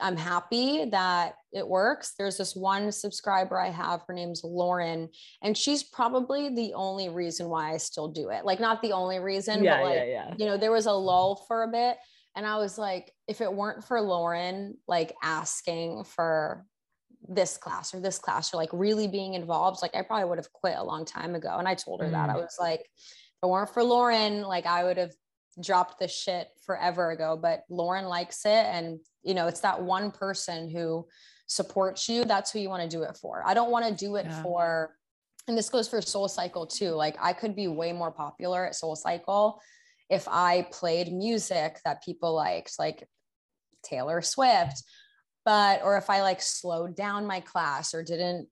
I'm 0.00 0.16
happy 0.16 0.86
that 0.86 1.34
it 1.52 1.68
works. 1.68 2.14
There's 2.18 2.36
this 2.36 2.56
one 2.56 2.90
subscriber 2.90 3.60
I 3.60 3.70
have, 3.70 4.02
her 4.08 4.12
name's 4.14 4.42
Lauren, 4.42 5.08
and 5.40 5.56
she's 5.56 5.84
probably 5.84 6.48
the 6.52 6.74
only 6.74 7.08
reason 7.10 7.48
why 7.48 7.72
I 7.72 7.76
still 7.76 8.08
do 8.08 8.30
it. 8.30 8.44
Like, 8.44 8.58
not 8.58 8.82
the 8.82 8.90
only 8.90 9.20
reason, 9.20 9.62
Yeah, 9.62 9.76
but 9.76 9.84
like, 9.84 9.94
yeah, 9.98 10.04
yeah. 10.04 10.34
you 10.36 10.46
know, 10.46 10.56
there 10.56 10.72
was 10.72 10.86
a 10.86 10.92
lull 10.92 11.44
for 11.46 11.62
a 11.62 11.68
bit. 11.68 11.96
And 12.34 12.44
I 12.44 12.56
was 12.56 12.76
like, 12.76 13.12
if 13.28 13.40
it 13.40 13.52
weren't 13.52 13.84
for 13.84 14.00
Lauren, 14.00 14.76
like 14.88 15.14
asking 15.22 16.02
for 16.02 16.66
this 17.28 17.56
class 17.56 17.94
or 17.94 18.00
this 18.00 18.18
class 18.18 18.52
or 18.52 18.58
like 18.58 18.70
really 18.72 19.08
being 19.08 19.34
involved, 19.34 19.80
like 19.82 19.94
I 19.94 20.02
probably 20.02 20.28
would 20.28 20.38
have 20.38 20.52
quit 20.52 20.76
a 20.76 20.84
long 20.84 21.04
time 21.04 21.34
ago. 21.34 21.56
And 21.58 21.66
I 21.66 21.74
told 21.74 22.02
her 22.02 22.10
that 22.10 22.30
I 22.30 22.34
mm. 22.34 22.42
was 22.42 22.56
like, 22.60 22.80
if 22.80 23.42
it 23.42 23.46
weren't 23.46 23.70
for 23.70 23.82
Lauren, 23.82 24.42
like 24.42 24.66
I 24.66 24.84
would 24.84 24.96
have 24.96 25.12
dropped 25.62 25.98
the 25.98 26.08
shit 26.08 26.48
forever 26.66 27.10
ago. 27.10 27.38
But 27.40 27.64
Lauren 27.70 28.06
likes 28.06 28.44
it. 28.44 28.66
And, 28.66 28.98
you 29.22 29.34
know, 29.34 29.46
it's 29.46 29.60
that 29.60 29.82
one 29.82 30.10
person 30.10 30.68
who 30.68 31.06
supports 31.46 32.08
you. 32.08 32.24
That's 32.24 32.50
who 32.50 32.58
you 32.58 32.68
want 32.68 32.82
to 32.82 32.96
do 32.96 33.02
it 33.02 33.16
for. 33.16 33.42
I 33.46 33.54
don't 33.54 33.70
want 33.70 33.86
to 33.86 33.94
do 33.94 34.16
it 34.16 34.26
Yeah. 34.26 34.42
for, 34.42 34.96
and 35.46 35.56
this 35.56 35.68
goes 35.68 35.88
for 35.88 36.00
Soul 36.00 36.28
Cycle 36.28 36.66
too. 36.66 36.90
Like 36.90 37.16
I 37.20 37.32
could 37.32 37.54
be 37.54 37.68
way 37.68 37.92
more 37.92 38.10
popular 38.10 38.66
at 38.66 38.74
Soul 38.74 38.96
Cycle 38.96 39.60
if 40.10 40.26
I 40.28 40.66
played 40.70 41.12
music 41.12 41.80
that 41.84 42.02
people 42.02 42.34
liked, 42.34 42.72
like 42.78 43.08
Taylor 43.82 44.22
Swift, 44.22 44.82
but 45.44 45.82
or 45.82 45.96
if 45.96 46.10
I 46.10 46.22
like 46.22 46.40
slowed 46.40 46.96
down 46.96 47.26
my 47.26 47.40
class 47.40 47.94
or 47.94 48.02
didn't 48.02 48.48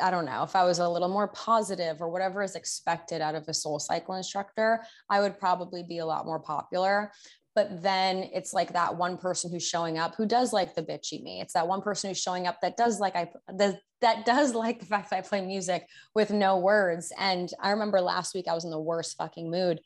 I 0.00 0.10
don't 0.10 0.24
know, 0.24 0.42
if 0.42 0.56
I 0.56 0.64
was 0.64 0.78
a 0.78 0.88
little 0.88 1.08
more 1.08 1.28
positive 1.28 2.00
or 2.00 2.08
whatever 2.08 2.42
is 2.42 2.56
expected 2.56 3.20
out 3.20 3.34
of 3.34 3.46
a 3.48 3.54
soul 3.54 3.78
cycle 3.78 4.14
instructor, 4.14 4.82
I 5.10 5.20
would 5.20 5.38
probably 5.38 5.82
be 5.82 5.98
a 5.98 6.06
lot 6.06 6.24
more 6.24 6.40
popular. 6.40 7.12
But 7.54 7.82
then 7.82 8.30
it's 8.32 8.54
like 8.54 8.72
that 8.72 8.96
one 8.96 9.18
person 9.18 9.50
who's 9.50 9.66
showing 9.66 9.98
up 9.98 10.14
who 10.14 10.24
does 10.24 10.54
like 10.54 10.74
the 10.74 10.82
bitchy 10.82 11.22
me. 11.22 11.42
It's 11.42 11.52
that 11.52 11.68
one 11.68 11.82
person 11.82 12.08
who's 12.08 12.20
showing 12.20 12.46
up 12.46 12.60
that 12.62 12.78
does 12.78 12.98
like 12.98 13.14
I 13.14 13.30
that, 13.52 13.80
that 14.00 14.24
does 14.24 14.54
like 14.54 14.80
the 14.80 14.86
fact 14.86 15.10
that 15.10 15.16
I 15.16 15.20
play 15.20 15.42
music 15.42 15.86
with 16.14 16.30
no 16.30 16.58
words. 16.58 17.12
And 17.18 17.50
I 17.60 17.70
remember 17.72 18.00
last 18.00 18.34
week 18.34 18.48
I 18.48 18.54
was 18.54 18.64
in 18.64 18.70
the 18.70 18.80
worst 18.80 19.18
fucking 19.18 19.50
mood. 19.50 19.80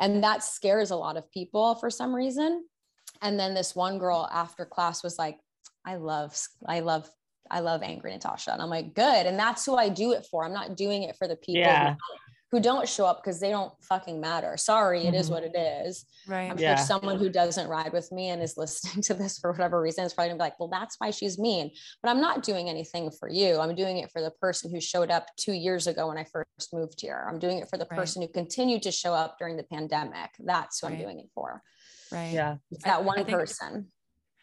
And 0.00 0.24
that 0.24 0.42
scares 0.42 0.90
a 0.90 0.96
lot 0.96 1.18
of 1.18 1.30
people 1.30 1.74
for 1.74 1.90
some 1.90 2.14
reason. 2.14 2.64
And 3.22 3.38
then 3.38 3.54
this 3.54 3.74
one 3.74 3.98
girl 3.98 4.28
after 4.32 4.64
class 4.64 5.02
was 5.02 5.18
like, 5.18 5.38
I 5.84 5.96
love, 5.96 6.36
I 6.66 6.80
love, 6.80 7.08
I 7.50 7.60
love 7.60 7.82
angry 7.82 8.12
Natasha. 8.12 8.52
And 8.52 8.62
I'm 8.62 8.70
like, 8.70 8.94
good. 8.94 9.26
And 9.26 9.38
that's 9.38 9.64
who 9.66 9.76
I 9.76 9.88
do 9.88 10.12
it 10.12 10.26
for. 10.30 10.44
I'm 10.44 10.52
not 10.52 10.76
doing 10.76 11.02
it 11.02 11.16
for 11.16 11.26
the 11.28 11.36
people 11.36 11.62
Yeah. 11.62 11.94
who, 11.94 11.96
who 12.52 12.60
don't 12.60 12.88
show 12.88 13.06
up 13.06 13.22
because 13.22 13.38
they 13.40 13.50
don't 13.50 13.72
fucking 13.84 14.20
matter. 14.20 14.56
Sorry, 14.56 15.06
it 15.06 15.14
is 15.14 15.28
Mhm. 15.28 15.32
what 15.32 15.42
it 15.44 15.56
is. 15.56 16.04
Right. 16.26 16.50
I'm 16.50 16.58
Yeah. 16.58 16.74
sure 16.76 16.84
someone 16.84 17.18
who 17.18 17.28
doesn't 17.28 17.68
ride 17.68 17.92
with 17.92 18.10
me 18.10 18.28
and 18.30 18.42
is 18.42 18.56
listening 18.56 19.02
to 19.04 19.14
this 19.14 19.38
for 19.38 19.52
whatever 19.52 19.80
reason 19.80 20.04
is 20.04 20.12
probably 20.14 20.30
gonna 20.30 20.38
be 20.38 20.42
like, 20.44 20.58
well, 20.60 20.68
that's 20.68 20.96
why 20.98 21.10
she's 21.10 21.38
mean. 21.38 21.70
But 22.02 22.10
I'm 22.10 22.20
not 22.20 22.42
doing 22.42 22.68
anything 22.68 23.10
for 23.10 23.28
you. 23.28 23.58
I'm 23.60 23.74
doing 23.74 23.98
it 23.98 24.10
for 24.10 24.20
the 24.20 24.30
person 24.32 24.70
who 24.70 24.80
showed 24.80 25.10
up 25.10 25.26
two 25.36 25.52
years 25.52 25.86
ago 25.86 26.08
when 26.08 26.18
I 26.18 26.24
first 26.24 26.72
moved 26.72 27.00
here. 27.00 27.24
I'm 27.28 27.38
doing 27.38 27.58
it 27.58 27.68
for 27.68 27.76
the 27.78 27.86
Right. 27.90 27.98
person 27.98 28.22
who 28.22 28.28
continued 28.28 28.82
to 28.82 28.90
show 28.92 29.14
up 29.14 29.38
during 29.38 29.56
the 29.56 29.64
pandemic. 29.64 30.30
That's 30.40 30.80
who 30.80 30.88
I'm 30.88 30.98
doing 30.98 31.20
it 31.20 31.30
for. 31.34 31.62
Right. 32.12 32.32
Yeah. 32.32 32.56
It's 32.70 32.84
I- 32.84 32.90
that 32.90 32.98
I 32.98 33.02
one 33.02 33.16
think- 33.24 33.30
person. 33.30 33.90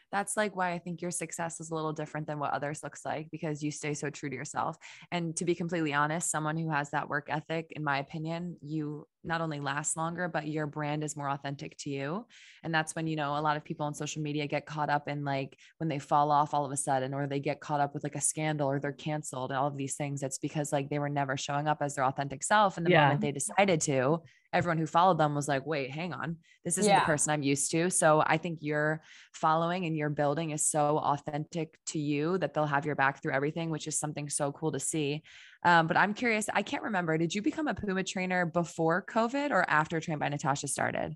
that's 0.10 0.38
like 0.38 0.56
why 0.56 0.72
I 0.72 0.80
think 0.80 1.02
your 1.02 1.12
success 1.12 1.60
is 1.60 1.70
a 1.70 1.76
little 1.76 1.92
different 1.92 2.28
than 2.28 2.40
what 2.40 2.54
others 2.54 2.82
looks 2.82 3.04
like 3.06 3.30
because 3.30 3.62
you 3.62 3.72
stay 3.72 3.94
so 3.94 4.10
true 4.10 4.30
to 4.30 4.36
yourself. 4.38 4.78
And 5.12 5.36
to 5.36 5.44
be 5.44 5.54
completely 5.54 5.94
honest, 5.94 6.32
someone 6.32 6.56
who 6.56 6.70
has 6.70 6.92
that 6.92 7.10
work 7.10 7.28
ethic, 7.30 7.74
in 7.76 7.84
my 7.84 7.98
opinion, 8.00 8.56
you 8.62 9.06
not 9.26 9.42
only 9.42 9.60
last 9.60 9.98
longer, 9.98 10.30
but 10.30 10.48
your 10.48 10.66
brand 10.66 11.04
is 11.04 11.18
more 11.18 11.30
authentic 11.30 11.76
to 11.80 11.90
you. 11.90 12.26
And 12.64 12.74
that's 12.74 12.96
when, 12.96 13.06
you 13.06 13.18
know, 13.18 13.38
a 13.38 13.42
lot 13.42 13.58
of 13.58 13.66
people 13.66 13.86
on 13.86 13.94
social 13.94 14.22
media 14.22 14.48
get 14.48 14.66
caught 14.66 14.90
up 14.90 15.10
in 15.10 15.26
like 15.26 15.60
when 15.80 15.90
they 15.90 16.00
fall 16.00 16.32
off 16.32 16.54
all 16.54 16.64
of 16.64 16.72
a 16.72 16.78
sudden, 16.78 17.14
or 17.14 17.28
they 17.28 17.42
get 17.42 17.60
caught 17.60 17.82
up 17.82 17.94
with 17.94 18.06
like 18.06 18.16
a 18.16 18.22
scandal 18.22 18.70
or 18.72 18.80
they're 18.80 18.94
canceled 18.94 19.52
and 19.52 19.58
all 19.60 19.68
of 19.68 19.76
these 19.76 19.96
things. 19.98 20.24
It's 20.24 20.38
because 20.38 20.72
like 20.72 20.90
they 20.90 21.00
were 21.00 21.10
never 21.10 21.36
showing 21.36 21.68
up 21.68 21.80
as 21.82 21.96
their 21.96 22.06
authentic 22.06 22.44
self. 22.46 22.78
And 22.78 22.86
the 22.86 22.92
Yeah. 22.92 23.04
moment 23.04 23.20
they 23.20 23.34
decided 23.34 23.82
to, 23.82 24.22
everyone 24.54 24.78
who 24.78 24.88
followed 24.88 25.18
them 25.18 25.36
was 25.36 25.48
like, 25.48 25.66
wait, 25.66 25.92
hang 25.92 26.14
on, 26.14 26.38
this 26.64 26.78
isn't 26.78 26.92
Yeah. 26.92 27.00
the 27.02 27.06
person 27.06 27.32
I'm 27.32 27.44
used 27.44 27.72
to. 27.72 27.90
So 27.90 28.24
I 28.26 28.38
think 28.38 28.60
your 28.62 29.02
following 29.34 29.86
and 29.86 29.96
your 29.96 30.10
building 30.10 30.52
is 30.52 30.66
so 30.66 30.98
authentic 30.98 31.78
to 31.88 32.00
you 32.00 32.38
that 32.38 32.54
they'll 32.54 32.66
have 32.66 32.86
your 32.86 32.96
back 32.96 33.22
through 33.22 33.34
everything, 33.34 33.70
which 33.70 33.88
is 33.88 34.00
something 34.00 34.30
so 34.30 34.52
cool 34.52 34.72
to 34.72 34.80
see. 34.80 35.24
Um, 35.64 35.88
but 35.88 35.98
I'm 35.98 36.14
curious, 36.14 36.48
I 36.54 36.62
can't 36.62 36.84
remember, 36.84 37.18
did 37.18 37.36
you 37.36 37.42
become 37.42 37.68
a 37.68 37.74
Puma 37.74 38.04
trainer 38.04 38.46
before 38.46 39.06
COVID 39.10 39.52
or 39.52 39.70
after 39.70 40.00
Trained 40.00 40.20
by 40.20 40.30
Natasha 40.30 40.68
started? 40.68 41.16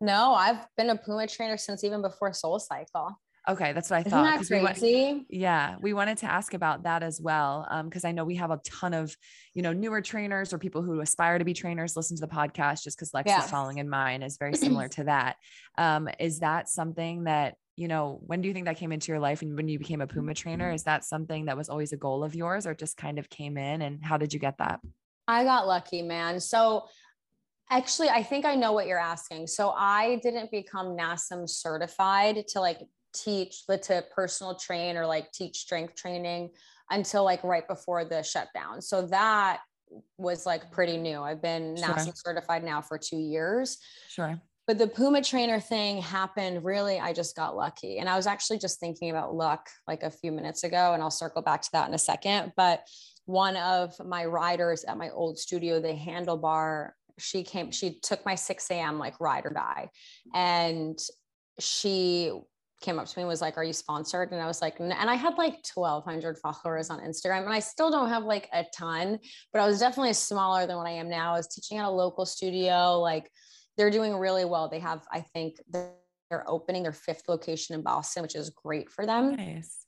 No, 0.00 0.32
I've 0.34 0.64
been 0.76 0.90
a 0.90 0.96
Puma 0.96 1.26
trainer 1.26 1.56
since 1.56 1.82
even 1.82 2.02
before 2.02 2.32
Soul 2.32 2.60
Cycle. 2.60 3.18
Okay, 3.48 3.72
that's 3.72 3.88
what 3.88 3.96
I 3.96 4.00
Isn't 4.00 4.10
thought. 4.10 4.24
that 4.24 4.36
'cause 4.36 4.50
we 4.50 4.58
crazy? 4.60 5.26
Yeah, 5.30 5.76
we 5.80 5.94
wanted 5.94 6.18
to 6.18 6.26
ask 6.30 6.52
about 6.52 6.82
that 6.82 7.02
as 7.02 7.20
well, 7.20 7.66
because 7.84 8.04
I 8.04 8.12
know 8.12 8.24
we 8.24 8.34
have 8.36 8.50
a 8.50 8.58
ton 8.58 8.92
of, 8.92 9.16
you 9.54 9.62
know, 9.62 9.72
newer 9.72 10.02
trainers 10.02 10.52
or 10.52 10.58
people 10.58 10.82
who 10.82 11.00
aspire 11.00 11.38
to 11.38 11.44
be 11.44 11.54
trainers 11.54 11.96
listen 11.96 12.16
to 12.18 12.20
the 12.20 12.28
podcast. 12.32 12.82
Just 12.82 12.98
because 12.98 13.12
Lexi's 13.12 13.26
Yeah. 13.28 13.40
following 13.46 13.78
in 13.78 13.88
mine 13.88 14.22
is 14.22 14.36
very 14.36 14.54
similar 14.54 14.88
to 14.98 15.04
that. 15.04 15.36
Um, 15.78 16.08
is 16.20 16.40
that 16.40 16.68
something 16.68 17.24
that 17.24 17.56
you 17.76 17.88
know? 17.88 18.18
When 18.26 18.42
do 18.42 18.48
you 18.48 18.54
think 18.54 18.66
that 18.66 18.76
came 18.76 18.92
into 18.92 19.12
your 19.12 19.20
life, 19.20 19.40
and 19.40 19.54
when 19.56 19.68
you 19.68 19.78
became 19.78 20.00
a 20.00 20.06
Puma 20.06 20.34
trainer? 20.34 20.70
Is 20.72 20.82
that 20.84 21.04
something 21.04 21.46
that 21.46 21.56
was 21.56 21.68
always 21.68 21.92
a 21.92 21.96
goal 21.96 22.24
of 22.24 22.34
yours, 22.34 22.66
or 22.66 22.74
just 22.74 22.96
kind 22.96 23.18
of 23.18 23.30
came 23.30 23.56
in? 23.56 23.82
And 23.82 24.04
how 24.04 24.18
did 24.18 24.34
you 24.34 24.40
get 24.40 24.58
that? 24.58 24.80
I 25.26 25.44
got 25.44 25.66
lucky, 25.66 26.02
man. 26.02 26.40
So 26.40 26.88
actually, 27.70 28.08
I 28.08 28.22
think 28.22 28.44
I 28.44 28.56
know 28.56 28.72
what 28.72 28.86
you're 28.88 28.98
asking. 28.98 29.46
So 29.46 29.70
I 29.70 30.16
didn't 30.22 30.50
become 30.50 30.96
NASM 30.96 31.48
certified 31.48 32.46
to 32.48 32.60
like 32.60 32.80
teach, 33.24 33.64
to 33.66 34.04
personal 34.14 34.54
train 34.54 34.96
or 34.96 35.06
like 35.06 35.32
teach 35.32 35.58
strength 35.58 35.94
training 35.94 36.50
until 36.90 37.24
like 37.24 37.42
right 37.44 37.66
before 37.68 38.04
the 38.04 38.22
shutdown. 38.22 38.80
So 38.80 39.06
that 39.06 39.60
was 40.16 40.46
like 40.46 40.70
pretty 40.70 40.96
new. 40.96 41.22
I've 41.22 41.42
been 41.42 41.76
Sure. 41.76 41.96
Certified 42.14 42.64
now 42.64 42.80
for 42.80 42.98
two 42.98 43.18
years. 43.18 43.78
Sure. 44.08 44.40
But 44.66 44.76
the 44.76 44.86
Puma 44.86 45.22
trainer 45.22 45.60
thing 45.60 46.02
happened 46.02 46.62
really, 46.62 47.00
I 47.00 47.14
just 47.14 47.34
got 47.34 47.56
lucky. 47.56 47.98
And 47.98 48.08
I 48.08 48.16
was 48.16 48.26
actually 48.26 48.58
just 48.58 48.80
thinking 48.80 49.08
about 49.08 49.34
luck 49.34 49.66
like 49.86 50.02
a 50.02 50.10
few 50.10 50.30
minutes 50.30 50.62
ago, 50.62 50.92
and 50.92 51.02
I'll 51.02 51.10
circle 51.10 51.40
back 51.40 51.62
to 51.62 51.70
that 51.72 51.88
in 51.88 51.94
a 51.94 51.98
second. 51.98 52.52
But 52.54 52.82
one 53.24 53.56
of 53.56 53.94
my 54.04 54.26
riders 54.26 54.84
at 54.84 54.98
my 54.98 55.08
old 55.08 55.38
studio, 55.38 55.80
the 55.80 55.94
handlebar, 55.94 56.90
she 57.18 57.44
came, 57.44 57.70
she 57.70 57.98
took 58.00 58.24
my 58.26 58.34
6 58.34 58.70
a.m. 58.70 58.98
like 58.98 59.18
ride 59.20 59.46
or 59.46 59.54
die. 59.54 59.88
And 60.34 60.98
she 61.58 62.38
came 62.80 62.98
up 62.98 63.06
to 63.06 63.18
me 63.18 63.22
and 63.22 63.28
was 63.28 63.40
like, 63.40 63.56
Are 63.56 63.64
you 63.64 63.72
sponsored? 63.72 64.32
And 64.32 64.40
I 64.40 64.46
was 64.46 64.62
like, 64.62 64.80
"N-" 64.80 64.92
and 64.92 65.10
I 65.10 65.14
had 65.14 65.36
like 65.36 65.64
1,200 65.74 66.38
followers 66.38 66.90
on 66.90 67.00
Instagram, 67.00 67.44
and 67.44 67.52
I 67.52 67.60
still 67.60 67.90
don't 67.90 68.08
have 68.08 68.24
like 68.24 68.48
a 68.52 68.64
ton, 68.76 69.18
but 69.52 69.60
I 69.60 69.66
was 69.66 69.78
definitely 69.78 70.12
smaller 70.12 70.66
than 70.66 70.76
what 70.76 70.86
I 70.86 70.92
am 70.92 71.08
now. 71.08 71.34
I 71.34 71.36
was 71.36 71.48
teaching 71.48 71.78
at 71.78 71.86
a 71.86 71.90
local 71.90 72.26
studio, 72.26 72.98
like 73.00 73.30
they're 73.76 73.90
doing 73.90 74.14
really 74.16 74.44
well. 74.44 74.68
They 74.68 74.80
have, 74.80 75.06
I 75.10 75.20
think, 75.20 75.56
they're, 75.70 75.94
opening 76.46 76.82
their 76.82 76.92
fifth 76.92 77.22
location 77.26 77.74
in 77.74 77.80
Boston, 77.80 78.22
which 78.22 78.34
is 78.34 78.50
great 78.50 78.90
for 78.90 79.06
them. 79.06 79.34
Nice. 79.34 79.86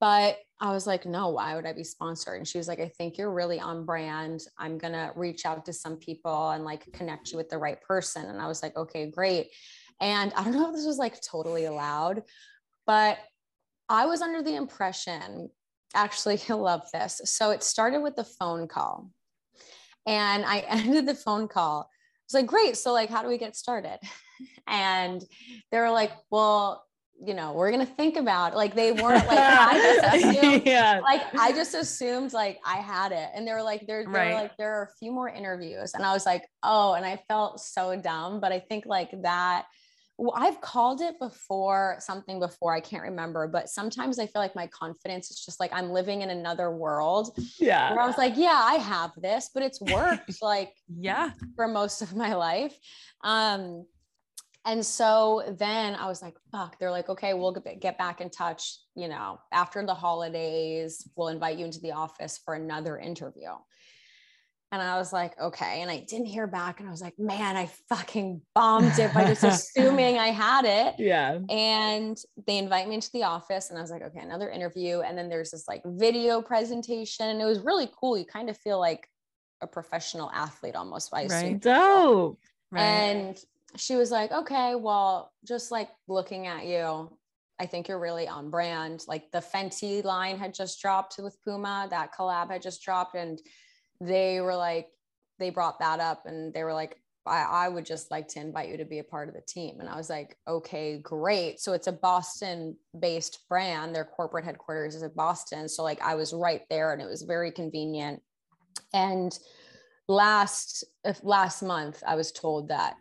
But 0.00 0.38
I 0.60 0.70
was 0.70 0.86
like, 0.86 1.04
no, 1.04 1.28
why 1.28 1.54
would 1.54 1.66
I 1.66 1.74
be 1.74 1.84
sponsored? 1.84 2.38
And 2.38 2.48
she 2.48 2.56
was 2.56 2.68
like, 2.68 2.80
I 2.80 2.88
think 2.88 3.18
you're 3.18 3.30
really 3.30 3.60
on 3.60 3.84
brand. 3.84 4.40
I'm 4.58 4.78
going 4.78 4.94
to 4.94 5.12
reach 5.14 5.44
out 5.44 5.66
to 5.66 5.74
some 5.74 5.96
people 5.96 6.50
and 6.50 6.64
like 6.64 6.90
connect 6.94 7.32
you 7.32 7.36
with 7.36 7.50
the 7.50 7.58
right 7.58 7.80
person. 7.82 8.26
And 8.26 8.40
I 8.40 8.48
was 8.48 8.62
like, 8.62 8.76
okay, 8.76 9.10
great. 9.10 9.48
And 10.00 10.32
I 10.34 10.44
don't 10.44 10.52
know 10.54 10.68
if 10.68 10.74
this 10.74 10.86
was 10.86 10.98
like 10.98 11.20
totally 11.22 11.64
allowed, 11.66 12.22
but 12.86 13.18
I 13.88 14.06
was 14.06 14.22
under 14.22 14.42
the 14.42 14.54
impression, 14.56 15.50
actually, 15.94 16.36
he'll 16.44 16.58
love 16.62 16.82
this. 16.92 17.20
So 17.24 17.50
it 17.50 17.62
started 17.62 18.00
with 18.00 18.16
the 18.16 18.24
phone 18.24 18.68
call. 18.68 19.10
And 20.06 20.44
I 20.44 20.58
ended 20.68 21.06
the 21.06 21.14
phone 21.14 21.48
call. 21.48 21.82
I 21.82 21.86
was 22.28 22.34
like, 22.34 22.46
great. 22.46 22.76
So, 22.76 22.92
like, 22.92 23.10
how 23.10 23.22
do 23.22 23.28
we 23.28 23.38
get 23.38 23.56
started? 23.56 23.98
And 24.66 25.22
they 25.70 25.78
were 25.78 25.90
like, 25.90 26.10
well, 26.30 26.84
you 27.24 27.34
know, 27.34 27.52
we're 27.52 27.70
gonna 27.70 27.86
think 27.86 28.16
about 28.16 28.52
it. 28.54 28.56
like 28.56 28.74
they 28.74 28.90
weren't 28.90 29.26
like 29.28 29.38
I 29.38 29.74
just 29.74 30.14
assumed 30.16 30.62
yeah. 30.66 31.00
like 31.02 31.22
I 31.38 31.52
just 31.52 31.74
assumed 31.74 32.32
like 32.32 32.58
I 32.64 32.76
had 32.78 33.12
it. 33.12 33.28
And 33.34 33.46
they 33.46 33.52
were 33.52 33.62
like, 33.62 33.86
there, 33.86 34.02
they 34.02 34.10
Right. 34.10 34.34
were 34.34 34.40
like, 34.40 34.56
there 34.56 34.74
are 34.74 34.84
a 34.84 34.96
few 34.98 35.12
more 35.12 35.28
interviews. 35.28 35.94
And 35.94 36.04
I 36.04 36.12
was 36.12 36.26
like, 36.26 36.44
oh, 36.64 36.94
and 36.94 37.06
I 37.06 37.22
felt 37.28 37.60
so 37.60 37.94
dumb. 37.94 38.40
But 38.40 38.50
I 38.50 38.58
think 38.58 38.86
like 38.86 39.10
that 39.22 39.66
well, 40.16 40.34
I've 40.36 40.60
called 40.60 41.00
it 41.00 41.18
before 41.18 41.96
something 41.98 42.38
before. 42.38 42.72
I 42.72 42.80
can't 42.80 43.02
remember, 43.02 43.48
but 43.48 43.68
sometimes 43.68 44.18
I 44.18 44.26
feel 44.26 44.40
like 44.40 44.54
my 44.54 44.68
confidence 44.68 45.30
is 45.30 45.44
just 45.44 45.58
like 45.58 45.72
I'm 45.72 45.90
living 45.90 46.22
in 46.22 46.30
another 46.30 46.70
world. 46.70 47.36
Yeah. 47.58 47.90
Where 47.92 48.00
I 48.00 48.06
was 48.06 48.18
like, 48.18 48.36
yeah, 48.36 48.60
I 48.62 48.74
have 48.74 49.10
this, 49.20 49.50
but 49.52 49.62
it's 49.64 49.80
worked 49.80 50.36
like 50.42 50.72
Yeah. 50.88 51.30
for 51.56 51.66
most 51.66 52.00
of 52.00 52.14
my 52.14 52.34
life. 52.34 52.76
Um, 53.24 53.86
and 54.64 54.86
so 54.86 55.56
then 55.58 55.94
I 55.94 56.06
was 56.06 56.22
like, 56.22 56.36
fuck, 56.50 56.78
they're 56.78 56.90
like, 56.90 57.08
okay, 57.10 57.34
we'll 57.34 57.52
get, 57.52 57.80
get 57.80 57.98
back 57.98 58.20
in 58.20 58.30
touch, 58.30 58.78
you 58.94 59.08
know, 59.08 59.38
after 59.52 59.84
the 59.84 59.94
holidays, 59.94 61.06
we'll 61.16 61.28
invite 61.28 61.58
you 61.58 61.66
into 61.66 61.80
the 61.80 61.92
office 61.92 62.40
for 62.42 62.54
another 62.54 62.98
interview. 62.98 63.50
And 64.80 64.88
I 64.90 64.98
was 64.98 65.12
like, 65.12 65.38
okay. 65.40 65.82
And 65.82 65.90
I 65.90 66.00
didn't 66.00 66.26
hear 66.26 66.46
back. 66.46 66.80
And 66.80 66.88
I 66.88 66.90
was 66.90 67.00
like, 67.00 67.18
man, 67.18 67.56
I 67.56 67.70
fucking 67.88 68.40
bombed 68.54 68.98
it 68.98 69.14
by 69.14 69.24
just 69.24 69.44
assuming 69.76 70.18
I 70.18 70.28
had 70.28 70.64
it. 70.64 70.96
Yeah. 70.98 71.38
And 71.48 72.18
they 72.46 72.58
invite 72.58 72.88
me 72.88 72.96
into 72.96 73.10
the 73.12 73.22
office. 73.22 73.70
And 73.70 73.78
I 73.78 73.82
was 73.82 73.90
like, 73.90 74.02
okay, 74.02 74.20
another 74.20 74.50
interview. 74.50 75.00
And 75.00 75.16
then 75.16 75.28
there's 75.28 75.52
this 75.52 75.68
like 75.68 75.82
video 75.84 76.42
presentation. 76.42 77.28
And 77.28 77.40
it 77.40 77.44
was 77.44 77.60
really 77.60 77.88
cool. 77.98 78.18
You 78.18 78.24
kind 78.24 78.50
of 78.50 78.58
feel 78.58 78.80
like 78.80 79.08
a 79.60 79.66
professional 79.66 80.30
athlete 80.32 80.74
almost. 80.74 81.14
I. 81.14 81.26
Right. 81.26 81.60
Dope. 81.60 82.40
Right. 82.72 82.82
And 82.82 83.38
she 83.76 83.94
was 83.94 84.10
like, 84.10 84.32
okay, 84.32 84.74
well, 84.74 85.32
just 85.46 85.70
like 85.70 85.90
looking 86.08 86.48
at 86.48 86.66
you, 86.66 87.16
I 87.60 87.66
think 87.66 87.86
you're 87.86 88.00
really 88.00 88.26
on 88.26 88.50
brand. 88.50 89.04
Like 89.06 89.30
the 89.30 89.38
Fenty 89.38 90.02
line 90.02 90.36
had 90.36 90.52
just 90.52 90.80
dropped 90.80 91.16
with 91.18 91.36
Puma, 91.44 91.86
that 91.90 92.12
collab 92.12 92.50
had 92.50 92.62
just 92.62 92.82
dropped. 92.82 93.14
And 93.14 93.40
they 94.00 94.40
were 94.40 94.56
like, 94.56 94.88
they 95.38 95.50
brought 95.50 95.78
that 95.80 96.00
up 96.00 96.26
and 96.26 96.52
they 96.54 96.64
were 96.64 96.72
like, 96.72 96.98
I, 97.26 97.42
I 97.42 97.68
would 97.68 97.86
just 97.86 98.10
like 98.10 98.28
to 98.28 98.40
invite 98.40 98.68
you 98.68 98.76
to 98.76 98.84
be 98.84 98.98
a 98.98 99.04
part 99.04 99.28
of 99.28 99.34
the 99.34 99.40
team. 99.40 99.80
And 99.80 99.88
I 99.88 99.96
was 99.96 100.10
like, 100.10 100.36
okay, 100.46 100.98
great. 100.98 101.58
So 101.58 101.72
it's 101.72 101.86
a 101.86 101.92
Boston 101.92 102.76
based 102.98 103.40
brand. 103.48 103.94
Their 103.94 104.04
corporate 104.04 104.44
headquarters 104.44 104.94
is 104.94 105.02
in 105.02 105.12
Boston. 105.14 105.68
So 105.68 105.82
like 105.82 106.02
I 106.02 106.14
was 106.14 106.34
right 106.34 106.62
there 106.68 106.92
and 106.92 107.00
it 107.00 107.08
was 107.08 107.22
very 107.22 107.50
convenient. 107.50 108.20
And 108.92 109.36
last 110.06 110.84
if 111.04 111.24
last 111.24 111.62
month 111.62 112.02
I 112.06 112.14
was 112.14 112.30
told 112.30 112.68
that 112.68 112.96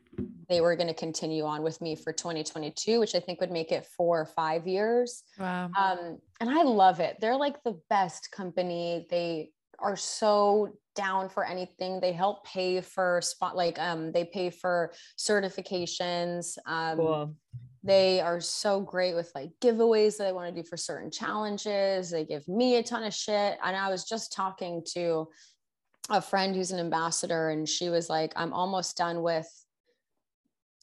they 0.49 0.61
were 0.61 0.75
going 0.75 0.87
to 0.87 0.93
continue 0.93 1.43
on 1.43 1.63
with 1.63 1.81
me 1.81 1.95
for 1.95 2.13
2022, 2.13 2.99
which 2.99 3.15
I 3.15 3.19
think 3.19 3.41
would 3.41 3.51
make 3.51 3.71
it 3.71 3.85
four 3.97 4.21
or 4.21 4.25
five 4.25 4.67
years. 4.67 5.23
wow. 5.39 5.69
Um, 5.77 6.19
and 6.39 6.49
I 6.49 6.63
love 6.63 6.99
it. 6.99 7.17
They're 7.19 7.35
like 7.35 7.61
the 7.63 7.79
best 7.89 8.31
company. 8.31 9.07
They 9.09 9.49
are 9.79 9.95
so 9.95 10.77
down 10.95 11.29
for 11.29 11.45
anything. 11.45 11.99
They 11.99 12.11
help 12.13 12.45
pay 12.45 12.81
for 12.81 13.21
spot 13.21 13.55
like 13.55 13.79
um 13.79 14.11
they 14.11 14.25
pay 14.25 14.49
for 14.49 14.93
certifications. 15.17 16.57
Um 16.65 16.97
Cool. 16.97 17.35
they 17.83 18.21
are 18.21 18.39
so 18.39 18.79
great 18.81 19.15
with 19.15 19.31
like 19.35 19.51
giveaways 19.61 20.17
that 20.17 20.25
they 20.25 20.31
want 20.31 20.53
to 20.55 20.61
do 20.61 20.67
for 20.67 20.77
certain 20.77 21.11
challenges. 21.11 22.11
They 22.11 22.25
give 22.25 22.47
me 22.47 22.77
a 22.77 22.83
ton 22.83 23.03
of 23.03 23.13
shit. 23.13 23.57
And 23.63 23.75
I 23.75 23.89
was 23.89 24.05
just 24.05 24.31
talking 24.33 24.83
to 24.93 25.27
a 26.09 26.21
friend 26.21 26.55
who's 26.55 26.71
an 26.71 26.79
ambassador 26.79 27.49
and 27.49 27.67
she 27.67 27.89
was 27.89 28.09
like, 28.09 28.33
I'm 28.35 28.53
almost 28.53 28.97
done 28.97 29.21
with 29.23 29.47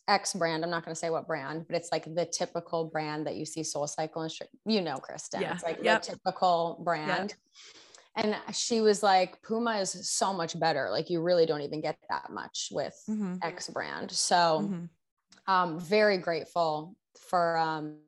X 0.09 0.33
brand. 0.35 0.65
I'm 0.65 0.71
not 0.71 0.85
going 0.85 0.95
to 0.95 0.99
say 0.99 1.11
what 1.11 1.27
brand, 1.27 1.67
but 1.69 1.77
it's 1.77 1.93
like 1.93 2.13
the 2.15 2.25
typical 2.27 2.87
brand 2.87 3.27
that 3.27 3.37
you 3.37 3.45
see 3.45 3.63
Soul 3.63 3.87
Cycle 3.87 4.23
and 4.23 4.33
you 4.67 4.81
know, 4.81 4.97
Kristen. 4.97 5.43
Yeah. 5.43 5.55
It's 5.55 5.63
like 5.63 5.79
Yep. 5.83 6.03
the 6.03 6.13
typical 6.13 6.81
brand. 6.85 7.35
And 8.17 8.37
she 8.53 8.81
was 8.81 9.03
like, 9.03 9.41
Puma 9.43 9.79
is 9.79 10.11
so 10.11 10.33
much 10.33 10.59
better. 10.59 10.89
Like 10.91 11.11
you 11.11 11.23
really 11.23 11.47
don't 11.47 11.63
even 11.63 11.81
get 11.81 11.99
that 12.09 12.31
much 12.31 12.69
with 12.71 12.95
Mhm. 13.09 13.39
X 13.43 13.69
brand. 13.69 14.11
So 14.11 14.61
Mhm. 14.63 14.91
um, 15.47 15.81
very 15.81 16.19
grateful 16.19 16.97
for 17.17 17.57
um, 17.57 18.01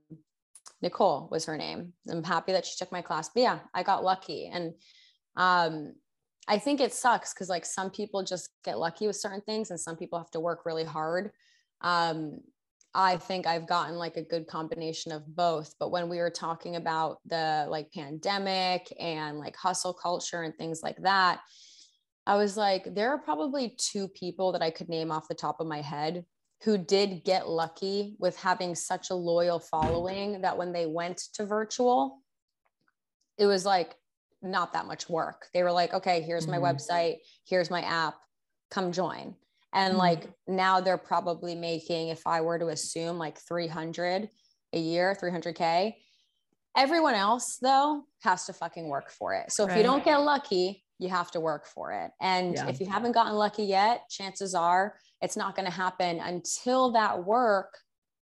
Nicole 0.81 1.29
was 1.31 1.45
her 1.45 1.57
name. 1.57 1.95
I'm 2.09 2.25
happy 2.25 2.53
that 2.53 2.67
she 2.67 2.77
took 2.77 2.91
my 2.91 3.03
class. 3.03 3.29
But 3.29 3.43
yeah, 3.43 3.61
I 3.73 3.83
got 3.83 4.05
lucky. 4.05 4.49
And 4.49 4.75
um, 5.37 5.95
I 6.49 6.59
think 6.59 6.81
it 6.81 6.93
sucks 6.93 7.33
because 7.33 7.49
like 7.49 7.65
some 7.65 7.91
people 7.91 8.25
just 8.25 8.51
get 8.65 8.79
lucky 8.79 9.07
with 9.07 9.17
certain 9.17 9.41
things 9.43 9.71
and 9.71 9.81
some 9.81 9.97
people 9.97 10.19
have 10.19 10.31
to 10.33 10.41
work 10.41 10.67
really 10.67 10.85
hard. 10.85 11.33
Um, 11.81 12.41
I 12.95 13.17
think 13.17 13.47
I've 13.47 13.67
gotten 13.67 13.97
like 13.97 14.17
a 14.17 14.23
good 14.23 14.47
combination 14.47 15.13
of 15.13 15.35
both. 15.35 15.75
But 15.79 15.91
when 15.91 16.09
we 16.09 16.19
were 16.19 16.31
talking 16.31 16.77
about 16.77 17.19
the 17.25 17.67
like 17.69 17.91
pandemic 17.93 18.93
and 19.01 19.39
like 19.39 19.57
hustle 19.57 19.95
culture 19.95 20.43
and 20.43 20.55
things 20.57 20.83
like 20.83 20.99
that, 21.03 21.41
I 22.27 22.37
was 22.37 22.57
like, 22.57 22.95
there 22.95 23.11
are 23.11 23.19
probably 23.19 23.77
two 23.79 24.09
people 24.09 24.53
that 24.53 24.63
I 24.63 24.71
could 24.71 24.89
name 24.89 25.11
off 25.11 25.29
the 25.29 25.35
top 25.35 25.59
of 25.59 25.67
my 25.67 25.81
head 25.81 26.25
who 26.63 26.79
did 26.79 27.25
get 27.25 27.49
lucky 27.49 28.15
with 28.21 28.37
having 28.37 28.75
such 28.75 29.11
a 29.11 29.15
loyal 29.15 29.59
following 29.59 30.43
that 30.43 30.57
when 30.57 30.73
they 30.73 30.87
went 30.87 31.19
to 31.35 31.45
virtual, 31.45 32.23
it 33.39 33.47
was 33.47 33.65
like 33.65 33.97
not 34.43 34.75
that 34.75 34.87
much 34.87 35.09
work. 35.09 35.47
They 35.55 35.63
were 35.63 35.73
like, 35.73 35.95
okay, 35.95 36.23
here's 36.23 36.47
my 36.47 36.59
Mhm. 36.59 36.63
website, 36.77 37.19
here's 37.45 37.71
my 37.71 37.83
app, 37.83 38.15
come 38.71 38.93
join. 38.93 39.37
And 39.73 39.95
Mhm. 39.95 39.99
like 39.99 40.31
now 40.47 40.81
they're 40.81 40.99
probably 40.99 41.55
making, 41.55 42.09
if 42.09 42.27
I 42.27 42.41
were 42.41 42.59
to 42.59 42.69
assume, 42.69 43.19
like 43.19 43.39
300 43.39 44.31
a 44.73 44.79
year, 44.79 45.15
300K. 45.15 45.99
Everyone 46.77 47.15
else, 47.15 47.59
though, 47.61 48.05
has 48.23 48.47
to 48.47 48.53
fucking 48.53 48.89
work 48.89 49.11
for 49.11 49.35
it. 49.35 49.53
So 49.53 49.67
if 49.67 49.77
you 49.77 49.83
don't 49.83 50.05
get 50.05 50.17
lucky, 50.19 50.85
you 50.99 51.09
have 51.09 51.31
to 51.33 51.41
work 51.41 51.67
for 51.67 51.93
it. 51.93 52.11
And 52.21 52.55
Yeah. 52.55 52.69
if 52.69 52.81
you 52.81 52.87
haven't 52.87 53.13
gotten 53.13 53.35
lucky 53.35 53.65
yet, 53.65 54.09
chances 54.09 54.55
are 54.55 54.99
it's 55.21 55.37
not 55.37 55.55
going 55.55 55.67
to 55.67 55.73
happen 55.73 56.21
until 56.21 56.93
that 56.93 57.25
work, 57.25 57.79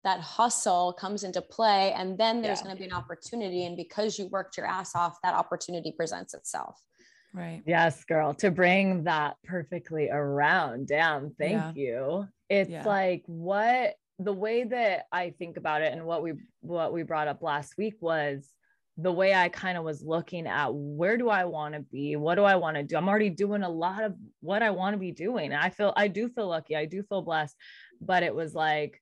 that 0.04 0.20
hustle 0.20 0.92
comes 0.92 1.24
into 1.24 1.42
play. 1.42 1.92
And 1.92 2.16
then 2.16 2.40
there's 2.42 2.60
Yeah. 2.60 2.64
going 2.64 2.76
to 2.76 2.80
be 2.80 2.86
an 2.88 2.94
opportunity. 2.94 3.64
And 3.64 3.76
because 3.76 4.18
you 4.18 4.28
worked 4.28 4.56
your 4.56 4.66
ass 4.66 4.94
off, 4.94 5.18
that 5.22 5.34
opportunity 5.34 5.92
presents 5.92 6.34
itself. 6.34 6.80
Right. 7.34 7.62
Yes, 7.66 8.04
girl, 8.04 8.34
to 8.34 8.50
bring 8.50 9.04
that 9.04 9.36
perfectly 9.44 10.08
around. 10.10 10.86
Damn, 10.88 11.30
thank 11.34 11.52
Yeah. 11.52 11.72
you. 11.74 12.28
It's 12.48 12.70
Yeah. 12.70 12.86
like 12.86 13.22
what 13.26 13.96
the 14.18 14.32
way 14.32 14.64
that 14.64 15.06
I 15.12 15.30
think 15.30 15.56
about 15.56 15.82
it 15.82 15.92
and 15.92 16.04
what 16.04 16.22
we 16.22 16.32
what 16.60 16.92
we 16.92 17.02
brought 17.04 17.28
up 17.28 17.42
last 17.42 17.76
week 17.78 17.94
was 18.00 18.52
the 18.96 19.12
way 19.12 19.32
I 19.32 19.48
kind 19.48 19.78
of 19.78 19.84
was 19.84 20.02
looking 20.02 20.48
at 20.48 20.74
where 20.74 21.16
do 21.16 21.28
I 21.28 21.44
want 21.44 21.74
to 21.74 21.80
be? 21.80 22.16
What 22.16 22.34
do 22.34 22.42
I 22.42 22.56
want 22.56 22.76
to 22.76 22.82
do? 22.82 22.96
I'm 22.96 23.08
already 23.08 23.30
doing 23.30 23.62
a 23.62 23.68
lot 23.68 24.02
of 24.02 24.16
what 24.40 24.60
I 24.60 24.70
want 24.70 24.94
to 24.94 24.98
be 24.98 25.12
doing. 25.12 25.52
And 25.52 25.62
I 25.62 25.70
feel 25.70 25.92
I 25.96 26.08
do 26.08 26.28
feel 26.28 26.48
lucky. 26.48 26.74
I 26.74 26.86
do 26.86 27.04
feel 27.04 27.22
blessed, 27.22 27.56
but 28.00 28.24
it 28.24 28.34
was 28.34 28.54
like 28.56 29.00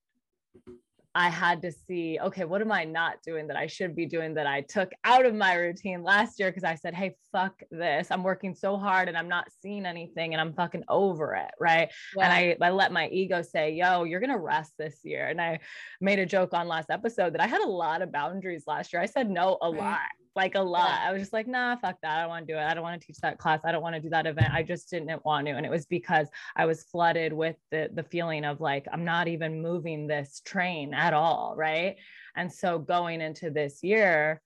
I 1.16 1.30
had 1.30 1.62
to 1.62 1.72
see, 1.72 2.18
okay, 2.20 2.44
what 2.44 2.60
am 2.60 2.70
I 2.70 2.84
not 2.84 3.22
doing 3.22 3.46
that 3.46 3.56
I 3.56 3.68
should 3.68 3.96
be 3.96 4.04
doing 4.04 4.34
that 4.34 4.46
I 4.46 4.60
took 4.60 4.92
out 5.02 5.24
of 5.24 5.34
my 5.34 5.54
routine 5.54 6.02
last 6.02 6.38
year? 6.38 6.52
Cause 6.52 6.62
I 6.62 6.74
said, 6.74 6.92
hey, 6.92 7.16
fuck 7.32 7.62
this. 7.70 8.10
I'm 8.10 8.22
working 8.22 8.54
so 8.54 8.76
hard 8.76 9.08
and 9.08 9.16
I'm 9.16 9.26
not 9.26 9.48
seeing 9.62 9.86
anything 9.86 10.34
and 10.34 10.40
I'm 10.42 10.52
fucking 10.52 10.84
over 10.90 11.34
it. 11.34 11.50
Right. 11.58 11.90
And 12.20 12.30
I, 12.30 12.58
I 12.60 12.68
let 12.68 12.92
my 12.92 13.08
ego 13.08 13.40
say, 13.40 13.72
yo, 13.72 14.04
you're 14.04 14.20
going 14.20 14.28
to 14.28 14.38
rest 14.38 14.74
this 14.78 15.00
year. 15.04 15.28
And 15.28 15.40
I 15.40 15.60
made 16.02 16.18
a 16.18 16.26
joke 16.26 16.52
on 16.52 16.68
last 16.68 16.90
episode 16.90 17.32
that 17.32 17.40
I 17.40 17.46
had 17.46 17.62
a 17.62 17.66
lot 17.68 18.02
of 18.02 18.12
boundaries 18.12 18.64
last 18.66 18.92
year. 18.92 19.00
I 19.00 19.06
said 19.06 19.30
no 19.30 19.56
a 19.62 19.70
Right. 19.70 19.78
lot, 19.80 20.00
like 20.36 20.54
a 20.54 20.60
lot. 20.60 20.88
Yeah. 20.88 21.08
I 21.08 21.12
was 21.12 21.22
just 21.22 21.32
like, 21.32 21.48
nah, 21.48 21.76
fuck 21.76 21.96
that. 22.02 22.18
I 22.18 22.20
don't 22.20 22.28
want 22.28 22.46
to 22.46 22.52
do 22.52 22.58
it. 22.58 22.62
I 22.62 22.74
don't 22.74 22.82
want 22.82 23.00
to 23.00 23.06
teach 23.06 23.18
that 23.18 23.38
class. 23.38 23.60
I 23.64 23.72
don't 23.72 23.82
want 23.82 23.94
to 23.96 24.00
do 24.00 24.10
that 24.10 24.26
event. 24.26 24.52
I 24.52 24.62
just 24.62 24.90
didn't 24.90 25.24
want 25.24 25.46
to. 25.46 25.52
And 25.52 25.64
it 25.64 25.70
was 25.70 25.86
because 25.86 26.28
I 26.54 26.66
was 26.66 26.84
flooded 26.84 27.32
with 27.32 27.56
the, 27.70 27.90
the 27.92 28.02
feeling 28.02 28.44
of 28.44 28.60
like, 28.60 28.86
I'm 28.92 29.04
not 29.04 29.28
even 29.28 29.62
moving 29.62 30.06
this 30.06 30.42
train 30.44 30.94
at 30.94 31.14
all. 31.14 31.54
Right. 31.56 31.96
And 32.36 32.52
so 32.52 32.78
going 32.78 33.20
into 33.20 33.50
this 33.50 33.82
year, 33.82 34.42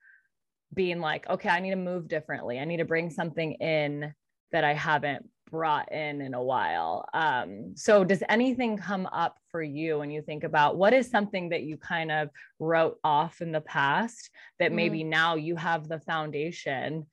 being 0.73 1.01
like, 1.01 1.29
okay, 1.29 1.49
I 1.49 1.61
need 1.61 1.71
to 1.71 1.77
move 1.77 2.09
differently. 2.09 2.59
I 2.59 2.65
need 2.65 2.77
to 2.77 2.85
bring 2.85 3.11
something 3.11 3.53
in 3.55 4.15
that 4.53 4.65
I 4.65 4.75
haven't 4.75 5.29
brought 5.51 5.93
in 5.93 6.21
in 6.21 6.35
a 6.35 6.43
while. 6.43 7.09
Um, 7.13 7.73
so, 7.77 8.05
does 8.05 8.23
anything 8.29 8.77
come 8.77 9.07
up 9.07 9.37
for 9.51 9.63
you 9.63 9.99
when 9.99 10.11
you 10.11 10.23
think 10.23 10.45
about 10.45 10.77
what 10.77 10.93
is 10.93 11.11
something 11.11 11.51
that 11.51 11.63
you 11.63 11.77
kind 11.77 12.11
of 12.11 12.29
wrote 12.59 12.99
off 13.03 13.41
in 13.41 13.53
the 13.53 13.61
past 13.61 14.31
that 14.59 14.67
mm-hmm. 14.67 14.77
maybe 14.77 15.05
now 15.05 15.35
you 15.35 15.57
have 15.57 15.89
the 15.89 16.01
foundation 16.01 17.07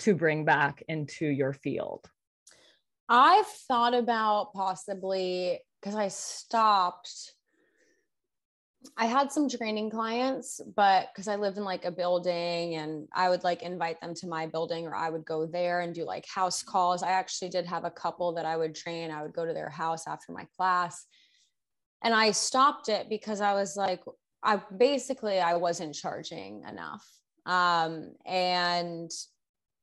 to 0.00 0.14
bring 0.14 0.44
back 0.44 0.82
into 0.88 1.26
your 1.26 1.52
field? 1.52 2.08
I've 3.08 3.46
thought 3.46 3.94
about 3.94 4.54
possibly 4.54 5.60
because 5.80 5.94
I 5.94 6.08
stopped. 6.08 7.32
I 8.98 9.06
had 9.06 9.32
some 9.32 9.48
training 9.48 9.90
clients, 9.90 10.60
but 10.76 11.08
because 11.12 11.28
I 11.28 11.36
lived 11.36 11.56
in 11.56 11.64
like 11.64 11.84
a 11.86 11.90
building 11.90 12.74
and 12.74 13.08
I 13.14 13.30
would 13.30 13.42
like 13.42 13.62
invite 13.62 14.00
them 14.00 14.14
to 14.16 14.26
my 14.26 14.46
building 14.46 14.86
or 14.86 14.94
I 14.94 15.08
would 15.08 15.24
go 15.24 15.46
there 15.46 15.80
and 15.80 15.94
do 15.94 16.04
like 16.04 16.26
house 16.26 16.62
calls. 16.62 17.02
I 17.02 17.10
actually 17.10 17.48
did 17.48 17.66
have 17.66 17.84
a 17.84 17.90
couple 17.90 18.32
that 18.34 18.44
I 18.44 18.56
would 18.56 18.74
train. 18.74 19.10
I 19.10 19.22
would 19.22 19.32
go 19.32 19.46
to 19.46 19.54
their 19.54 19.70
house 19.70 20.06
after 20.06 20.32
my 20.32 20.46
class. 20.56 21.06
And 22.04 22.14
I 22.14 22.30
stopped 22.30 22.88
it 22.88 23.08
because 23.08 23.40
I 23.40 23.54
was 23.54 23.76
like, 23.76 24.02
I 24.42 24.60
basically 24.76 25.40
I 25.40 25.56
wasn't 25.56 25.94
charging 25.94 26.62
enough. 26.68 27.04
Um, 27.46 28.12
and 28.26 29.10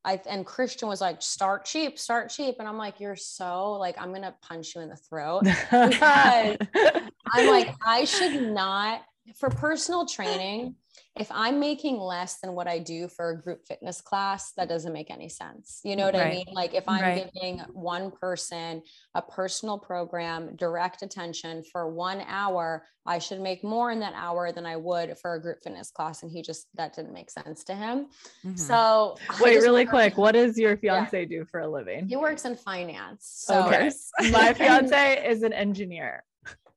I 0.06 0.22
and 0.30 0.46
Christian 0.46 0.88
was 0.88 1.02
like, 1.02 1.22
start 1.22 1.66
cheap, 1.66 2.00
start 2.00 2.30
cheap. 2.30 2.56
And 2.60 2.68
I'm 2.68 2.78
like, 2.78 3.00
you're 3.00 3.16
so 3.16 3.74
like, 3.74 4.00
I'm 4.00 4.14
gonna 4.14 4.36
punch 4.42 4.76
you 4.76 4.82
in 4.82 4.90
the 4.90 4.96
throat. 4.96 5.44
I'm 5.72 7.48
like, 7.48 7.76
I 7.86 8.06
should 8.06 8.54
not 8.54 9.02
for 9.36 9.50
personal 9.50 10.06
training 10.06 10.76
if 11.18 11.30
I'm 11.30 11.60
making 11.60 11.98
less 12.00 12.40
than 12.40 12.54
what 12.54 12.68
I 12.68 12.80
do 12.80 13.10
for 13.10 13.32
a 13.32 13.42
group 13.42 13.66
fitness 13.68 14.00
class, 14.00 14.54
that 14.56 14.70
doesn't 14.70 14.94
make 14.94 15.12
any 15.12 15.28
sense. 15.28 15.82
You 15.84 15.98
know 15.98 16.06
what 16.06 16.14
right. 16.14 16.28
I 16.28 16.32
mean? 16.32 16.46
Like 16.54 16.74
if 16.74 16.86
I'm 16.88 17.02
right. 17.02 17.30
giving 17.34 17.60
one 17.74 18.12
person 18.12 18.82
a 19.14 19.22
personal 19.22 19.78
program, 19.78 20.56
direct 20.56 21.02
attention 21.02 21.64
for 21.70 21.90
one 21.90 22.24
hour, 22.28 22.86
I 23.06 23.20
should 23.20 23.42
make 23.42 23.62
more 23.62 23.92
in 23.92 24.00
that 24.00 24.14
hour 24.16 24.54
than 24.54 24.66
I 24.66 24.78
would 24.78 25.18
for 25.18 25.34
a 25.34 25.42
group 25.42 25.58
fitness 25.62 25.92
class. 25.92 26.24
And 26.24 26.32
he 26.32 26.42
just, 26.42 26.68
that 26.76 26.96
didn't 26.96 27.14
make 27.14 27.30
sense 27.30 27.66
to 27.66 27.76
him. 27.76 28.08
Mm-hmm. 28.46 28.56
So 28.56 29.18
wait, 29.42 29.58
really 29.58 29.86
quick. 29.86 30.18
What 30.18 30.34
does 30.34 30.58
your 30.58 30.78
fiance 30.78 31.20
yeah. 31.20 31.26
do 31.26 31.46
for 31.46 31.60
a 31.60 31.68
living? 31.68 32.08
He 32.08 32.16
works 32.16 32.46
in 32.46 32.56
finance. 32.56 33.30
So 33.44 33.66
okay. 33.66 33.92
my 34.32 34.54
fiance 34.58 35.28
is 35.28 35.44
an 35.44 35.52
engineer. 35.52 36.24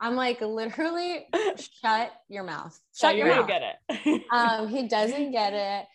I'm 0.01 0.17
like, 0.17 0.41
literally, 0.41 1.27
shut 1.83 2.13
your 2.29 2.45
mouth. 2.45 2.79
Shut 2.95 3.17
your 3.17 3.29
mouth. 3.29 3.47
Get 3.47 3.63
it. 3.63 4.23
um, 4.33 4.69
he 4.69 4.89
doesn't 4.89 5.33
get 5.33 5.53
it. 5.53 5.87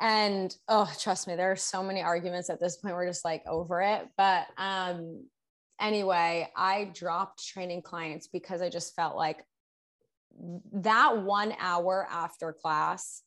And 0.00 0.54
oh, 0.68 0.90
trust 1.00 1.26
me, 1.26 1.34
there 1.34 1.50
are 1.50 1.56
so 1.56 1.82
many 1.82 2.02
arguments 2.02 2.50
at 2.50 2.60
this 2.60 2.76
point. 2.76 2.94
We're 2.94 3.06
just 3.06 3.24
like 3.24 3.42
over 3.46 3.80
it. 3.80 4.06
But 4.16 4.46
um, 4.56 5.24
anyway, 5.80 6.48
I 6.56 6.90
dropped 6.94 7.46
training 7.46 7.82
clients 7.82 8.28
because 8.28 8.62
I 8.62 8.68
just 8.68 8.94
felt 8.94 9.16
like 9.16 9.44
that 10.72 11.22
one 11.22 11.54
hour 11.58 12.06
after 12.10 12.52
class 12.52 13.22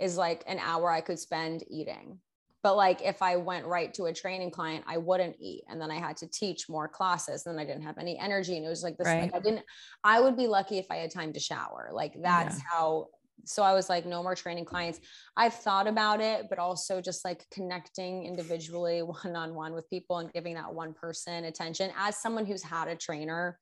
is 0.00 0.16
like 0.16 0.42
an 0.46 0.58
hour 0.58 0.90
I 0.90 1.00
could 1.00 1.18
spend 1.18 1.64
eating. 1.70 2.18
But 2.66 2.74
like 2.74 3.00
if 3.00 3.22
I 3.22 3.36
went 3.36 3.64
right 3.64 3.94
to 3.94 4.06
a 4.06 4.12
training 4.12 4.50
client, 4.50 4.82
I 4.88 4.96
wouldn't 4.96 5.36
eat. 5.38 5.62
And 5.68 5.80
then 5.80 5.88
I 5.88 6.00
had 6.00 6.16
to 6.16 6.26
teach 6.26 6.68
more 6.68 6.88
classes. 6.88 7.46
And 7.46 7.56
then 7.56 7.64
I 7.64 7.64
didn't 7.64 7.84
have 7.84 7.96
any 7.96 8.18
energy. 8.18 8.56
And 8.56 8.66
it 8.66 8.68
was 8.68 8.82
like 8.82 8.96
this, 8.98 9.06
right. 9.06 9.22
like 9.22 9.36
I 9.36 9.38
didn't, 9.38 9.64
I 10.02 10.18
would 10.18 10.36
be 10.36 10.48
lucky 10.48 10.78
if 10.78 10.86
I 10.90 10.96
had 10.96 11.12
time 11.12 11.32
to 11.34 11.38
shower. 11.38 11.90
Like 11.92 12.14
that's 12.20 12.56
yeah. 12.56 12.62
how 12.68 13.06
so 13.44 13.62
I 13.62 13.72
was 13.72 13.88
like, 13.88 14.04
no 14.04 14.20
more 14.20 14.34
training 14.34 14.64
clients. 14.64 14.98
I've 15.36 15.54
thought 15.54 15.86
about 15.86 16.20
it, 16.20 16.46
but 16.48 16.58
also 16.58 17.00
just 17.00 17.24
like 17.24 17.44
connecting 17.52 18.24
individually 18.24 19.00
one 19.02 19.36
on 19.36 19.54
one 19.54 19.72
with 19.72 19.88
people 19.88 20.18
and 20.18 20.32
giving 20.32 20.54
that 20.54 20.74
one 20.74 20.92
person 20.92 21.44
attention. 21.44 21.92
As 21.96 22.16
someone 22.16 22.46
who's 22.46 22.64
had 22.64 22.88
a 22.88 22.96
trainer 22.96 23.60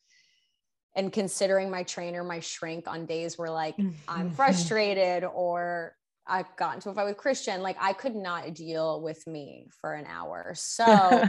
and 0.96 1.12
considering 1.12 1.70
my 1.70 1.82
trainer 1.82 2.24
my 2.24 2.40
shrink 2.40 2.88
on 2.88 3.04
days 3.04 3.36
where 3.36 3.50
like 3.50 3.76
I'm 4.08 4.30
frustrated 4.40 5.24
or 5.24 5.94
I 6.26 6.44
got 6.56 6.76
into 6.76 6.90
a 6.90 6.94
fight 6.94 7.06
with 7.06 7.16
Christian. 7.16 7.62
Like 7.62 7.76
I 7.80 7.92
could 7.92 8.14
not 8.14 8.54
deal 8.54 9.00
with 9.00 9.26
me 9.26 9.68
for 9.80 9.94
an 9.94 10.06
hour. 10.06 10.54
So 10.64 11.24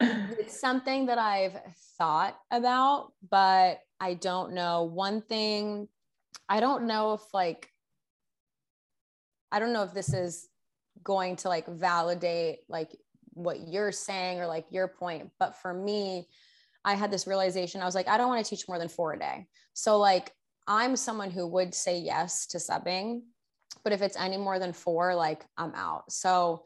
it's 0.00 0.60
something 0.60 1.06
that 1.06 1.18
I've 1.18 1.58
thought 1.98 2.38
about, 2.52 3.12
but 3.28 3.80
I 3.98 4.14
don't 4.14 4.52
know. 4.52 4.84
One 4.84 5.22
thing, 5.22 5.88
I 6.48 6.60
don't 6.60 6.86
know 6.86 7.14
if 7.14 7.22
like, 7.34 7.68
I 9.50 9.58
don't 9.58 9.72
know 9.72 9.82
if 9.82 9.92
this 9.92 10.12
is 10.12 10.48
going 11.02 11.36
to 11.36 11.48
like 11.48 11.66
validate 11.66 12.58
like 12.68 12.96
what 13.32 13.66
you're 13.66 13.92
saying 13.92 14.40
or 14.40 14.46
like 14.46 14.66
your 14.70 14.88
point. 14.88 15.30
But 15.40 15.56
for 15.56 15.72
me, 15.72 16.28
I 16.84 16.94
had 16.94 17.10
this 17.10 17.26
realization. 17.26 17.82
I 17.82 17.86
was 17.86 17.94
like, 17.94 18.08
I 18.08 18.18
don't 18.18 18.28
want 18.28 18.44
to 18.44 18.48
teach 18.48 18.68
more 18.68 18.78
than 18.78 18.88
four 18.88 19.14
a 19.14 19.18
day. 19.18 19.46
So 19.72 19.98
like, 19.98 20.32
I'm 20.66 20.96
someone 20.96 21.30
who 21.30 21.46
would 21.46 21.74
say 21.74 21.98
yes 21.98 22.46
to 22.48 22.58
subbing 22.58 23.22
but 23.88 23.94
if 23.94 24.02
it's 24.02 24.18
any 24.18 24.36
more 24.36 24.58
than 24.58 24.74
four, 24.74 25.14
like 25.14 25.46
I'm 25.56 25.74
out. 25.74 26.12
So 26.12 26.64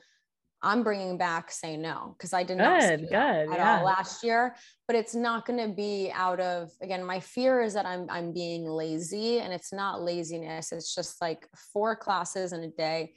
I'm 0.61 0.83
bringing 0.83 1.16
back 1.18 1.53
say 1.53 1.77
no 1.77 2.16
because 2.18 2.33
I 2.33 2.43
did 2.43 2.57
not 2.57 2.81
good, 2.81 3.03
good, 3.03 3.14
at 3.14 3.49
yeah. 3.49 3.79
all 3.79 3.85
last 3.85 4.25
year. 4.25 4.57
But 4.89 4.97
it's 4.97 5.14
not 5.14 5.47
going 5.47 5.61
to 5.61 5.73
be 5.73 6.11
out 6.12 6.41
of 6.41 6.73
again. 6.81 7.05
My 7.05 7.20
fear 7.20 7.62
is 7.62 7.75
that 7.75 7.87
I'm 7.87 8.11
I'm 8.11 8.33
being 8.33 8.66
lazy, 8.66 9.39
and 9.39 9.53
it's 9.53 9.73
not 9.73 10.03
laziness. 10.03 10.73
It's 10.73 10.93
just 10.97 11.23
like 11.23 11.47
four 11.73 11.95
classes 11.95 12.53
in 12.53 12.64
a 12.64 12.70
day 12.70 13.14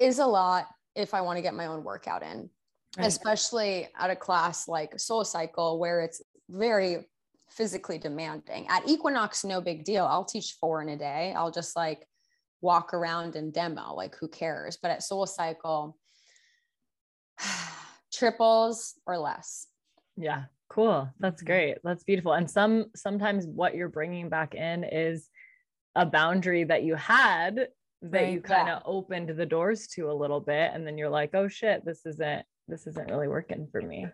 is 0.00 0.18
a 0.18 0.26
lot 0.26 0.66
if 0.96 1.14
I 1.14 1.20
want 1.20 1.36
to 1.36 1.42
get 1.42 1.54
my 1.54 1.66
own 1.66 1.84
workout 1.84 2.24
in, 2.24 2.50
right. 2.98 3.06
especially 3.06 3.86
at 3.96 4.10
a 4.10 4.16
class 4.16 4.66
like 4.66 4.98
Soul 4.98 5.24
Cycle 5.24 5.78
where 5.78 6.00
it's 6.00 6.20
very 6.48 7.06
physically 7.48 7.98
demanding. 7.98 8.66
At 8.68 8.88
Equinox, 8.88 9.44
no 9.44 9.60
big 9.60 9.84
deal. 9.84 10.04
I'll 10.04 10.24
teach 10.24 10.56
four 10.60 10.82
in 10.82 10.88
a 10.88 10.96
day. 10.96 11.32
I'll 11.36 11.52
just 11.52 11.76
like 11.76 12.08
walk 12.60 12.94
around 12.94 13.36
and 13.36 13.52
demo 13.52 13.94
like 13.94 14.16
who 14.16 14.28
cares? 14.28 14.78
But 14.80 14.90
at 14.90 15.02
soul 15.02 15.26
cycle 15.26 15.96
triples 18.12 18.94
or 19.06 19.18
less. 19.18 19.66
Yeah 20.16 20.44
cool. 20.70 21.12
That's 21.18 21.42
mm-hmm. 21.42 21.52
great. 21.52 21.78
That's 21.84 22.04
beautiful. 22.04 22.32
And 22.32 22.50
some 22.50 22.86
sometimes 22.96 23.46
what 23.46 23.74
you're 23.74 23.88
bringing 23.88 24.30
back 24.30 24.54
in 24.54 24.84
is 24.84 25.28
a 25.94 26.06
boundary 26.06 26.64
that 26.64 26.84
you 26.84 26.94
had 26.94 27.68
that 28.02 28.22
right. 28.22 28.32
you 28.32 28.40
kind 28.40 28.70
of 28.70 28.78
yeah. 28.78 28.80
opened 28.86 29.28
the 29.28 29.44
doors 29.44 29.88
to 29.88 30.10
a 30.10 30.14
little 30.14 30.40
bit 30.40 30.70
and 30.72 30.86
then 30.86 30.96
you're 30.96 31.10
like 31.10 31.34
oh 31.34 31.48
shit 31.48 31.84
this 31.84 32.06
isn't 32.06 32.46
this 32.66 32.86
isn't 32.86 33.10
really 33.10 33.28
working 33.28 33.68
for 33.70 33.82
me. 33.82 34.06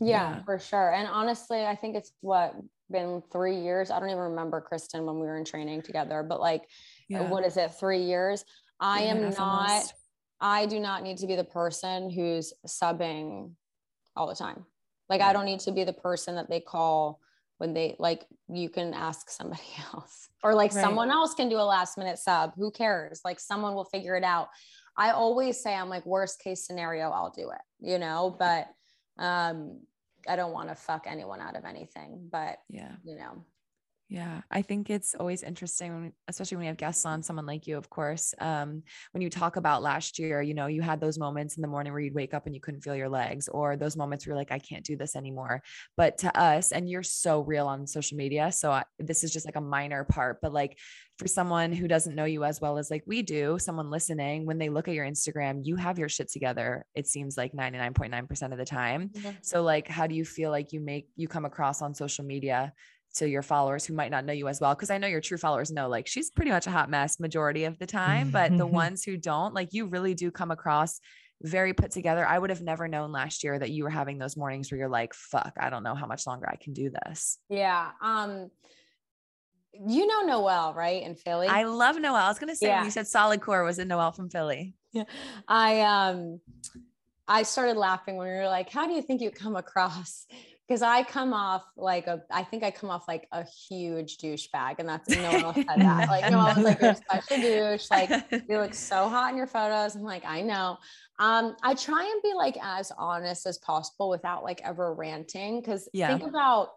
Yeah, 0.00 0.36
yeah, 0.36 0.42
for 0.44 0.58
sure. 0.58 0.92
And 0.92 1.08
honestly 1.08 1.64
i 1.64 1.74
think 1.74 1.96
it's 1.96 2.12
what 2.20 2.54
been 2.90 3.22
three 3.32 3.56
years? 3.56 3.90
I 3.90 3.98
don't 3.98 4.10
even 4.10 4.20
remember 4.20 4.60
kristen 4.60 5.06
when 5.06 5.18
we 5.18 5.26
were 5.26 5.38
in 5.38 5.44
training 5.44 5.82
together 5.82 6.22
but 6.22 6.38
like 6.38 6.62
yeah. 7.08 7.28
what 7.28 7.44
is 7.44 7.56
it, 7.56 7.72
three 7.72 8.02
years. 8.02 8.44
I 8.80 9.02
am 9.02 9.30
not, 9.30 9.38
almost. 9.38 9.94
I 10.40 10.66
do 10.66 10.80
not 10.80 11.02
need 11.02 11.18
to 11.18 11.26
be 11.26 11.36
the 11.36 11.44
person 11.44 12.10
who's 12.10 12.52
subbing 12.66 13.52
all 14.16 14.26
the 14.26 14.34
time. 14.34 14.64
Like, 15.08 15.20
I 15.20 15.32
don't 15.32 15.44
need 15.44 15.60
to 15.60 15.72
be 15.72 15.84
the 15.84 15.92
person 15.92 16.34
that 16.36 16.48
they 16.48 16.60
call 16.60 17.20
when 17.58 17.72
they 17.72 17.96
like 17.98 18.26
you 18.48 18.68
can 18.68 18.92
ask 18.94 19.30
somebody 19.30 19.62
else 19.94 20.28
or 20.42 20.54
like 20.54 20.74
right. 20.74 20.82
someone 20.82 21.10
else 21.10 21.34
can 21.34 21.48
do 21.48 21.56
a 21.56 21.62
last 21.62 21.96
minute 21.96 22.18
sub 22.18 22.52
who 22.56 22.70
cares 22.70 23.20
like 23.24 23.40
someone 23.40 23.74
will 23.74 23.84
figure 23.84 24.16
it 24.16 24.24
out 24.24 24.48
i 24.96 25.10
always 25.10 25.62
say 25.62 25.74
i'm 25.74 25.88
like 25.88 26.04
worst 26.04 26.40
case 26.40 26.66
scenario 26.66 27.10
i'll 27.10 27.30
do 27.30 27.50
it 27.50 27.60
you 27.80 27.98
know 27.98 28.34
but 28.38 28.68
um 29.18 29.80
i 30.28 30.36
don't 30.36 30.52
want 30.52 30.68
to 30.68 30.74
fuck 30.74 31.04
anyone 31.06 31.40
out 31.40 31.56
of 31.56 31.64
anything 31.64 32.28
but 32.30 32.58
yeah 32.68 32.92
you 33.04 33.16
know 33.16 33.44
yeah, 34.14 34.42
I 34.48 34.62
think 34.62 34.90
it's 34.90 35.16
always 35.16 35.42
interesting, 35.42 36.12
especially 36.28 36.56
when 36.56 36.66
you 36.66 36.68
have 36.68 36.76
guests 36.76 37.04
on, 37.04 37.20
someone 37.24 37.46
like 37.46 37.66
you, 37.66 37.76
of 37.76 37.90
course. 37.90 38.32
Um, 38.38 38.84
when 39.10 39.22
you 39.22 39.28
talk 39.28 39.56
about 39.56 39.82
last 39.82 40.20
year, 40.20 40.40
you 40.40 40.54
know, 40.54 40.68
you 40.68 40.82
had 40.82 41.00
those 41.00 41.18
moments 41.18 41.56
in 41.56 41.62
the 41.62 41.66
morning 41.66 41.92
where 41.92 42.00
you'd 42.00 42.14
wake 42.14 42.32
up 42.32 42.46
and 42.46 42.54
you 42.54 42.60
couldn't 42.60 42.82
feel 42.82 42.94
your 42.94 43.08
legs, 43.08 43.48
or 43.48 43.76
those 43.76 43.96
moments 43.96 44.24
where 44.24 44.30
you're 44.30 44.38
like, 44.38 44.52
I 44.52 44.60
can't 44.60 44.84
do 44.84 44.96
this 44.96 45.16
anymore. 45.16 45.64
But 45.96 46.18
to 46.18 46.40
us, 46.40 46.70
and 46.70 46.88
you're 46.88 47.02
so 47.02 47.40
real 47.40 47.66
on 47.66 47.88
social 47.88 48.16
media. 48.16 48.52
So 48.52 48.70
I, 48.70 48.84
this 49.00 49.24
is 49.24 49.32
just 49.32 49.46
like 49.46 49.56
a 49.56 49.60
minor 49.60 50.04
part, 50.04 50.38
but 50.40 50.52
like 50.52 50.78
for 51.18 51.26
someone 51.26 51.72
who 51.72 51.88
doesn't 51.88 52.14
know 52.14 52.24
you 52.24 52.44
as 52.44 52.60
well 52.60 52.78
as 52.78 52.92
like 52.92 53.02
we 53.08 53.20
do, 53.20 53.58
someone 53.58 53.90
listening, 53.90 54.46
when 54.46 54.58
they 54.58 54.68
look 54.68 54.86
at 54.86 54.94
your 54.94 55.06
Instagram, 55.06 55.62
you 55.64 55.74
have 55.74 55.98
your 55.98 56.08
shit 56.08 56.30
together. 56.30 56.86
It 56.94 57.08
seems 57.08 57.36
like 57.36 57.52
99.9% 57.52 58.52
of 58.52 58.58
the 58.58 58.64
time. 58.64 59.10
So, 59.42 59.64
like, 59.64 59.88
how 59.88 60.06
do 60.06 60.14
you 60.14 60.24
feel 60.24 60.52
like 60.52 60.72
you 60.72 60.78
make 60.78 61.08
you 61.16 61.26
come 61.26 61.44
across 61.44 61.82
on 61.82 61.94
social 61.96 62.24
media 62.24 62.72
to 63.14 63.28
your 63.28 63.42
followers 63.42 63.84
who 63.84 63.94
might 63.94 64.10
not 64.10 64.24
know 64.24 64.32
you 64.32 64.48
as 64.48 64.60
well 64.60 64.74
because 64.74 64.90
i 64.90 64.98
know 64.98 65.06
your 65.06 65.20
true 65.20 65.38
followers 65.38 65.70
know 65.70 65.88
like 65.88 66.06
she's 66.06 66.30
pretty 66.30 66.50
much 66.50 66.66
a 66.66 66.70
hot 66.70 66.90
mess 66.90 67.20
majority 67.20 67.64
of 67.64 67.78
the 67.78 67.86
time 67.86 68.30
but 68.30 68.56
the 68.56 68.66
ones 68.66 69.04
who 69.04 69.16
don't 69.16 69.54
like 69.54 69.72
you 69.72 69.86
really 69.86 70.14
do 70.14 70.30
come 70.30 70.50
across 70.50 71.00
very 71.42 71.72
put 71.72 71.90
together 71.90 72.26
i 72.26 72.38
would 72.38 72.50
have 72.50 72.62
never 72.62 72.88
known 72.88 73.12
last 73.12 73.44
year 73.44 73.58
that 73.58 73.70
you 73.70 73.84
were 73.84 73.90
having 73.90 74.18
those 74.18 74.36
mornings 74.36 74.70
where 74.70 74.78
you're 74.78 74.88
like 74.88 75.14
fuck 75.14 75.52
i 75.58 75.70
don't 75.70 75.82
know 75.82 75.94
how 75.94 76.06
much 76.06 76.26
longer 76.26 76.48
i 76.48 76.56
can 76.56 76.72
do 76.72 76.90
this 76.90 77.38
yeah 77.48 77.90
um 78.02 78.50
you 79.86 80.06
know 80.06 80.22
Noel, 80.22 80.72
right? 80.74 81.02
In 81.02 81.14
Philly. 81.14 81.48
I 81.48 81.64
love 81.64 81.96
Noel. 81.96 82.14
I 82.14 82.28
was 82.28 82.38
gonna 82.38 82.54
say 82.54 82.68
yeah. 82.68 82.84
you 82.84 82.90
said 82.90 83.06
solid 83.06 83.40
core, 83.40 83.64
was 83.64 83.78
it 83.78 83.86
Noel 83.86 84.12
from 84.12 84.30
Philly? 84.30 84.74
Yeah. 84.92 85.04
I 85.48 85.80
um 85.80 86.40
I 87.26 87.42
started 87.42 87.76
laughing 87.76 88.16
when 88.16 88.28
we 88.28 88.34
were 88.34 88.46
like, 88.46 88.70
how 88.70 88.86
do 88.86 88.92
you 88.92 89.02
think 89.02 89.20
you 89.20 89.30
come 89.30 89.56
across? 89.56 90.26
Because 90.66 90.80
I 90.80 91.02
come 91.02 91.34
off 91.34 91.64
like 91.76 92.06
a, 92.06 92.22
I 92.30 92.42
think 92.42 92.62
I 92.62 92.70
come 92.70 92.88
off 92.88 93.06
like 93.06 93.28
a 93.32 93.44
huge 93.44 94.16
douchebag, 94.18 94.76
and 94.78 94.88
that's 94.88 95.08
no 95.10 95.32
one 95.32 95.44
else 95.44 95.56
said 95.68 95.80
that. 95.80 96.08
Like 96.08 96.30
no 96.30 96.38
one 96.38 96.56
was 96.56 96.64
like, 96.64 96.80
"You're 96.80 96.96
such 97.10 97.30
a 97.30 97.36
douche." 97.40 97.90
Like 97.90 98.44
you 98.48 98.58
look 98.58 98.74
so 98.74 99.08
hot 99.08 99.30
in 99.30 99.36
your 99.36 99.46
photos. 99.46 99.94
I'm 99.94 100.02
like, 100.02 100.24
I 100.24 100.40
know. 100.40 100.78
Um, 101.18 101.56
I 101.62 101.74
try 101.74 102.02
and 102.02 102.22
be 102.22 102.32
like 102.34 102.56
as 102.62 102.90
honest 102.96 103.46
as 103.46 103.58
possible 103.58 104.08
without 104.08 104.42
like 104.42 104.62
ever 104.64 104.94
ranting. 104.94 105.60
Because 105.60 105.88
yeah. 105.92 106.08
think 106.08 106.28
about 106.28 106.70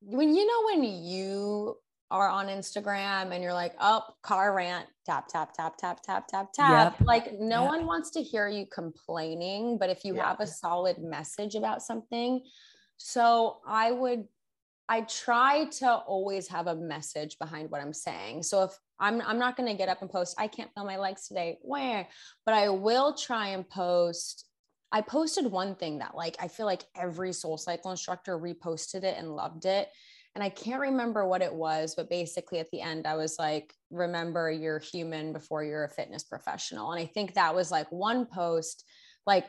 when 0.00 0.34
you 0.34 0.46
know 0.46 0.62
when 0.66 0.84
you 0.84 1.76
are 2.10 2.28
on 2.28 2.46
Instagram 2.46 3.32
and 3.32 3.42
you're 3.42 3.52
like, 3.52 3.74
oh, 3.80 4.02
car 4.22 4.54
rant, 4.54 4.86
tap, 5.04 5.28
tap, 5.28 5.52
tap, 5.54 5.76
tap, 5.76 6.02
tap, 6.02 6.26
tap, 6.28 6.52
tap. 6.52 6.96
Yep. 6.98 7.06
Like 7.06 7.32
no 7.38 7.62
yep. 7.62 7.70
one 7.70 7.86
wants 7.86 8.10
to 8.10 8.22
hear 8.22 8.48
you 8.48 8.66
complaining, 8.72 9.76
but 9.78 9.90
if 9.90 10.04
you 10.04 10.14
yep. 10.14 10.24
have 10.24 10.40
a 10.40 10.46
solid 10.46 10.98
message 10.98 11.54
about 11.54 11.82
something, 11.82 12.42
so 12.96 13.58
I 13.66 13.92
would 13.92 14.24
I 14.88 15.00
try 15.02 15.64
to 15.64 15.94
always 15.94 16.46
have 16.48 16.68
a 16.68 16.76
message 16.76 17.38
behind 17.40 17.70
what 17.70 17.80
I'm 17.80 17.92
saying. 17.92 18.44
So 18.44 18.62
if 18.64 18.78
I'm 19.00 19.20
I'm 19.22 19.38
not 19.38 19.56
going 19.56 19.68
to 19.68 19.76
get 19.76 19.88
up 19.88 20.00
and 20.00 20.10
post 20.10 20.36
I 20.38 20.46
can't 20.46 20.70
feel 20.74 20.84
my 20.84 20.96
legs 20.96 21.26
today, 21.26 21.58
where, 21.62 22.06
but 22.44 22.54
I 22.54 22.68
will 22.68 23.14
try 23.14 23.48
and 23.48 23.68
post 23.68 24.44
I 24.92 25.00
posted 25.00 25.46
one 25.46 25.74
thing 25.74 25.98
that 25.98 26.14
like 26.14 26.36
I 26.40 26.48
feel 26.48 26.66
like 26.66 26.84
every 26.96 27.32
soul 27.32 27.58
cycle 27.58 27.90
instructor 27.90 28.38
reposted 28.38 29.02
it 29.02 29.16
and 29.18 29.34
loved 29.34 29.66
it. 29.66 29.88
And 30.36 30.44
I 30.44 30.50
can't 30.50 30.82
remember 30.82 31.26
what 31.26 31.40
it 31.40 31.54
was, 31.54 31.94
but 31.96 32.10
basically 32.10 32.58
at 32.58 32.70
the 32.70 32.82
end, 32.82 33.06
I 33.06 33.16
was 33.16 33.36
like, 33.38 33.72
remember 33.90 34.50
you're 34.50 34.78
human 34.78 35.32
before 35.32 35.64
you're 35.64 35.84
a 35.84 35.88
fitness 35.88 36.24
professional. 36.24 36.92
And 36.92 37.00
I 37.00 37.06
think 37.06 37.32
that 37.32 37.54
was 37.54 37.70
like 37.70 37.90
one 37.90 38.26
post, 38.26 38.84
like, 39.26 39.46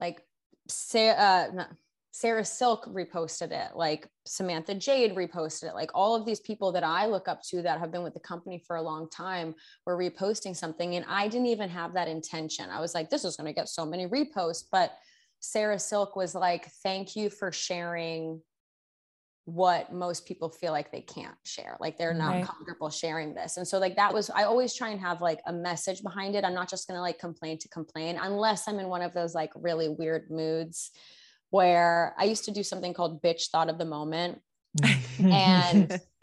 like 0.00 0.20
Sarah, 0.66 1.14
uh, 1.56 1.64
Sarah 2.10 2.44
Silk 2.44 2.86
reposted 2.86 3.52
it, 3.52 3.76
like 3.76 4.08
Samantha 4.26 4.74
Jade 4.74 5.14
reposted 5.14 5.68
it, 5.68 5.74
like 5.74 5.92
all 5.94 6.16
of 6.16 6.26
these 6.26 6.40
people 6.40 6.72
that 6.72 6.82
I 6.82 7.06
look 7.06 7.28
up 7.28 7.42
to 7.50 7.62
that 7.62 7.78
have 7.78 7.92
been 7.92 8.02
with 8.02 8.14
the 8.14 8.20
company 8.20 8.60
for 8.66 8.74
a 8.74 8.82
long 8.82 9.08
time 9.08 9.54
were 9.86 9.96
reposting 9.96 10.56
something. 10.56 10.96
And 10.96 11.04
I 11.08 11.28
didn't 11.28 11.46
even 11.46 11.70
have 11.70 11.94
that 11.94 12.08
intention. 12.08 12.68
I 12.68 12.80
was 12.80 12.96
like, 12.96 13.10
this 13.10 13.24
is 13.24 13.36
going 13.36 13.46
to 13.46 13.52
get 13.52 13.68
so 13.68 13.86
many 13.86 14.08
reposts. 14.08 14.64
But 14.72 14.90
Sarah 15.38 15.78
Silk 15.78 16.16
was 16.16 16.34
like, 16.34 16.68
thank 16.82 17.14
you 17.14 17.30
for 17.30 17.52
sharing 17.52 18.40
what 19.46 19.92
most 19.92 20.26
people 20.26 20.50
feel 20.50 20.72
like 20.72 20.90
they 20.90 21.00
can't 21.00 21.36
share 21.44 21.76
like 21.80 21.96
they're 21.96 22.12
not 22.12 22.34
right. 22.34 22.44
comfortable 22.44 22.90
sharing 22.90 23.32
this 23.32 23.56
and 23.56 23.66
so 23.66 23.78
like 23.78 23.94
that 23.94 24.12
was 24.12 24.28
i 24.30 24.42
always 24.42 24.74
try 24.74 24.88
and 24.88 25.00
have 25.00 25.20
like 25.20 25.40
a 25.46 25.52
message 25.52 26.02
behind 26.02 26.34
it 26.34 26.44
i'm 26.44 26.52
not 26.52 26.68
just 26.68 26.88
going 26.88 26.98
to 26.98 27.00
like 27.00 27.18
complain 27.18 27.56
to 27.56 27.68
complain 27.68 28.18
unless 28.20 28.66
i'm 28.66 28.80
in 28.80 28.88
one 28.88 29.02
of 29.02 29.14
those 29.14 29.36
like 29.36 29.50
really 29.54 29.88
weird 29.88 30.28
moods 30.30 30.90
where 31.50 32.14
I 32.18 32.24
used 32.24 32.44
to 32.46 32.50
do 32.50 32.62
something 32.62 32.94
called 32.94 33.22
bitch 33.22 33.48
thought 33.50 33.70
of 33.70 33.78
the 33.78 33.84
moment. 33.84 34.40
and 35.18 36.00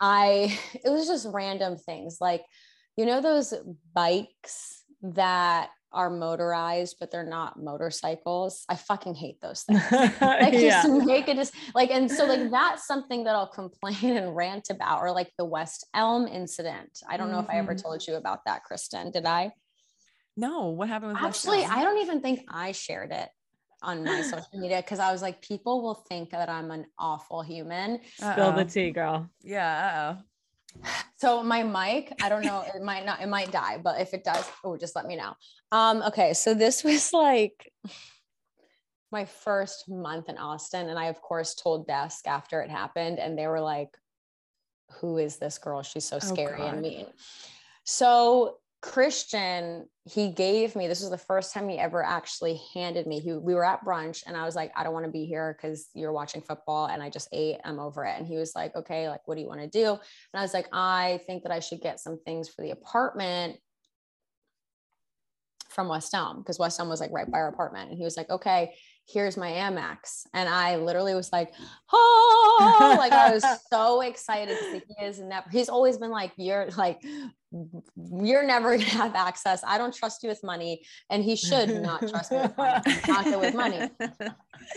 I, 0.00 0.58
it 0.74 0.90
was 0.90 1.06
just 1.06 1.28
random 1.30 1.76
things 1.76 2.18
like, 2.20 2.44
you 2.96 3.06
know, 3.06 3.20
those 3.20 3.54
bikes 3.94 4.82
that 5.02 5.70
are 5.92 6.10
motorized, 6.10 6.96
but 6.98 7.10
they're 7.10 7.24
not 7.24 7.62
motorcycles. 7.62 8.64
I 8.68 8.76
fucking 8.76 9.14
hate 9.14 9.40
those 9.40 9.62
things. 9.62 9.82
like 9.92 10.52
yeah. 10.54 10.82
just 10.82 11.06
make 11.06 11.28
it 11.28 11.36
just 11.36 11.54
like, 11.74 11.90
and 11.90 12.10
so 12.10 12.24
like 12.26 12.50
that's 12.50 12.86
something 12.86 13.24
that 13.24 13.34
I'll 13.34 13.46
complain 13.46 14.16
and 14.16 14.34
rant 14.34 14.70
about, 14.70 15.00
or 15.00 15.12
like 15.12 15.30
the 15.38 15.44
West 15.44 15.86
Elm 15.94 16.26
incident. 16.26 17.00
I 17.08 17.16
don't 17.16 17.30
know 17.30 17.38
mm-hmm. 17.38 17.50
if 17.50 17.54
I 17.54 17.58
ever 17.58 17.74
mm-hmm. 17.74 17.82
told 17.82 18.06
you 18.06 18.14
about 18.14 18.44
that, 18.46 18.64
Kristen. 18.64 19.10
Did 19.10 19.26
I? 19.26 19.52
No, 20.36 20.68
what 20.68 20.88
happened 20.88 21.12
with 21.12 21.22
Actually, 21.22 21.64
I 21.64 21.82
don't 21.82 21.98
even 21.98 22.20
think 22.20 22.44
I 22.48 22.72
shared 22.72 23.12
it 23.12 23.28
on 23.82 24.04
my 24.04 24.22
social 24.22 24.46
media 24.54 24.78
because 24.78 24.98
I 24.98 25.12
was 25.12 25.22
like, 25.22 25.42
people 25.42 25.82
will 25.82 25.94
think 25.94 26.30
that 26.30 26.48
I'm 26.48 26.70
an 26.70 26.86
awful 26.98 27.42
human. 27.42 28.00
Spill 28.14 28.52
the 28.52 28.64
tea, 28.64 28.90
girl. 28.90 29.28
Yeah. 29.42 30.16
So 31.16 31.42
my 31.42 31.62
mic, 31.62 32.12
I 32.20 32.28
don't 32.28 32.44
know, 32.44 32.64
it 32.74 32.82
might 32.82 33.06
not, 33.06 33.20
it 33.20 33.28
might 33.28 33.52
die, 33.52 33.78
but 33.82 34.00
if 34.00 34.12
it 34.12 34.24
does, 34.24 34.44
oh, 34.64 34.76
just 34.76 34.96
let 34.96 35.06
me 35.06 35.16
know. 35.16 35.34
Um, 35.70 36.02
okay, 36.02 36.34
so 36.34 36.52
this 36.54 36.82
was 36.84 37.12
like 37.12 37.72
my 39.12 39.26
first 39.26 39.88
month 39.88 40.28
in 40.28 40.38
Austin, 40.38 40.88
and 40.88 40.98
I 40.98 41.06
of 41.06 41.20
course 41.20 41.54
told 41.54 41.86
desk 41.86 42.26
after 42.26 42.60
it 42.62 42.70
happened, 42.70 43.18
and 43.18 43.38
they 43.38 43.46
were 43.46 43.60
like, 43.60 43.90
"Who 45.00 45.18
is 45.18 45.36
this 45.36 45.58
girl? 45.58 45.82
She's 45.82 46.06
so 46.06 46.16
oh, 46.16 46.18
scary 46.18 46.62
oh, 46.62 46.66
and 46.66 46.82
mean." 46.82 47.06
So 47.84 48.58
Christian, 48.82 49.86
he 50.04 50.32
gave 50.32 50.74
me 50.74 50.88
this 50.88 51.00
was 51.00 51.10
the 51.10 51.16
first 51.16 51.54
time 51.54 51.68
he 51.68 51.78
ever 51.78 52.02
actually 52.02 52.60
handed 52.74 53.06
me. 53.06 53.20
He, 53.20 53.32
we 53.32 53.54
were 53.54 53.64
at 53.64 53.84
brunch 53.84 54.24
and 54.26 54.36
I 54.36 54.44
was 54.44 54.56
like, 54.56 54.72
I 54.76 54.82
don't 54.82 54.92
want 54.92 55.06
to 55.06 55.12
be 55.12 55.24
here 55.24 55.56
because 55.56 55.88
you're 55.94 56.12
watching 56.12 56.42
football 56.42 56.86
and 56.86 57.00
I 57.00 57.08
just 57.08 57.28
ate. 57.32 57.58
I'm 57.64 57.78
over 57.78 58.04
it. 58.04 58.18
And 58.18 58.26
he 58.26 58.36
was 58.36 58.56
like, 58.56 58.74
okay, 58.74 59.08
like, 59.08 59.26
what 59.26 59.36
do 59.36 59.40
you 59.40 59.46
want 59.46 59.60
to 59.60 59.68
do? 59.68 59.90
And 59.90 60.00
I 60.34 60.42
was 60.42 60.52
like, 60.52 60.66
I 60.72 61.20
think 61.26 61.44
that 61.44 61.52
I 61.52 61.60
should 61.60 61.80
get 61.80 62.00
some 62.00 62.18
things 62.26 62.48
for 62.48 62.62
the 62.62 62.72
apartment 62.72 63.56
from 65.70 65.88
West 65.88 66.12
Elm 66.12 66.38
because 66.38 66.58
West 66.58 66.80
Elm 66.80 66.88
was 66.88 67.00
like 67.00 67.12
right 67.12 67.30
by 67.30 67.38
our 67.38 67.48
apartment. 67.48 67.90
And 67.90 67.98
he 67.98 68.04
was 68.04 68.16
like, 68.16 68.30
okay, 68.30 68.74
here's 69.08 69.36
my 69.36 69.50
Amex. 69.50 70.26
And 70.32 70.48
I 70.48 70.76
literally 70.76 71.14
was 71.14 71.32
like, 71.32 71.52
oh, 71.92 72.94
like 72.98 73.12
I 73.12 73.32
was 73.32 73.44
so 73.70 74.00
excited 74.00 74.56
because 74.72 74.82
he 74.88 75.04
is 75.04 75.18
never, 75.20 75.48
he's 75.50 75.68
always 75.68 75.98
been 75.98 76.10
like, 76.10 76.32
you're 76.36 76.68
like, 76.76 77.02
you're 78.14 78.46
never 78.46 78.76
gonna 78.78 78.88
have 78.88 79.14
access. 79.14 79.62
I 79.66 79.76
don't 79.76 79.94
trust 79.94 80.22
you 80.22 80.28
with 80.28 80.42
money. 80.42 80.82
And 81.10 81.22
he 81.22 81.36
should 81.36 81.82
not 81.82 82.00
trust 82.08 82.32
me 82.32 82.38
with 82.38 82.56
money. 82.56 82.82
not 83.08 83.24
good 83.24 83.40
with 83.40 83.54
money. 83.54 83.90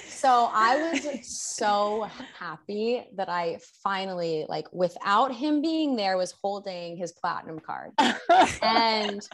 So 0.07 0.49
I 0.51 0.91
was 0.91 1.27
so 1.27 2.09
happy 2.37 3.05
that 3.15 3.29
I 3.29 3.59
finally, 3.83 4.45
like 4.49 4.67
without 4.73 5.33
him 5.33 5.61
being 5.61 5.95
there, 5.95 6.17
was 6.17 6.33
holding 6.43 6.97
his 6.97 7.13
platinum 7.13 7.59
card. 7.59 7.91
and 8.61 9.25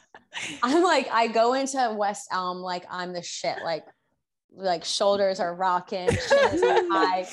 I'm 0.61 0.83
like, 0.83 1.09
I 1.11 1.27
go 1.27 1.53
into 1.53 1.95
West 1.97 2.27
Elm 2.31 2.59
like 2.59 2.85
I'm 2.89 3.13
the 3.13 3.23
shit. 3.23 3.57
Like 3.63 3.85
like 4.51 4.83
shoulders 4.83 5.39
are 5.39 5.55
rocking, 5.55 6.09
chin 6.29 6.89
high. 6.91 7.27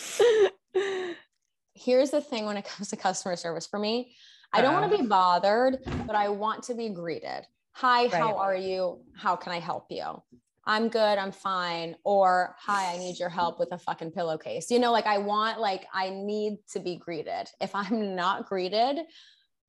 Here's 1.75 2.11
the 2.11 2.21
thing 2.21 2.47
when 2.47 2.57
it 2.57 2.64
comes 2.64 2.89
to 2.91 2.97
customer 2.97 3.37
service 3.37 3.66
for 3.66 3.79
me, 3.79 4.14
I 4.53 4.62
don't 4.62 4.73
want 4.73 4.91
to 4.91 4.97
be 4.97 5.03
uh-huh. 5.03 5.09
bothered, 5.09 5.79
but 6.07 6.16
I 6.16 6.29
want 6.29 6.62
to 6.64 6.75
be 6.75 6.89
greeted. 6.89 7.47
Hi, 7.73 8.05
right. 8.05 8.12
how 8.12 8.37
are 8.37 8.57
you? 8.57 9.01
How 9.14 9.37
can 9.37 9.53
I 9.53 9.61
help 9.61 9.87
you? 9.91 10.23
I'm 10.64 10.89
good, 10.89 11.19
I'm 11.19 11.33
fine. 11.33 11.97
Or 12.05 12.55
hi, 12.59 12.93
I 12.93 12.99
need 12.99 13.19
your 13.19 13.29
help 13.29 13.59
with 13.59 13.73
a 13.73 13.79
fucking 13.79 14.11
pillowcase. 14.11 14.71
You 14.71 14.79
know, 14.79 14.93
like 14.93 15.07
I 15.07 15.19
want, 15.19 15.61
like, 15.61 15.87
I 15.95 16.11
need 16.11 16.59
to 16.73 16.81
be 16.81 16.97
greeted. 16.97 17.49
If 17.61 17.75
I'm 17.75 18.14
not 18.16 18.47
greeted, 18.47 18.99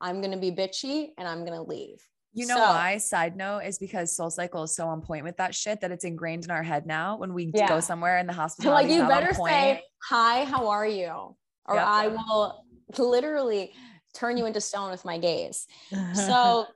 I'm 0.02 0.22
going 0.22 0.32
to 0.32 0.38
be 0.38 0.52
bitchy 0.52 1.10
and 1.18 1.28
I'm 1.28 1.46
going 1.46 1.58
to 1.58 1.62
leave. 1.62 2.02
You 2.34 2.46
know 2.46 2.56
so, 2.56 2.62
why? 2.62 2.98
Side 2.98 3.36
note 3.36 3.60
is 3.60 3.80
because 3.80 4.16
Soul 4.16 4.30
Cycle 4.30 4.64
is 4.64 4.76
so 4.76 4.88
on 4.88 5.02
point 5.02 5.24
with 5.24 5.38
that 5.38 5.56
shit 5.56 5.82
that 5.82 5.92
it's 5.92 6.04
ingrained 6.04 6.46
in 6.46 6.52
our 6.52 6.64
head 6.64 6.86
now. 6.86 7.18
When 7.18 7.34
we 7.34 7.52
yeah. 7.54 7.68
go 7.68 7.80
somewhere 7.80 8.20
in 8.20 8.28
the 8.28 8.34
hospital, 8.34 8.72
like 8.74 8.90
you 8.90 9.08
better 9.08 9.34
say 9.34 9.82
hi, 10.04 10.46
how 10.46 10.70
are 10.70 10.88
you? 10.88 11.36
Or 11.66 11.76
yep. 11.76 11.86
I 11.86 12.08
will 12.08 12.66
literally 12.98 13.74
turn 14.14 14.38
you 14.38 14.46
into 14.46 14.62
stone 14.62 14.92
with 14.92 15.06
my 15.06 15.18
gaze. 15.18 15.68
So 16.14 16.68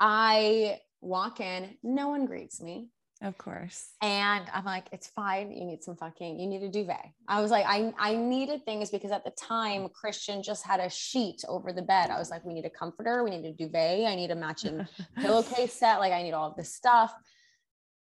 I 0.00 0.80
walk 1.00 1.40
in, 1.40 1.76
no 1.82 2.08
one 2.08 2.26
greets 2.26 2.60
me. 2.60 2.88
Of 3.24 3.38
course. 3.38 3.92
And 4.02 4.44
I'm 4.52 4.66
like, 4.66 4.84
it's 4.92 5.06
fine. 5.06 5.50
You 5.50 5.64
need 5.64 5.82
some 5.82 5.96
fucking, 5.96 6.38
you 6.38 6.46
need 6.46 6.62
a 6.62 6.68
duvet. 6.68 7.06
I 7.26 7.40
was 7.40 7.50
like, 7.50 7.64
I, 7.66 7.90
I 7.98 8.14
needed 8.16 8.66
things 8.66 8.90
because 8.90 9.10
at 9.12 9.24
the 9.24 9.30
time 9.30 9.88
Christian 9.88 10.42
just 10.42 10.62
had 10.62 10.78
a 10.78 10.90
sheet 10.90 11.42
over 11.48 11.72
the 11.72 11.80
bed. 11.80 12.10
I 12.10 12.18
was 12.18 12.30
like, 12.30 12.44
we 12.44 12.52
need 12.52 12.66
a 12.66 12.70
comforter. 12.70 13.24
We 13.24 13.30
need 13.30 13.46
a 13.46 13.52
duvet. 13.52 14.06
I 14.06 14.14
need 14.14 14.30
a 14.30 14.34
matching 14.34 14.86
pillowcase 15.16 15.72
set. 15.72 16.00
Like 16.00 16.12
I 16.12 16.22
need 16.22 16.34
all 16.34 16.50
of 16.50 16.56
this 16.56 16.74
stuff. 16.74 17.14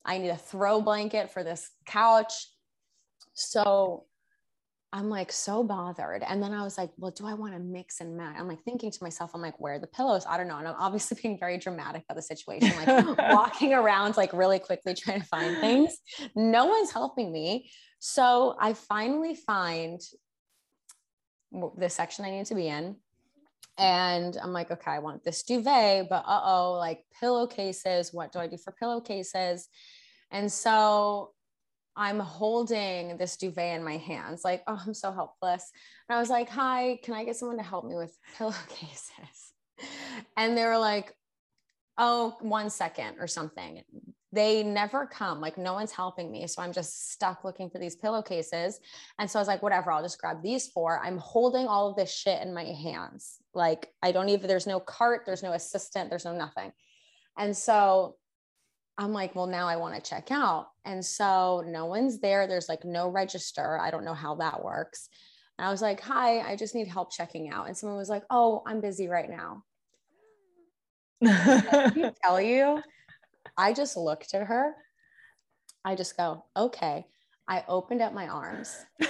I 0.07 0.17
need 0.17 0.31
a 0.31 0.39
throw 0.39 0.81
blanket 0.81 1.31
for 1.31 1.45
this 1.45 1.71
couch. 1.85 2.33
So 3.35 4.07
I'm 4.93 5.09
like 5.09 5.31
so 5.31 5.63
bothered. 5.63 6.25
And 6.27 6.43
then 6.43 6.53
I 6.53 6.65
was 6.65 6.77
like, 6.77 6.91
well, 6.97 7.13
do 7.13 7.25
I 7.25 7.35
want 7.35 7.53
to 7.53 7.61
mix 7.61 8.01
and 8.01 8.17
match? 8.17 8.35
I'm 8.39 8.49
like 8.49 8.63
thinking 8.65 8.91
to 8.91 8.99
myself, 9.03 9.31
I'm 9.35 9.41
like, 9.41 9.61
where 9.61 9.75
are 9.75 9.79
the 9.79 9.87
pillows? 9.87 10.25
I 10.29 10.37
don't 10.37 10.49
know. 10.49 10.59
And 10.59 10.67
I'm 10.67 10.75
obviously 10.79 11.17
being 11.23 11.39
very 11.39 11.59
dramatic 11.59 12.03
about 12.09 12.17
the 12.17 12.23
situation, 12.23 12.73
like 12.77 13.17
walking 13.31 13.73
around 13.73 14.17
like 14.17 14.33
really 14.33 14.59
quickly 14.59 14.95
trying 14.95 15.21
to 15.21 15.27
find 15.27 15.59
things. 15.59 15.97
No 16.35 16.67
one's 16.67 16.91
helping 16.91 17.31
me. 17.33 17.71
So 18.01 18.57
I 18.59 18.73
finally 18.73 19.37
find 19.37 20.01
the 21.77 21.89
section 21.89 22.25
I 22.25 22.31
need 22.31 22.47
to 22.47 22.55
be 22.55 22.67
in. 22.67 22.97
And 23.79 24.37
I'm 24.43 24.53
like, 24.53 24.71
okay, 24.71 24.91
I 24.91 24.99
want 24.99 25.23
this 25.25 25.43
duvet, 25.43 26.09
but 26.11 26.25
uh 26.27 26.41
oh, 26.45 26.73
like 26.73 27.05
pillowcases. 27.19 28.13
What 28.13 28.33
do 28.33 28.41
I 28.41 28.47
do 28.47 28.57
for 28.57 28.73
pillowcases? 28.73 29.69
And 30.31 30.51
so 30.51 31.33
I'm 31.97 32.21
holding 32.21 33.17
this 33.17 33.37
duvet 33.37 33.77
in 33.77 33.85
my 33.85 33.97
hands, 33.97 34.43
like, 34.45 34.63
oh, 34.67 34.81
I'm 34.87 34.95
so 34.95 35.13
helpless. 35.13 35.71
And 36.09 36.17
I 36.17 36.21
was 36.21 36.31
like, 36.31 36.49
hi, 36.49 36.99
can 37.03 37.15
I 37.15 37.25
get 37.25 37.37
someone 37.37 37.59
to 37.59 37.63
help 37.63 37.85
me 37.85 37.95
with 37.95 38.17
pillowcases? 38.39 39.53
And 40.37 40.57
they 40.57 40.65
were 40.65 40.79
like, 40.79 41.15
oh, 41.99 42.37
one 42.41 42.71
second 42.71 43.17
or 43.19 43.27
something. 43.27 43.83
They 44.33 44.63
never 44.63 45.07
come, 45.07 45.41
like, 45.41 45.59
no 45.59 45.75
one's 45.75 45.91
helping 45.91 46.31
me. 46.31 46.47
So 46.47 46.63
I'm 46.63 46.73
just 46.73 47.11
stuck 47.11 47.43
looking 47.43 47.69
for 47.69 47.79
these 47.79 47.97
pillowcases. 47.97 48.79
And 49.19 49.29
so 49.29 49.39
I 49.39 49.43
was 49.43 49.49
like, 49.49 49.63
whatever, 49.63 49.91
I'll 49.91 50.03
just 50.03 50.21
grab 50.21 50.41
these 50.41 50.69
four. 50.69 51.01
I'm 51.05 51.19
holding 51.19 51.67
all 51.67 51.91
of 51.91 51.97
this 51.97 52.15
shit 52.15 52.41
in 52.41 52.55
my 52.55 52.65
hands. 52.65 53.39
Like, 53.55 53.89
I 54.03 54.13
don't 54.13 54.29
even, 54.29 54.47
there's 54.47 54.69
no 54.69 54.79
cart, 54.79 55.23
there's 55.27 55.43
no 55.43 55.53
assistant, 55.53 56.11
there's 56.11 56.25
no 56.25 56.37
nothing. 56.37 56.73
And 57.37 57.57
so 57.57 58.17
I'm 58.99 59.13
like, 59.13 59.35
well, 59.35 59.47
now 59.47 59.67
I 59.67 59.77
want 59.77 59.95
to 59.95 60.11
check 60.11 60.31
out. 60.31 60.69
And 60.85 61.05
so 61.05 61.65
no 61.67 61.87
one's 61.87 62.21
there. 62.21 62.47
There's 62.47 62.69
like 62.69 62.85
no 62.85 63.09
register. 63.09 63.79
I 63.81 63.91
don't 63.91 64.05
know 64.05 64.15
how 64.15 64.37
that 64.37 64.63
works. 64.63 65.09
And 65.59 65.67
I 65.67 65.71
was 65.71 65.83
like, 65.83 66.01
hi, 66.01 66.41
I 66.41 66.57
just 66.57 66.75
need 66.75 66.89
help 66.89 67.13
checking 67.13 67.51
out. 67.51 67.67
And 67.67 67.77
someone 67.77 67.99
was 67.99 68.09
like, 68.09 68.25
oh, 68.31 68.63
I'm 68.67 68.81
busy 68.81 69.09
right 69.09 69.29
now. 69.29 69.65
I 71.25 72.13
tell 72.23 72.41
you, 72.41 72.81
I 73.57 73.73
just 73.73 73.97
looked 73.97 74.35
at 74.35 74.47
her. 74.47 74.75
I 75.85 75.97
just 75.97 76.17
go, 76.17 76.45
okay. 76.57 77.07
I 77.49 77.65
opened 77.69 78.01
up 78.01 78.15
my 78.15 78.29
arms. 78.29 78.77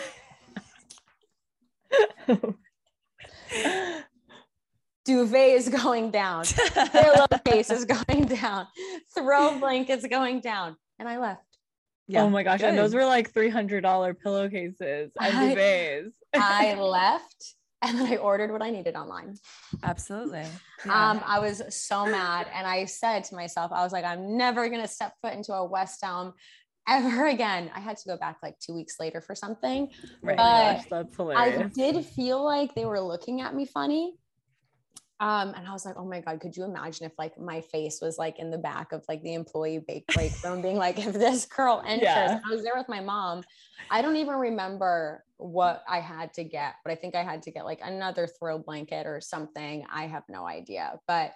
duvet 5.11 5.51
is 5.51 5.69
going 5.69 6.11
down, 6.11 6.45
pillowcase 6.45 7.71
is 7.71 7.85
going 7.85 8.27
down, 8.27 8.67
throw 9.15 9.59
blankets 9.59 10.07
going 10.07 10.41
down, 10.41 10.77
and 10.99 11.09
I 11.09 11.19
left. 11.19 11.43
Yeah. 12.07 12.23
oh 12.23 12.31
my 12.31 12.43
gosh. 12.43 12.63
And 12.63 12.77
those 12.77 12.93
were 12.93 13.05
like 13.05 13.33
$300 13.33 14.17
pillowcases 14.21 15.13
and 15.21 15.57
duvets. 15.57 16.11
I 16.35 16.75
left 16.79 17.55
and 17.83 17.99
then 17.99 18.13
I 18.13 18.17
ordered 18.17 18.51
what 18.51 18.63
I 18.63 18.71
needed 18.71 18.97
online. 18.97 19.37
Absolutely. 19.83 20.45
Um, 20.85 21.23
I 21.25 21.39
was 21.39 21.63
so 21.71 22.05
mad. 22.05 22.49
And 22.53 22.67
I 22.67 22.85
said 22.87 23.25
to 23.25 23.37
myself, 23.37 23.71
I 23.73 23.83
was 23.85 23.93
like, 23.93 24.05
I'm 24.05 24.37
never 24.37 24.69
going 24.69 24.83
to 24.83 24.89
step 24.89 25.15
foot 25.23 25.35
into 25.35 25.53
a 25.53 25.65
West 25.65 26.03
Elm 26.03 26.35
ever 26.89 27.27
again. 27.29 27.71
I 27.75 27.81
had 27.81 27.97
to 27.97 28.09
go 28.09 28.17
back 28.17 28.39
like 28.43 28.59
two 28.59 28.75
weeks 28.75 28.97
later 28.99 29.21
for 29.21 29.35
something. 29.35 29.89
Right. 30.21 30.37
But 30.37 30.81
gosh, 30.81 30.85
that's 30.91 31.21
I 31.37 31.71
did 31.75 32.05
feel 32.05 32.45
like 32.45 32.75
they 32.75 32.85
were 32.85 33.01
looking 33.01 33.41
at 33.41 33.55
me 33.55 33.67
funny. 33.67 34.15
Um, 35.21 35.53
and 35.55 35.69
I 35.69 35.73
was 35.73 35.85
like, 35.85 35.97
oh 35.99 36.07
my 36.07 36.21
God, 36.21 36.41
could 36.41 36.57
you 36.57 36.65
imagine 36.65 37.05
if 37.05 37.13
like 37.19 37.39
my 37.39 37.61
face 37.61 38.01
was 38.01 38.17
like 38.17 38.39
in 38.39 38.51
the 38.51 38.57
back 38.57 38.93
of 38.93 39.05
like 39.07 39.23
the 39.23 39.35
employee 39.35 39.85
bake 39.87 40.07
break 40.15 40.33
room 40.43 40.63
being 40.63 40.77
like, 40.77 40.99
if 40.99 41.13
this 41.13 41.45
girl 41.45 41.83
enters, 41.87 42.05
Yeah. 42.05 42.41
I 42.45 42.51
was 42.51 42.63
there 42.63 42.73
with 42.75 42.89
my 42.89 43.01
mom. 43.01 43.43
I 43.91 44.01
don't 44.01 44.17
even 44.17 44.35
remember 44.35 45.23
what 45.37 45.85
I 45.87 46.01
had 46.01 46.33
to 46.35 46.45
get, 46.45 46.77
but 46.85 46.93
I 46.93 46.95
think 46.95 47.15
I 47.15 47.23
had 47.23 47.43
to 47.43 47.51
get 47.51 47.67
like 47.67 47.81
another 47.83 48.27
throw 48.27 48.59
blanket 48.59 49.07
or 49.07 49.21
something. 49.21 49.85
I 49.93 50.07
have 50.07 50.23
no 50.29 50.47
idea. 50.47 50.99
But 51.07 51.35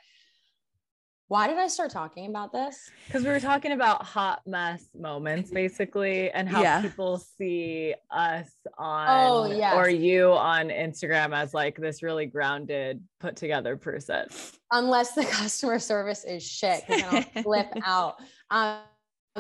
why 1.29 1.47
did 1.47 1.57
I 1.57 1.69
start 1.69 1.91
talking 1.91 2.27
about 2.29 2.53
this? 2.53 2.91
Because 3.07 3.25
we 3.25 3.31
were 3.31 3.41
talking 3.41 3.73
about 3.73 4.03
hot 4.03 4.43
mess 4.47 4.89
moments 4.95 5.51
basically 5.51 6.31
and 6.31 6.49
how 6.49 6.61
Yeah. 6.63 6.83
people 6.83 7.19
see 7.19 7.95
us 8.11 8.51
on 8.77 9.09
Oh, 9.09 9.45
yes. 9.47 9.75
or 9.75 9.89
you 9.89 10.33
on 10.33 10.69
Instagram 10.69 11.35
as 11.35 11.55
like 11.55 11.77
this 11.77 12.03
really 12.03 12.27
grounded, 12.27 13.03
put 13.21 13.37
together 13.37 13.77
person. 13.77 14.27
unless 14.71 15.13
the 15.13 15.25
customer 15.41 15.79
service 15.79 16.25
is 16.25 16.43
shit 16.47 16.85
because 16.87 17.03
then 17.03 17.15
I'll 17.37 17.43
flip 17.43 17.73
out. 17.85 18.17
Um, 18.51 18.81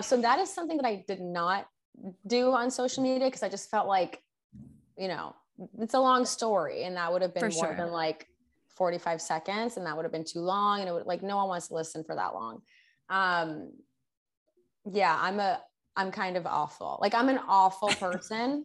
so 0.00 0.16
that 0.20 0.38
is 0.38 0.48
something 0.52 0.78
that 0.78 0.86
I 0.86 1.04
did 1.06 1.20
not 1.20 1.66
do 2.26 2.50
on 2.52 2.70
social 2.70 3.02
media 3.02 3.26
because 3.28 3.42
I 3.42 3.48
just 3.48 3.70
felt 3.70 3.86
like, 3.86 4.22
you 4.96 5.08
know, 5.08 5.34
it's 5.78 5.94
a 5.94 6.00
long 6.00 6.24
story 6.24 6.82
and 6.84 6.96
that 6.96 7.12
would 7.12 7.22
have 7.22 7.34
been 7.34 7.50
For 7.50 7.54
more 7.56 7.66
sure. 7.66 7.76
than 7.76 7.92
like 7.92 8.26
45 8.76 9.20
seconds 9.20 9.76
and 9.76 9.86
that 9.86 9.96
would 9.96 10.04
have 10.04 10.12
been 10.12 10.24
too 10.24 10.40
long 10.40 10.80
and 10.80 10.88
it 10.88 10.92
would 10.92 11.06
like 11.06 11.22
no 11.22 11.36
one 11.36 11.48
wants 11.48 11.68
to 11.68 11.74
listen 11.74 12.04
for 12.04 12.14
that 12.14 12.34
long. 12.34 12.62
Um, 13.08 13.72
yeah, 14.90 15.16
I'm 15.20 15.40
a 15.40 15.60
I'm 15.96 16.10
kind 16.10 16.36
of 16.36 16.46
awful. 16.46 16.98
Like 17.00 17.14
I'm 17.14 17.28
an 17.28 17.40
awful 17.46 17.88
person 18.00 18.64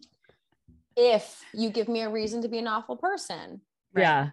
if 0.96 1.42
you 1.54 1.70
give 1.70 1.88
me 1.88 2.02
a 2.02 2.10
reason 2.10 2.42
to 2.42 2.48
be 2.48 2.58
an 2.58 2.66
awful 2.66 2.96
person. 2.96 3.60
Right. 3.94 4.02
Yeah. 4.02 4.30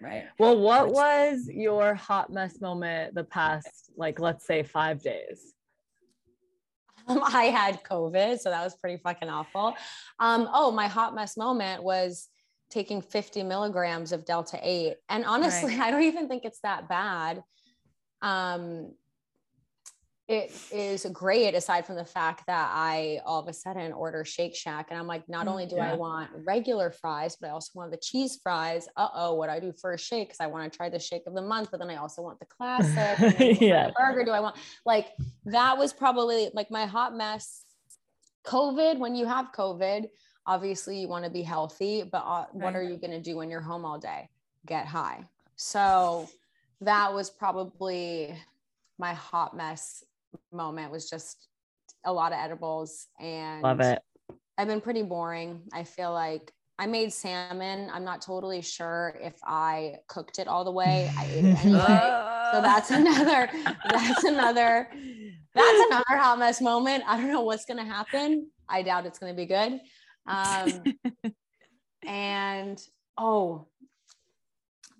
Right. 0.00 0.24
Well, 0.38 0.58
what 0.58 0.86
Which- 0.86 0.94
was 0.94 1.48
your 1.52 1.94
hot 1.94 2.32
mess 2.32 2.60
moment 2.60 3.14
the 3.14 3.24
past, 3.24 3.90
like, 3.96 4.18
let's 4.18 4.46
say 4.46 4.62
five 4.62 5.02
days? 5.02 5.54
Um, 7.06 7.22
I 7.22 7.44
had 7.44 7.82
COVID, 7.84 8.38
so 8.38 8.50
that 8.50 8.62
was 8.64 8.74
pretty 8.76 8.96
fucking 8.96 9.28
awful. 9.28 9.74
Um, 10.18 10.48
oh, 10.52 10.70
my 10.70 10.86
hot 10.86 11.14
mess 11.14 11.36
moment 11.36 11.82
was 11.82 12.28
taking 12.70 13.02
50 13.02 13.42
milligrams 13.42 14.12
of 14.12 14.24
Delta 14.24 14.58
8. 14.62 14.94
And 15.08 15.24
honestly, 15.24 15.74
I 15.80 15.90
don't 15.90 16.02
even 16.04 16.28
think 16.28 16.44
it's 16.44 16.60
that 16.60 16.88
bad. 16.88 17.42
Um, 18.22 18.92
it 20.28 20.52
is 20.70 21.04
great 21.12 21.56
aside 21.56 21.84
from 21.86 21.96
the 21.96 22.04
fact 22.04 22.44
that 22.46 22.70
I 22.72 23.18
all 23.26 23.40
of 23.40 23.48
a 23.48 23.52
sudden 23.52 23.92
order 23.92 24.24
Shake 24.24 24.54
Shack 24.54 24.86
and 24.90 24.98
I'm 24.98 25.08
like, 25.08 25.28
not 25.28 25.46
Mm, 25.46 25.50
only 25.50 25.66
do 25.66 25.80
I 25.80 25.94
want 25.94 26.30
regular 26.46 26.92
fries, 26.92 27.36
but 27.40 27.48
I 27.48 27.50
also 27.50 27.72
want 27.74 27.90
the 27.90 27.96
cheese 27.96 28.38
fries. 28.40 28.86
Uh 28.96 29.08
oh, 29.12 29.34
what 29.34 29.48
do 29.48 29.54
I 29.54 29.58
do 29.58 29.72
for 29.80 29.92
a 29.92 29.98
shake? 29.98 30.28
Because 30.28 30.38
I 30.38 30.46
want 30.46 30.72
to 30.72 30.76
try 30.76 30.88
the 30.88 31.00
shake 31.00 31.22
of 31.26 31.34
the 31.34 31.42
month, 31.42 31.70
but 31.72 31.80
then 31.80 31.90
I 31.90 31.96
also 31.96 32.22
want 32.22 32.38
the 32.38 32.46
classic. 32.46 33.18
and 33.20 33.34
then 33.36 33.46
what 33.50 33.58
kind 33.58 33.60
Yeah. 33.60 33.88
of 33.88 33.94
burger 33.98 34.24
do 34.24 34.30
I 34.30 34.38
want? 34.38 34.54
Like 34.86 35.08
that 35.46 35.76
was 35.78 35.92
probably 35.92 36.48
like 36.54 36.70
my 36.70 36.86
hot 36.86 37.12
mess. 37.16 37.64
COVID, 38.46 38.98
when 38.98 39.16
you 39.16 39.26
have 39.26 39.48
COVID, 39.52 40.06
obviously 40.46 41.00
you 41.00 41.08
want 41.08 41.24
to 41.24 41.30
be 41.30 41.42
healthy, 41.42 42.02
but 42.02 42.22
uh, 42.26 42.46
what 42.52 42.74
are 42.74 42.82
you 42.82 42.96
going 42.96 43.10
to 43.10 43.20
do 43.20 43.36
when 43.36 43.50
you're 43.50 43.60
home 43.60 43.84
all 43.84 43.98
day? 43.98 44.28
Get 44.66 44.86
high. 44.86 45.24
So 45.56 46.28
that 46.80 47.12
was 47.12 47.30
probably 47.30 48.34
my 48.98 49.14
hot 49.14 49.56
mess 49.56 50.04
moment 50.52 50.92
was 50.92 51.08
just 51.08 51.48
a 52.04 52.12
lot 52.12 52.32
of 52.32 52.38
edibles 52.38 53.08
and 53.18 53.62
Love 53.62 53.80
it. 53.80 54.00
I've 54.58 54.68
been 54.68 54.80
pretty 54.80 55.02
boring. 55.02 55.62
I 55.72 55.84
feel 55.84 56.12
like 56.12 56.52
I 56.78 56.86
made 56.86 57.12
salmon. 57.12 57.90
I'm 57.92 58.04
not 58.04 58.22
totally 58.22 58.62
sure 58.62 59.18
if 59.20 59.34
I 59.44 59.96
cooked 60.06 60.38
it 60.38 60.48
all 60.48 60.64
the 60.64 60.70
way. 60.70 61.10
I 61.16 61.26
ate 61.26 61.44
it 61.44 61.64
anyway. 61.64 61.80
so 62.52 62.62
that's 62.62 62.90
another 62.90 63.50
that's 63.90 64.24
another 64.24 64.88
that's 65.54 65.80
another 65.90 66.16
hot 66.16 66.38
mess 66.38 66.60
moment. 66.60 67.04
I 67.06 67.16
don't 67.16 67.28
know 67.28 67.42
what's 67.42 67.64
gonna 67.64 67.84
happen. 67.84 68.48
I 68.68 68.82
doubt 68.82 69.04
it's 69.06 69.18
gonna 69.18 69.34
be 69.34 69.46
good. 69.46 69.80
Um, 70.30 70.82
and 72.06 72.80
oh, 73.18 73.66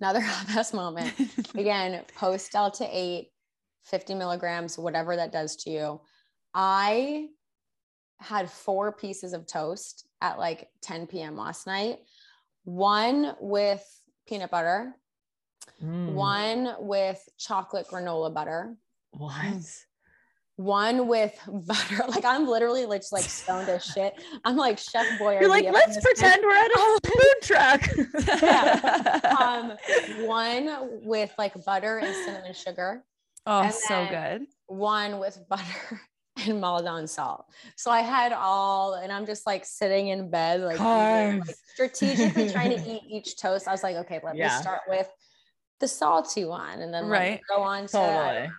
another 0.00 0.20
hot 0.24 0.54
mess 0.54 0.72
moment. 0.72 1.14
Again, 1.54 2.02
post 2.16 2.52
Delta 2.52 2.86
8, 2.90 3.28
50 3.84 4.14
milligrams, 4.14 4.78
whatever 4.78 5.16
that 5.16 5.32
does 5.32 5.56
to 5.56 5.70
you. 5.70 6.00
I 6.54 7.28
had 8.18 8.50
four 8.50 8.92
pieces 8.92 9.32
of 9.32 9.46
toast 9.46 10.06
at 10.20 10.38
like 10.38 10.68
10 10.82 11.06
p.m. 11.06 11.36
last 11.36 11.66
night. 11.66 11.98
One 12.64 13.34
with 13.40 13.84
peanut 14.28 14.50
butter, 14.50 14.94
Mm. 15.82 16.12
one 16.12 16.74
with 16.80 17.26
chocolate 17.38 17.86
granola 17.86 18.34
butter, 18.34 18.76
What? 19.12 19.64
One 20.60 21.08
with 21.08 21.38
butter. 21.48 22.02
Like 22.08 22.24
I'm 22.24 22.46
literally 22.46 22.84
like 22.84 23.00
just 23.00 23.12
like 23.12 23.24
stoned 23.24 23.68
as 23.70 23.82
shit. 23.94 24.12
I'm 24.44 24.56
like 24.56 24.78
Chef 24.78 25.06
Boyardee. 25.18 25.40
You're 25.40 25.48
like, 25.48 25.72
let's 25.72 25.98
pretend 26.00 26.42
we're 26.44 26.54
at 26.54 26.70
a 26.70 26.98
food 27.06 27.34
truck. 27.42 27.80
bitch. 27.80 29.24
Um, 29.24 29.72
one 30.18 30.68
with 31.02 31.32
like 31.38 31.64
butter 31.64 31.98
and 31.98 32.14
cinnamon 32.14 32.52
sugar. 32.52 33.04
oh, 33.46 33.70
so 33.70 34.06
good. 34.10 34.46
one 34.66 35.18
with 35.18 35.38
butter 35.48 36.00
and 36.46 36.60
Maldon 36.60 37.06
salt. 37.06 37.46
So 37.76 37.90
I 37.90 38.00
had 38.00 38.32
all, 38.32 38.94
and 38.94 39.10
I'm 39.10 39.24
just 39.26 39.46
like 39.46 39.64
sitting 39.64 40.08
in 40.08 40.30
bed, 40.30 40.60
like, 40.60 40.78
eating, 40.78 41.40
like, 41.40 41.56
strategically 41.72 42.50
trying 42.52 42.70
to 42.70 42.90
eat 42.90 43.02
each 43.10 43.36
toast. 43.38 43.66
I 43.66 43.72
was 43.72 43.82
like, 43.82 43.96
okay, 43.96 44.20
let 44.22 44.36
Yeah. 44.36 44.44
me 44.44 44.50
start 44.62 44.80
with 44.88 45.08
the 45.80 45.88
salty 45.88 46.44
one, 46.44 46.80
and 46.82 46.92
then 46.92 47.06
Right. 47.06 47.40
go 47.48 47.62
on 47.62 47.86
to 47.86 47.92
totally. 47.92 48.50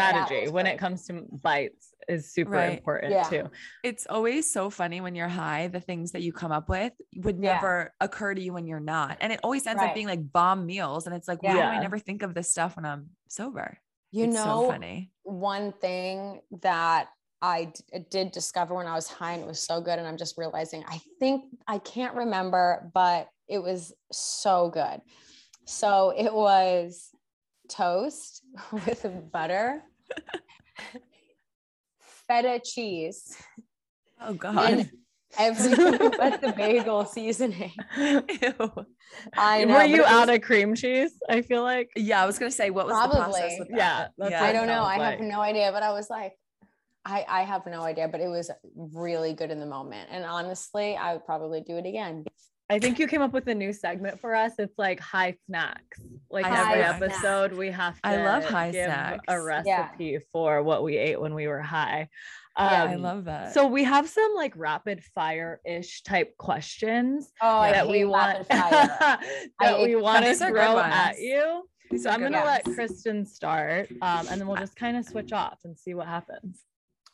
Strategy 0.00 0.42
was 0.42 0.50
when 0.52 0.66
it 0.66 0.78
comes 0.78 1.04
to 1.06 1.24
bites 1.42 1.92
is 2.08 2.32
super 2.32 2.52
Right. 2.52 2.78
important 2.78 3.10
Yeah. 3.12 3.28
too. 3.28 3.50
It's 3.82 4.06
always 4.08 4.50
so 4.50 4.70
funny 4.70 5.00
when 5.00 5.16
you're 5.16 5.28
high, 5.28 5.66
the 5.66 5.80
things 5.80 6.12
that 6.12 6.22
you 6.22 6.32
come 6.32 6.52
up 6.52 6.68
with 6.68 6.92
would 7.16 7.42
Yeah. 7.42 7.54
never 7.54 7.92
occur 8.00 8.34
to 8.34 8.40
you 8.40 8.52
when 8.52 8.66
you're 8.68 8.78
not. 8.78 9.18
And 9.20 9.32
it 9.32 9.40
always 9.42 9.66
ends 9.66 9.80
Right. 9.82 9.88
up 9.88 9.94
being 9.94 10.06
like 10.06 10.32
bomb 10.32 10.64
meals. 10.64 11.06
And 11.08 11.16
it's 11.16 11.26
like, 11.26 11.42
why 11.42 11.54
do 11.54 11.60
I 11.60 11.78
never 11.80 11.98
think 11.98 12.22
of 12.22 12.34
this 12.34 12.50
stuff 12.50 12.76
when 12.76 12.84
I'm 12.84 13.10
sober? 13.28 13.78
You 14.12 14.26
it's 14.26 14.34
know, 14.34 14.44
so 14.62 14.70
funny. 14.70 15.10
one 15.24 15.72
thing 15.72 16.40
that 16.62 17.08
I 17.42 17.64
d- 17.92 17.98
did 18.10 18.30
discover 18.32 18.74
when 18.76 18.86
I 18.86 18.94
was 18.94 19.08
high 19.08 19.32
and 19.32 19.42
it 19.42 19.46
was 19.46 19.60
so 19.60 19.80
good. 19.80 19.98
And 19.98 20.06
I'm 20.06 20.16
just 20.18 20.38
realizing, 20.38 20.84
I 20.86 21.00
think 21.18 21.46
I 21.66 21.78
can't 21.78 22.14
remember, 22.14 22.90
but 22.94 23.28
it 23.48 23.58
was 23.58 23.92
so 24.12 24.68
good. 24.70 25.00
So 25.64 26.10
it 26.10 26.32
was 26.32 27.10
toast 27.70 28.42
with 28.72 29.06
butter, 29.32 29.82
feta 32.28 32.60
cheese, 32.62 33.36
Oh 34.20 34.34
God. 34.34 34.70
and 34.72 34.90
everything 35.38 36.10
but 36.18 36.40
the 36.40 36.52
bagel 36.56 37.04
seasoning. 37.06 37.72
Ew. 37.96 38.86
I 39.36 39.64
know. 39.64 39.74
Were 39.74 39.84
you 39.84 39.96
it 39.96 40.00
was- 40.00 40.06
out 40.10 40.28
of 40.30 40.42
cream 40.42 40.74
cheese? 40.74 41.12
I 41.28 41.42
feel 41.42 41.62
like. 41.62 41.90
Yeah, 41.96 42.22
I 42.22 42.26
was 42.26 42.38
gonna 42.38 42.50
say, 42.50 42.70
what 42.70 42.86
was 42.86 42.94
the 43.02 43.08
process 43.16 43.40
Probably. 43.40 43.58
with 43.60 43.68
that? 43.70 43.76
Yeah, 43.76 44.08
that's 44.18 44.30
yeah. 44.32 44.44
I 44.44 44.52
don't 44.52 44.66
know. 44.66 44.82
I 44.82 44.98
sounds 44.98 45.20
have 45.20 45.28
no 45.28 45.40
idea, 45.40 45.70
but 45.72 45.82
I 45.82 45.92
was 45.92 46.10
like, 46.10 46.34
I, 47.04 47.24
I 47.28 47.42
have 47.42 47.64
no 47.66 47.82
idea, 47.82 48.08
but 48.08 48.20
it 48.20 48.28
was 48.28 48.50
really 48.76 49.32
good 49.32 49.50
in 49.50 49.58
the 49.58 49.66
moment. 49.66 50.08
And 50.12 50.24
honestly, 50.24 50.96
I 50.96 51.14
would 51.14 51.24
probably 51.24 51.62
do 51.62 51.76
it 51.78 51.86
again. 51.86 52.24
I 52.70 52.78
think 52.78 52.98
you 53.00 53.08
came 53.08 53.20
up 53.20 53.32
with 53.32 53.46
a 53.48 53.54
new 53.54 53.72
segment 53.72 54.20
for 54.20 54.34
us. 54.34 54.52
It's 54.58 54.78
like 54.78 55.00
high 55.00 55.34
snacks. 55.46 56.00
Like 56.30 56.44
High 56.46 56.78
every 56.78 56.98
snacks. 56.98 57.16
episode, 57.16 57.52
we 57.54 57.70
have 57.72 57.94
to 57.96 58.06
I 58.08 58.24
love 58.24 58.44
high 58.44 58.70
give 58.70 58.84
snacks. 58.86 59.24
a 59.28 59.32
Yeah. 59.32 59.38
recipe 59.38 60.18
for 60.32 60.62
what 60.62 60.84
we 60.84 60.96
ate 60.96 61.20
when 61.20 61.34
we 61.34 61.48
were 61.48 61.60
high. 61.60 62.08
Yeah, 62.56 62.84
I 62.84 62.94
Um, 62.94 63.02
love 63.02 63.24
that. 63.24 63.52
So 63.54 63.66
we 63.66 63.82
have 63.84 64.08
some 64.08 64.34
like 64.36 64.52
rapid 64.56 65.02
fire 65.14 65.60
ish 65.66 66.02
type 66.02 66.36
questions 66.36 67.32
Oh, 67.42 67.62
that 67.62 67.88
we 67.88 68.04
want 68.04 68.46
that 68.48 69.20
I- 69.60 69.82
we 69.82 69.96
want 69.96 70.24
to 70.24 70.30
These 70.30 70.42
are 70.42 70.50
good 70.52 70.62
throw 70.62 70.78
at 70.78 71.18
you. 71.18 71.68
These 71.90 72.04
So 72.04 72.10
I'm 72.10 72.20
gonna 72.20 72.44
let. 72.44 72.64
Kristen 72.64 73.26
start, 73.26 73.88
um, 74.00 74.28
and 74.30 74.40
then 74.40 74.46
we'll 74.46 74.56
just 74.58 74.76
kind 74.76 74.96
of 74.96 75.04
switch 75.04 75.32
off 75.32 75.58
and 75.64 75.76
see 75.76 75.94
what 75.94 76.06
happens. 76.06 76.64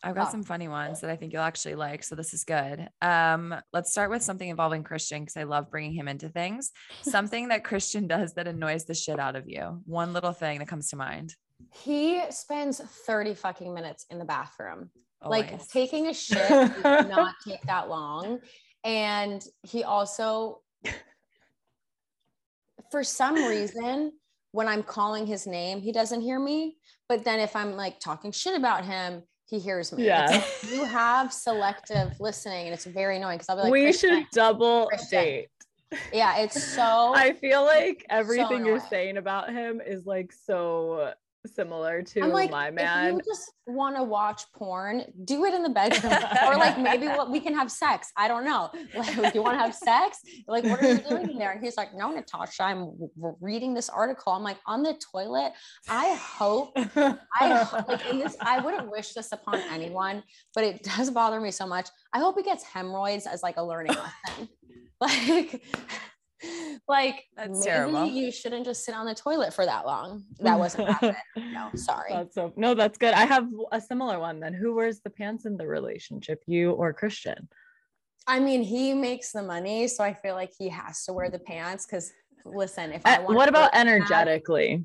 I've 0.07 0.15
got 0.15 0.29
Oh. 0.29 0.31
some 0.31 0.45
funny 0.45 0.69
ones 0.69 1.01
that 1.01 1.11
I 1.11 1.17
think 1.17 1.33
you'll 1.33 1.43
actually 1.43 1.75
like. 1.75 2.05
So 2.05 2.15
this 2.15 2.33
is 2.33 2.45
good. 2.45 2.89
Um, 3.03 3.53
let's 3.73 3.91
start 3.91 4.09
with 4.11 4.23
something 4.23 4.49
involving 4.49 4.85
Christian 4.85 5.23
because 5.23 5.37
I 5.37 5.43
love 5.43 5.69
bringing 5.69 5.93
him 5.95 6.07
into 6.07 6.29
things. 6.29 6.71
Something 7.03 7.49
that 7.49 7.65
Christian 7.65 8.07
does 8.07 8.35
that 8.35 8.47
annoys 8.47 8.85
the 8.85 8.95
shit 8.95 9.19
out 9.19 9.35
of 9.35 9.49
you. 9.49 9.83
One 9.85 10.13
little 10.13 10.33
thing 10.33 10.61
that 10.61 10.69
comes 10.69 10.91
to 10.91 10.97
mind. 10.97 11.35
He 11.83 12.23
spends 12.31 12.79
30 12.81 13.35
fucking 13.35 13.75
minutes 13.75 14.07
in 14.11 14.19
the 14.21 14.25
bathroom. 14.25 14.91
Like 15.25 15.67
taking 15.69 16.07
a 16.07 16.15
shit 16.27 16.39
does 16.49 17.09
not 17.09 17.35
take 17.45 17.63
that 17.63 17.89
long. 17.89 18.39
And 18.85 19.43
he 19.65 19.83
also, 19.83 20.61
for 22.93 23.03
some 23.03 23.35
reason, 23.35 24.13
when 24.53 24.69
I'm 24.69 24.85
calling 24.85 25.27
his 25.27 25.47
name, 25.47 25.81
he 25.81 25.91
doesn't 25.91 26.21
hear 26.21 26.39
me. 26.39 26.77
But 27.09 27.25
then 27.25 27.41
if 27.41 27.57
I'm 27.57 27.73
like 27.73 27.99
talking 27.99 28.31
shit 28.31 28.57
about 28.57 28.85
him, 28.85 29.23
he 29.49 29.59
hears 29.59 29.93
me. 29.93 30.07
Yeah. 30.07 30.27
like 30.27 30.71
you 30.71 30.85
have 30.85 31.33
selective 31.33 32.19
listening, 32.21 32.67
and 32.67 32.75
it's 32.75 32.85
very 32.85 33.17
annoying 33.17 33.39
because 33.39 33.49
I'll 33.49 33.57
be 33.57 33.63
like, 33.63 33.73
we 33.73 33.93
should 33.93 34.27
double 34.33 34.87
Christian. 34.89 35.23
date. 35.23 35.49
Yeah, 36.13 36.39
it's 36.39 36.63
so. 36.63 36.83
I 37.17 37.33
feel 37.33 37.65
like 37.65 38.05
everything 38.11 38.67
you're 38.67 38.81
saying 38.81 39.17
about 39.17 39.53
him 39.53 39.81
is 39.85 40.05
like 40.05 40.33
so 40.33 41.13
similar 41.47 42.03
to 42.03 42.21
I'm 42.21 42.31
like, 42.31 42.51
my 42.51 42.69
if 42.69 42.75
man. 42.75 43.15
you 43.15 43.21
just 43.25 43.53
want 43.67 43.97
to 43.97 44.03
watch 44.03 44.43
porn, 44.55 45.05
do 45.25 45.45
it 45.45 45.55
in 45.55 45.63
the 45.63 45.69
bedroom, 45.69 46.13
or 46.47 46.57
like 46.57 46.79
maybe 46.79 47.07
what 47.07 47.31
we 47.31 47.41
can 47.41 47.55
have 47.55 47.71
sex. 47.71 48.13
I 48.17 48.29
don't 48.29 48.45
know. 48.45 48.71
Like, 49.17 49.35
you 49.35 49.43
want 49.43 49.55
to 49.59 49.63
have 49.63 49.75
sex? 49.75 50.21
Like, 50.49 50.65
what 50.65 50.83
are 50.83 50.93
you 50.93 50.99
doing 50.99 51.31
in 51.31 51.39
there? 51.39 51.53
And 51.53 51.63
he's 51.63 51.77
like, 51.77 51.95
No, 51.95 52.11
Natasha, 52.11 52.63
I'm 52.65 52.93
reading 53.41 53.75
this 53.75 53.89
article. 53.89 54.33
I'm 54.33 54.43
like, 54.43 54.59
on 54.67 54.83
the 54.83 54.99
toilet. 55.13 55.53
I 55.89 56.15
hope 56.15 56.73
I 56.97 57.85
like 57.89 58.07
in 58.11 58.19
this. 58.19 58.37
I 58.41 58.61
wouldn't 58.61 58.91
wish 58.91 59.13
this 59.13 59.33
upon 59.33 59.61
anyone, 59.71 60.23
but 60.55 60.65
it 60.65 60.83
does 60.83 61.11
bother 61.11 61.41
me 61.41 61.51
so 61.51 61.67
much. 61.67 61.89
I 62.13 62.19
hope 62.19 62.37
he 62.37 62.43
gets 62.43 62.65
hemorrhoids 62.65 63.27
as 63.27 63.43
like 63.43 63.57
a 63.57 63.63
learning 63.65 63.97
lesson. 63.97 64.49
Like, 64.99 65.63
like 66.89 67.25
That's 67.37 67.51
maybe 67.51 67.63
terrible. 67.65 68.07
you 68.07 68.31
shouldn't 68.33 68.65
just 68.65 68.85
sit 68.85 68.95
on 68.95 69.07
the 69.07 69.15
toilet 69.15 69.53
for 69.55 69.65
that 69.65 69.87
long. 69.87 70.25
That 70.41 70.59
wasn't 70.65 70.89
happening. 70.89 71.17
No, 71.53 71.71
sorry. 71.75 72.13
That's 72.13 72.35
so 72.35 72.53
no, 72.57 72.75
that's 72.75 72.99
good. 72.99 73.15
I 73.15 73.25
have 73.25 73.47
a 73.73 73.81
similar 73.81 74.19
one 74.19 74.41
then. 74.41 74.55
Who 74.55 74.75
wears 74.75 75.01
the 75.01 75.11
pants 75.11 75.45
in 75.47 75.57
the 75.57 75.67
relationship, 75.67 76.43
you 76.47 76.73
or 76.73 76.93
Christian? 76.93 77.49
I 78.27 78.41
mean, 78.41 78.63
he 78.63 78.93
makes 78.93 79.33
the 79.33 79.43
money, 79.43 79.87
so 79.89 80.03
I 80.03 80.13
feel 80.15 80.35
like 80.35 80.53
he 80.59 80.69
has 80.69 81.05
to 81.05 81.13
wear 81.13 81.31
the 81.31 81.39
pants. 81.39 81.87
Because 81.87 82.13
listen, 82.45 82.93
if 82.93 83.03
I 83.05 83.17
Uh, 83.19 83.23
want, 83.23 83.37
what 83.37 83.49
about 83.49 83.71
energetically? 83.75 84.85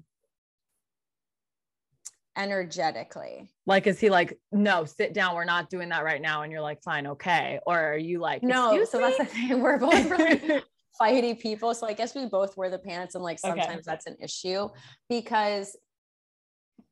energetically? 2.38 3.52
Like, 3.66 3.88
is 3.88 4.00
he 4.00 4.10
like, 4.10 4.40
no, 4.52 4.86
sit 4.86 5.14
down, 5.14 5.36
we're 5.36 5.44
not 5.46 5.70
doing 5.70 5.90
that 5.90 6.04
right 6.04 6.22
now, 6.22 6.44
and 6.44 6.52
you're 6.52 6.62
like, 6.62 6.82
fine, 6.84 7.08
okay, 7.08 7.60
or 7.66 7.78
are 7.94 7.98
you 7.98 8.20
like, 8.20 8.42
No, 8.44 8.70
"Excuse 8.70 8.90
so 8.92 9.00
that's 9.00 9.18
the 9.18 9.26
thing. 9.26 9.60
We're 9.60 9.78
both 9.78 10.10
really 10.10 10.62
fighty 11.00 11.40
people, 11.40 11.74
so 11.74 11.88
I 11.88 11.94
guess 11.94 12.16
we 12.16 12.26
both 12.26 12.58
wear 12.58 12.70
the 12.70 12.80
pants, 12.80 13.16
and 13.16 13.24
like 13.24 13.40
Okay. 13.44 13.50
sometimes 13.62 13.86
that's 13.86 14.08
an 14.08 14.18
issue 14.22 14.68
because 15.10 15.78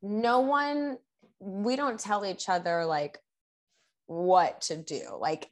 no 0.02 0.40
one, 0.40 0.98
we 1.40 1.76
don't 1.76 1.98
tell 1.98 2.24
each 2.24 2.48
other 2.48 2.84
like 2.84 3.18
what 4.06 4.60
to 4.62 4.76
do. 4.76 5.02
Like, 5.18 5.50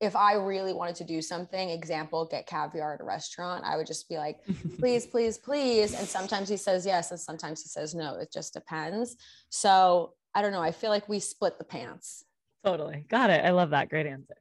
if 0.00 0.16
I 0.16 0.34
really 0.34 0.74
wanted 0.74 0.96
to 0.96 1.04
do 1.04 1.22
something, 1.22 1.70
example, 1.70 2.26
get 2.26 2.46
caviar 2.46 2.94
at 2.94 3.00
a 3.00 3.04
restaurant, 3.04 3.64
I 3.64 3.76
would 3.76 3.86
just 3.86 4.08
be 4.08 4.16
like, 4.16 4.38
please, 4.78 5.06
please, 5.06 5.38
please. 5.38 5.94
And 5.94 6.06
sometimes 6.06 6.48
he 6.48 6.56
says 6.56 6.84
yes, 6.84 7.10
and 7.10 7.18
sometimes 7.20 7.62
he 7.62 7.68
says 7.68 7.94
no. 7.94 8.16
It 8.16 8.30
just 8.32 8.52
depends. 8.52 9.16
So 9.48 10.12
I 10.34 10.42
don't 10.42 10.52
know. 10.52 10.60
I 10.60 10.72
feel 10.72 10.90
like 10.90 11.08
we 11.08 11.20
split 11.20 11.58
the 11.58 11.64
pants. 11.64 12.24
totally 12.64 13.06
got 13.08 13.30
it. 13.30 13.44
I 13.44 13.50
love 13.50 13.70
that. 13.70 13.88
Great 13.88 14.06
answer. 14.06 14.34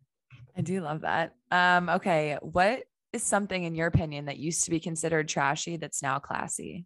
I 0.56 0.62
do 0.62 0.82
love 0.82 1.02
that. 1.02 1.36
Um, 1.52 1.90
okay. 1.90 2.38
What 2.42 2.84
is 3.12 3.24
something 3.24 3.64
in 3.64 3.76
your 3.76 3.88
opinion 3.88 4.26
that 4.26 4.38
used 4.38 4.64
to 4.66 4.70
be 4.72 4.80
considered 4.80 5.28
trashy 5.28 5.78
that's 5.78 6.02
now 6.02 6.20
classy? 6.20 6.86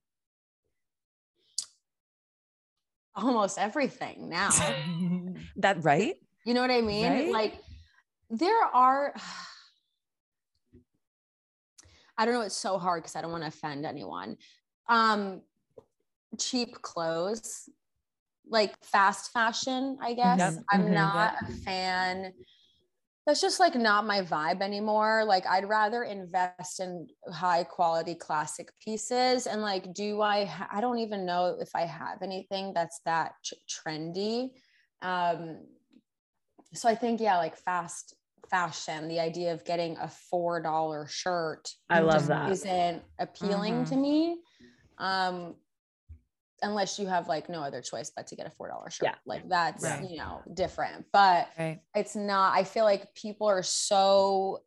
Almost 3.15 3.57
everything 3.57 4.29
now. 4.29 4.49
that 5.57 5.83
right? 5.83 6.15
You 6.45 6.53
know 6.53 6.61
what 6.61 6.71
I 6.71 6.81
mean? 6.81 7.03
Right? 7.03 7.31
Like 7.31 7.59
there 8.29 8.63
are 8.73 9.13
I 12.19 12.25
don't 12.25 12.33
know, 12.33 12.41
it's 12.41 12.55
so 12.55 12.79
hard 12.79 13.03
because 13.03 13.15
I 13.15 13.21
don't 13.21 13.31
want 13.31 13.43
to 13.43 13.49
offend 13.49 13.85
anyone. 13.85 14.37
Um 14.89 15.41
cheap 16.39 16.81
clothes, 16.81 17.69
like 18.49 18.75
fast 18.83 19.31
fashion, 19.31 19.97
I 20.01 20.13
guess. 20.13 20.39
Yep. 20.39 20.63
I'm 20.71 20.81
Mhm. 20.85 20.93
not 20.93 21.33
a 21.41 21.51
fan. 21.51 22.33
That's 23.27 23.41
just 23.41 23.59
like 23.59 23.75
not 23.75 24.05
my 24.07 24.21
vibe 24.21 24.61
anymore. 24.61 25.25
Like 25.25 25.45
I'd 25.45 25.67
rather 25.67 26.03
invest 26.03 26.79
in 26.79 27.07
high 27.29 27.65
quality 27.65 28.15
classic 28.15 28.69
pieces 28.79 29.47
and 29.47 29.61
like 29.61 29.93
do 29.93 30.21
I 30.21 30.45
ha- 30.45 30.69
I 30.71 30.79
don't 30.79 30.99
even 30.99 31.25
know 31.25 31.57
if 31.59 31.69
I 31.75 31.81
have 31.81 32.21
anything 32.23 32.71
that's 32.73 33.01
that 33.03 33.33
tr- 33.43 33.55
trendy. 33.69 34.51
Um 35.01 35.65
so 36.73 36.87
I 36.87 36.95
think 36.95 37.19
yeah, 37.19 37.37
like 37.37 37.57
fast 37.57 38.15
fashion, 38.49 39.09
the 39.09 39.19
idea 39.19 39.53
of 39.53 39.65
getting 39.65 39.97
a 39.97 40.07
four 40.07 40.61
dollar 40.61 41.05
shirt 41.07 41.69
I 41.89 41.99
love 41.99 42.27
that. 42.27 42.49
isn't 42.49 43.03
appealing 43.19 43.83
Mhm. 43.83 43.89
to 43.89 43.95
me. 43.97 44.41
Um, 44.99 45.55
unless 46.61 46.97
you 46.99 47.07
have 47.07 47.27
like 47.27 47.49
no 47.49 47.61
other 47.61 47.81
choice 47.81 48.11
but 48.15 48.27
to 48.27 48.35
get 48.35 48.47
a 48.47 48.49
four 48.51 48.67
dollar 48.69 48.89
shirt. 48.89 49.09
Yeah. 49.09 49.15
Like 49.25 49.47
that's 49.47 49.83
Right. 49.83 50.09
you 50.09 50.17
know 50.17 50.41
different. 50.53 51.05
But 51.13 51.49
Right. 51.57 51.81
it's 51.95 52.15
not, 52.15 52.53
I 52.57 52.63
feel 52.63 52.83
like 52.85 53.13
people 53.15 53.47
are 53.47 53.63
so 53.63 54.59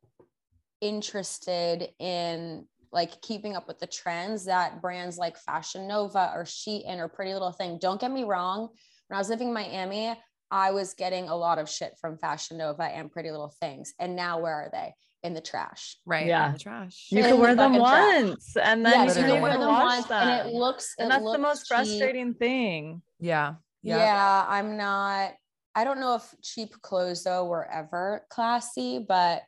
interested 0.81 1.89
in 1.99 2.67
like 2.93 3.21
keeping 3.23 3.55
up 3.55 3.69
with 3.69 3.79
the 3.79 3.87
trends 3.87 4.45
that 4.47 4.81
brands 4.83 5.17
like 5.19 5.37
Fashion 5.37 5.87
Nova 5.87 6.33
or 6.35 6.45
Shein 6.45 6.99
or 6.99 7.09
Pretty 7.09 7.33
Little 7.33 7.53
Thing. 7.53 7.79
Don't 7.81 8.01
get 8.01 8.11
me 8.11 8.25
wrong. 8.25 8.69
When 9.09 9.17
I 9.17 9.19
was 9.21 9.29
living 9.29 9.49
in 9.49 9.55
Miami, 9.55 10.19
I 10.51 10.73
was 10.73 10.95
getting 10.95 11.29
a 11.29 11.37
lot 11.37 11.59
of 11.59 11.69
shit 11.69 11.95
from 12.01 12.19
Fashion 12.19 12.57
Nova 12.59 12.83
and 12.85 13.11
Pretty 13.11 13.31
Little 13.31 13.55
Things. 13.61 13.95
And 14.01 14.17
now 14.17 14.41
where 14.41 14.55
are 14.55 14.71
they? 14.73 14.95
In 15.23 15.35
the 15.35 15.41
trash. 15.41 15.97
Right. 16.07 16.27
Yeah. 16.27 16.47
in 16.47 16.53
The 16.55 16.59
trash. 16.59 17.09
You 17.11 17.19
can 17.23 17.31
could 17.31 17.39
the 17.39 17.43
wear 17.43 17.55
them 17.55 17.73
fucking 17.75 17.87
trash. 17.87 18.23
once, 18.25 18.57
and 18.57 18.87
then 18.87 18.93
yes, 19.07 19.17
you 19.17 19.23
you 19.23 19.27
can 19.29 19.35
can 19.35 19.43
wear 19.43 19.59
them 19.59 19.69
wash 19.69 19.83
once 19.97 20.07
them. 20.07 20.29
and 20.29 20.49
it 20.49 20.55
looks 20.55 20.95
and 20.99 21.07
it 21.07 21.11
that's 21.11 21.33
the 21.33 21.39
most 21.39 21.61
cheap. 21.61 21.69
frustrating 21.69 22.35
thing. 22.35 23.03
Yeah. 23.19 23.55
Yeah. 23.83 23.97
Yep. 23.99 24.47
I'm 24.49 24.77
not. 24.77 25.33
I 25.75 25.85
don't 25.85 26.01
know 26.01 26.15
if 26.17 26.35
cheap 26.43 26.73
clothes 26.83 27.23
though 27.25 27.45
were 27.47 27.71
ever 27.71 28.25
classy, 28.31 28.99
but 29.07 29.43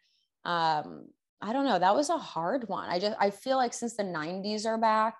um, 0.44 1.06
I 1.40 1.52
don't 1.52 1.64
know. 1.64 1.78
That 1.78 1.94
was 1.94 2.10
a 2.10 2.18
hard 2.18 2.68
one. 2.68 2.88
I 2.88 2.98
just 2.98 3.16
I 3.18 3.30
feel 3.30 3.56
like 3.56 3.72
since 3.74 3.96
the 3.96 4.04
90s 4.04 4.66
are 4.66 4.78
back, 4.78 5.14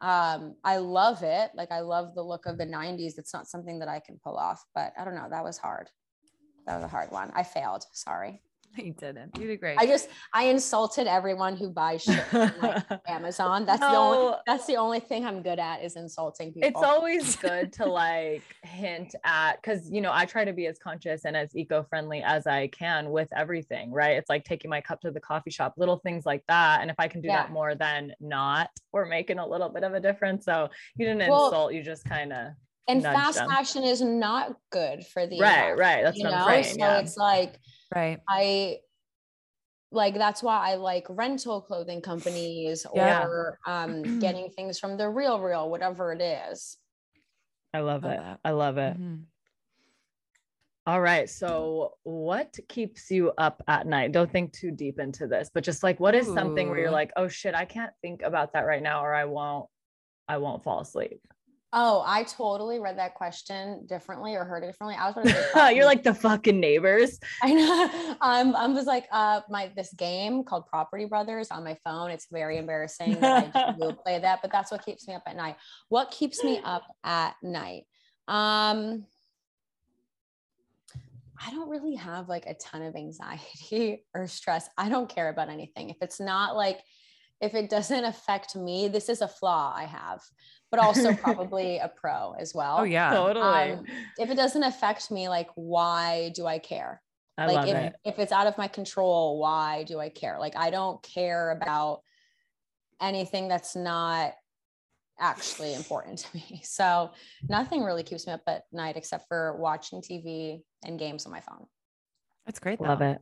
um, 0.00 0.56
I 0.64 0.76
love 0.78 1.22
it. 1.22 1.52
Like 1.54 1.70
I 1.72 1.80
love 1.80 2.14
the 2.14 2.22
look 2.22 2.46
of 2.46 2.58
the 2.58 2.66
90s. 2.66 3.18
It's 3.18 3.32
not 3.32 3.46
something 3.46 3.78
that 3.78 3.88
I 3.88 4.00
can 4.00 4.18
pull 4.22 4.36
off, 4.36 4.64
but 4.74 4.92
I 4.98 5.04
don't 5.04 5.14
know. 5.14 5.28
That 5.30 5.44
was 5.44 5.58
hard. 5.58 5.88
That 6.66 6.74
was 6.76 6.84
a 6.84 6.88
hard 6.88 7.10
one. 7.12 7.30
I 7.34 7.42
failed. 7.44 7.84
Sorry. 7.92 8.42
You 8.86 8.92
didn't. 8.92 9.36
You 9.38 9.46
did 9.48 9.60
great. 9.60 9.78
I 9.78 9.86
just 9.86 10.08
I 10.32 10.44
insulted 10.44 11.06
everyone 11.06 11.56
who 11.56 11.70
buys 11.70 12.02
shit 12.02 12.22
from 12.26 12.52
like 12.62 12.84
Amazon. 13.08 13.64
That's 13.66 13.80
the 13.80 13.86
only 13.96 14.36
that's 14.46 14.66
the 14.66 14.76
only 14.76 15.00
thing 15.00 15.24
I'm 15.24 15.42
good 15.42 15.58
at 15.58 15.82
is 15.82 15.96
insulting 15.96 16.52
people. 16.52 16.68
it's 16.68 16.82
always 16.82 17.36
good 17.48 17.72
to 17.74 17.86
like 17.86 18.42
hint 18.62 19.14
at 19.24 19.56
because 19.62 19.90
you 19.90 20.00
know 20.00 20.10
i 20.12 20.24
try 20.24 20.44
to 20.44 20.52
be 20.52 20.66
as 20.66 20.78
conscious 20.78 21.24
and 21.24 21.36
as 21.36 21.54
eco-friendly 21.56 22.22
as 22.22 22.46
i 22.46 22.66
can 22.68 23.10
with 23.10 23.28
everything 23.34 23.90
right 23.92 24.16
it's 24.16 24.28
like 24.28 24.44
taking 24.44 24.68
my 24.70 24.80
cup 24.80 25.00
to 25.00 25.10
the 25.10 25.20
coffee 25.20 25.50
shop 25.50 25.74
little 25.76 25.98
things 25.98 26.26
like 26.26 26.42
that 26.48 26.80
and 26.82 26.90
if 26.90 26.96
i 26.98 27.08
can 27.08 27.20
do 27.20 27.28
Yeah. 27.28 27.42
that 27.42 27.52
more 27.52 27.74
than 27.74 28.12
not 28.20 28.70
we're 28.92 29.06
making 29.06 29.38
a 29.38 29.46
little 29.46 29.68
bit 29.68 29.82
of 29.84 29.94
a 29.94 30.00
difference 30.00 30.44
so 30.44 30.68
you 30.96 31.06
didn't 31.06 31.28
Well, 31.30 31.46
insult 31.46 31.72
you 31.74 31.82
just 31.82 32.04
kind 32.04 32.32
of 32.32 32.48
and 32.88 33.02
fast 33.02 33.38
them. 33.38 33.48
fashion 33.50 33.82
is 33.84 34.00
not 34.02 34.56
good 34.70 35.04
for 35.06 35.26
the 35.26 35.40
right 35.40 35.76
right 35.76 36.02
that's 36.02 36.18
you 36.18 36.24
what 36.24 36.30
know 36.32 36.44
i'm 36.44 36.62
saying 36.62 36.74
so 36.74 36.84
yeah. 36.86 36.98
it's 36.98 37.16
like 37.16 37.58
right. 37.96 38.18
i 38.28 38.76
like 39.92 40.14
that's 40.14 40.42
why 40.42 40.70
i 40.70 40.74
like 40.74 41.06
rental 41.08 41.60
clothing 41.60 42.00
companies 42.00 42.86
Yeah. 42.94 43.24
or 43.24 43.58
um 43.66 44.02
getting 44.20 44.50
things 44.50 44.78
from 44.78 44.96
the 44.96 45.08
real 45.08 45.40
real 45.40 45.68
whatever 45.70 46.12
it 46.12 46.20
is 46.20 46.76
i 47.72 47.80
love 47.80 48.04
Love 48.04 48.12
it 48.12 48.38
i 48.44 48.50
love 48.50 48.78
it 48.78 49.00
Mhm. 49.00 49.24
All 50.88 51.00
right. 51.00 51.28
So, 51.28 51.94
what 52.04 52.56
keeps 52.68 53.10
you 53.10 53.32
up 53.38 53.60
at 53.66 53.88
night? 53.88 54.12
Don't 54.12 54.30
think 54.30 54.52
too 54.52 54.70
deep 54.70 55.00
into 55.00 55.26
this, 55.26 55.50
but 55.52 55.64
just 55.64 55.82
like, 55.82 55.98
what 55.98 56.14
is 56.14 56.32
something 56.32 56.70
where 56.70 56.78
you're 56.78 56.92
like, 56.92 57.10
oh 57.16 57.26
shit, 57.26 57.56
I 57.56 57.64
can't 57.64 57.90
think 58.02 58.22
about 58.22 58.52
that 58.52 58.66
right 58.66 58.80
now, 58.80 59.04
or 59.04 59.12
I 59.12 59.24
won't, 59.24 59.66
I 60.28 60.38
won't 60.38 60.62
fall 60.62 60.78
asleep. 60.78 61.20
Oh 61.76 62.02
i 62.04 62.24
totally 62.24 62.80
read 62.80 62.98
that 62.98 63.14
question 63.14 63.86
differently 63.86 64.34
or 64.34 64.44
heard 64.44 64.64
it 64.64 64.66
differently 64.66 64.96
i 64.98 65.06
was 65.06 65.14
gonna 65.14 65.70
you're 65.72 65.84
like 65.84 66.02
the 66.02 66.14
fucking 66.14 66.58
neighbors. 66.58 67.18
I 67.42 67.52
know. 67.52 68.16
Um, 68.20 68.56
I 68.56 68.66
was 68.66 68.86
like, 68.86 69.06
uh, 69.12 69.40
my 69.48 69.70
this 69.76 69.92
game 69.92 70.44
called 70.44 70.66
Property 70.66 71.04
Brothers 71.04 71.50
on 71.50 71.64
my 71.64 71.76
phone. 71.84 72.10
It's 72.10 72.26
very 72.30 72.58
embarrassing 72.58 73.20
that 73.20 73.50
I 73.54 73.74
will 73.78 73.92
play 73.92 74.18
that, 74.18 74.40
but 74.42 74.50
that's 74.50 74.70
what 74.70 74.84
keeps 74.84 75.06
me 75.06 75.14
up 75.14 75.22
at 75.26 75.36
night. 75.36 75.56
What 75.88 76.10
keeps 76.10 76.42
me 76.42 76.60
up 76.64 76.84
at 77.04 77.34
night? 77.42 77.86
Um, 78.28 79.04
I 81.44 81.50
don't 81.50 81.68
really 81.68 81.96
have 81.96 82.28
like 82.28 82.46
a 82.46 82.54
ton 82.54 82.82
of 82.82 82.96
anxiety 82.96 84.04
or 84.14 84.26
stress. 84.26 84.68
I 84.76 84.88
don't 84.88 85.08
care 85.08 85.28
about 85.28 85.48
anything. 85.48 85.90
If 85.90 85.98
it's 86.00 86.20
not 86.20 86.56
like, 86.56 86.80
if 87.40 87.54
it 87.54 87.68
doesn't 87.68 88.04
affect 88.04 88.56
me, 88.56 88.88
this 88.88 89.10
is 89.10 89.20
a 89.20 89.28
flaw 89.28 89.74
I 89.76 89.84
have, 89.84 90.22
but 90.70 90.80
also 90.80 91.14
probably 91.22 91.78
a 91.78 91.88
pro 91.88 92.34
as 92.38 92.54
well. 92.54 92.78
Oh 92.80 92.84
yeah. 92.84 93.10
Totally. 93.10 93.72
Um, 93.72 93.84
if 94.18 94.30
it 94.30 94.36
doesn't 94.36 94.62
affect 94.62 95.10
me, 95.10 95.28
like, 95.28 95.48
why 95.54 96.32
do 96.34 96.46
I 96.46 96.58
care? 96.58 97.02
I 97.38 97.46
like 97.46 97.56
love 97.56 97.68
if, 97.68 97.76
it. 97.76 97.94
if 98.04 98.18
it's 98.18 98.32
out 98.32 98.46
of 98.46 98.56
my 98.56 98.68
control, 98.68 99.38
why 99.38 99.84
do 99.84 99.98
I 99.98 100.08
care? 100.08 100.38
Like 100.38 100.56
I 100.56 100.70
don't 100.70 101.02
care 101.02 101.50
about 101.50 102.00
anything 103.00 103.48
that's 103.48 103.76
not 103.76 104.32
actually 105.18 105.74
important 105.74 106.18
to 106.20 106.36
me. 106.36 106.60
So 106.64 107.10
nothing 107.48 107.82
really 107.82 108.02
keeps 108.02 108.26
me 108.26 108.32
up 108.32 108.42
at 108.46 108.64
night 108.72 108.96
except 108.96 109.28
for 109.28 109.56
watching 109.56 110.00
TV 110.00 110.62
and 110.84 110.98
games 110.98 111.26
on 111.26 111.32
my 111.32 111.40
phone. 111.40 111.66
That's 112.44 112.58
great. 112.58 112.80
Love 112.80 113.00
though. 113.00 113.04
it. 113.04 113.20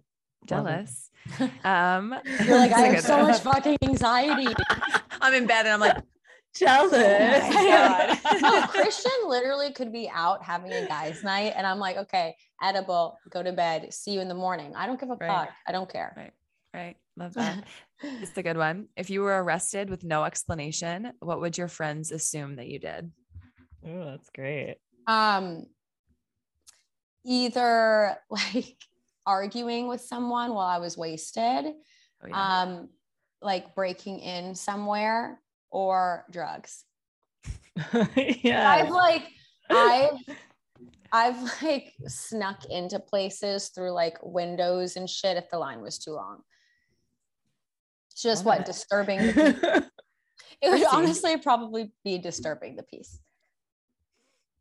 Love 0.50 0.66
it. 0.66 0.74
Jealous. 0.76 1.10
Um, 1.64 2.14
You're 2.44 2.58
like, 2.58 2.72
I 2.72 2.80
have 2.80 3.00
so 3.02 3.22
much 3.22 3.40
fucking 3.40 3.78
anxiety. 3.82 4.54
I'm 5.20 5.32
in 5.32 5.46
bed 5.46 5.64
and 5.64 5.70
I'm 5.70 5.80
like, 5.80 5.96
Jealous. 6.54 6.92
Oh 6.94 8.18
no, 8.42 8.66
Christian 8.68 9.10
literally 9.26 9.72
could 9.72 9.92
be 9.92 10.08
out 10.12 10.42
having 10.42 10.72
a 10.72 10.86
guys' 10.86 11.22
night, 11.24 11.52
and 11.56 11.66
I'm 11.66 11.78
like, 11.78 11.96
okay, 11.96 12.36
edible, 12.62 13.18
go 13.30 13.42
to 13.42 13.52
bed, 13.52 13.92
see 13.92 14.12
you 14.12 14.20
in 14.20 14.28
the 14.28 14.34
morning. 14.34 14.72
I 14.76 14.86
don't 14.86 14.98
give 15.00 15.10
a 15.10 15.16
Right. 15.16 15.28
fuck. 15.28 15.48
I 15.66 15.72
don't 15.72 15.90
care. 15.90 16.12
right, 16.16 16.32
right. 16.72 16.96
Love 17.16 17.34
that. 17.34 17.64
It's 18.02 18.36
a 18.36 18.42
good 18.42 18.56
one. 18.56 18.88
If 18.96 19.08
you 19.10 19.20
were 19.22 19.42
arrested 19.42 19.88
with 19.88 20.02
no 20.04 20.24
explanation, 20.24 21.12
what 21.20 21.40
would 21.40 21.56
your 21.56 21.68
friends 21.68 22.10
assume 22.12 22.56
that 22.56 22.66
you 22.68 22.78
did? 22.78 23.10
Oh, 23.86 24.04
that's 24.04 24.30
great. 24.30 24.76
um 25.06 25.66
either 27.24 28.16
like 28.30 28.76
arguing 29.26 29.88
with 29.88 30.00
someone 30.00 30.54
while 30.54 30.66
I 30.66 30.78
was 30.78 30.96
wasted, 30.96 31.66
Oh, 32.22 32.26
yeah. 32.28 32.62
um 32.62 32.88
like 33.42 33.74
breaking 33.74 34.20
in 34.20 34.54
somewhere 34.54 35.38
or 35.74 36.24
drugs. 36.30 36.84
yeah. 38.16 38.70
I've 38.70 38.90
like 38.90 39.24
I've 39.68 40.18
I've 41.12 41.62
like 41.62 41.92
snuck 42.06 42.64
into 42.70 42.98
places 42.98 43.68
through 43.68 43.90
like 43.90 44.16
windows 44.22 44.96
and 44.96 45.10
shit 45.10 45.36
if 45.36 45.50
the 45.50 45.58
line 45.58 45.82
was 45.82 45.98
too 45.98 46.12
long. 46.12 46.42
It's 48.10 48.22
just 48.22 48.44
Love 48.44 48.58
what 48.58 48.66
disturbing 48.66 49.18
the 49.18 49.32
peace. 49.82 49.90
It 50.62 50.70
would 50.70 50.86
honestly 50.92 51.36
probably 51.36 51.92
be 52.04 52.18
disturbing 52.18 52.76
the 52.76 52.84
peace. 52.84 53.18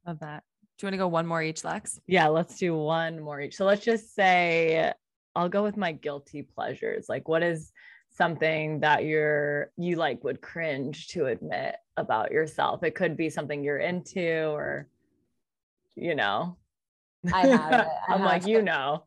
Love 0.06 0.20
that. 0.20 0.44
Do 0.78 0.86
you 0.86 0.88
want 0.88 0.94
to 0.94 0.98
go 0.98 1.08
one 1.08 1.28
more 1.28 1.42
each, 1.42 1.64
Lex? 1.64 2.00
yeah, 2.08 2.28
let's 2.28 2.58
do 2.58 2.76
one 2.76 3.20
more 3.20 3.40
each. 3.40 3.56
So 3.56 3.66
let's 3.66 3.86
just 3.86 4.16
say 4.16 4.92
I'll 5.36 5.50
go 5.50 5.64
with 5.64 5.78
my 5.78 5.92
guilty 5.92 6.42
pleasures. 6.42 7.06
Like 7.08 7.28
what 7.28 7.44
is 7.44 7.72
something 8.14 8.80
that 8.82 9.04
you're 9.04 9.72
you 9.78 9.96
like 9.96 10.24
would 10.24 10.42
cringe 10.42 11.08
to 11.10 11.26
admit 11.26 11.76
about 11.98 12.32
yourself? 12.32 12.84
It 12.84 12.96
could 12.96 13.18
be 13.18 13.30
something 13.30 13.64
you're 13.64 13.80
into 13.80 14.48
or 14.50 14.88
you 15.96 16.16
know. 16.16 16.58
I 17.34 17.48
have 17.48 17.82
it. 17.82 17.88
I 18.08 18.14
I'm 18.14 18.22
like, 18.22 18.42
have 18.42 18.50
you 18.50 18.62
know. 18.62 19.04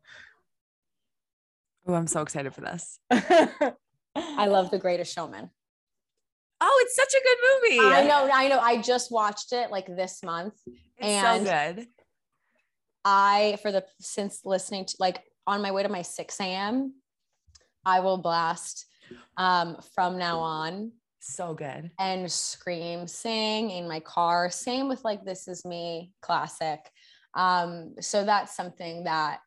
Oh, 1.87 1.93
I'm 1.93 2.07
so 2.07 2.21
excited 2.21 2.53
for 2.53 2.61
this. 2.61 2.99
I 3.11 4.47
love 4.47 4.71
The 4.71 4.79
Greatest 4.79 5.13
Showman. 5.13 5.49
Oh, 6.59 6.83
it's 6.85 6.95
such 6.95 7.13
a 7.13 7.23
good 7.23 7.37
movie. 7.43 7.95
I 7.95 8.07
know, 8.07 8.29
I 8.33 8.47
know. 8.47 8.59
I 8.59 8.81
just 8.81 9.11
watched 9.11 9.53
it 9.53 9.69
like 9.69 9.85
this 9.85 10.23
month. 10.23 10.55
It's 10.65 11.07
and- 11.07 11.45
so 11.45 11.75
good. 11.75 11.87
I, 13.05 13.57
for 13.61 13.71
the 13.71 13.85
since 14.01 14.41
listening 14.43 14.83
to 14.85 14.95
like 14.99 15.23
on 15.45 15.61
my 15.61 15.71
way 15.71 15.81
to 15.81 15.87
my 15.87 16.01
6 16.01 16.39
a.m., 16.41 16.93
I 17.85 18.01
will 18.01 18.17
blast 18.17 18.85
um, 19.37 19.77
from 19.95 20.17
now 20.17 20.39
on 20.39 20.91
So 21.19 21.53
good. 21.53 21.91
and 21.99 22.31
scream, 22.31 23.07
sing 23.07 23.71
in 23.71 23.87
my 23.87 23.99
car. 23.99 24.49
Same 24.49 24.87
with 24.87 25.03
like 25.03 25.23
This 25.23 25.47
Is 25.47 25.65
Me 25.65 26.11
classic. 26.21 26.79
Um, 27.33 27.95
so 27.99 28.23
that's 28.25 28.55
something 28.55 29.03
that 29.03 29.39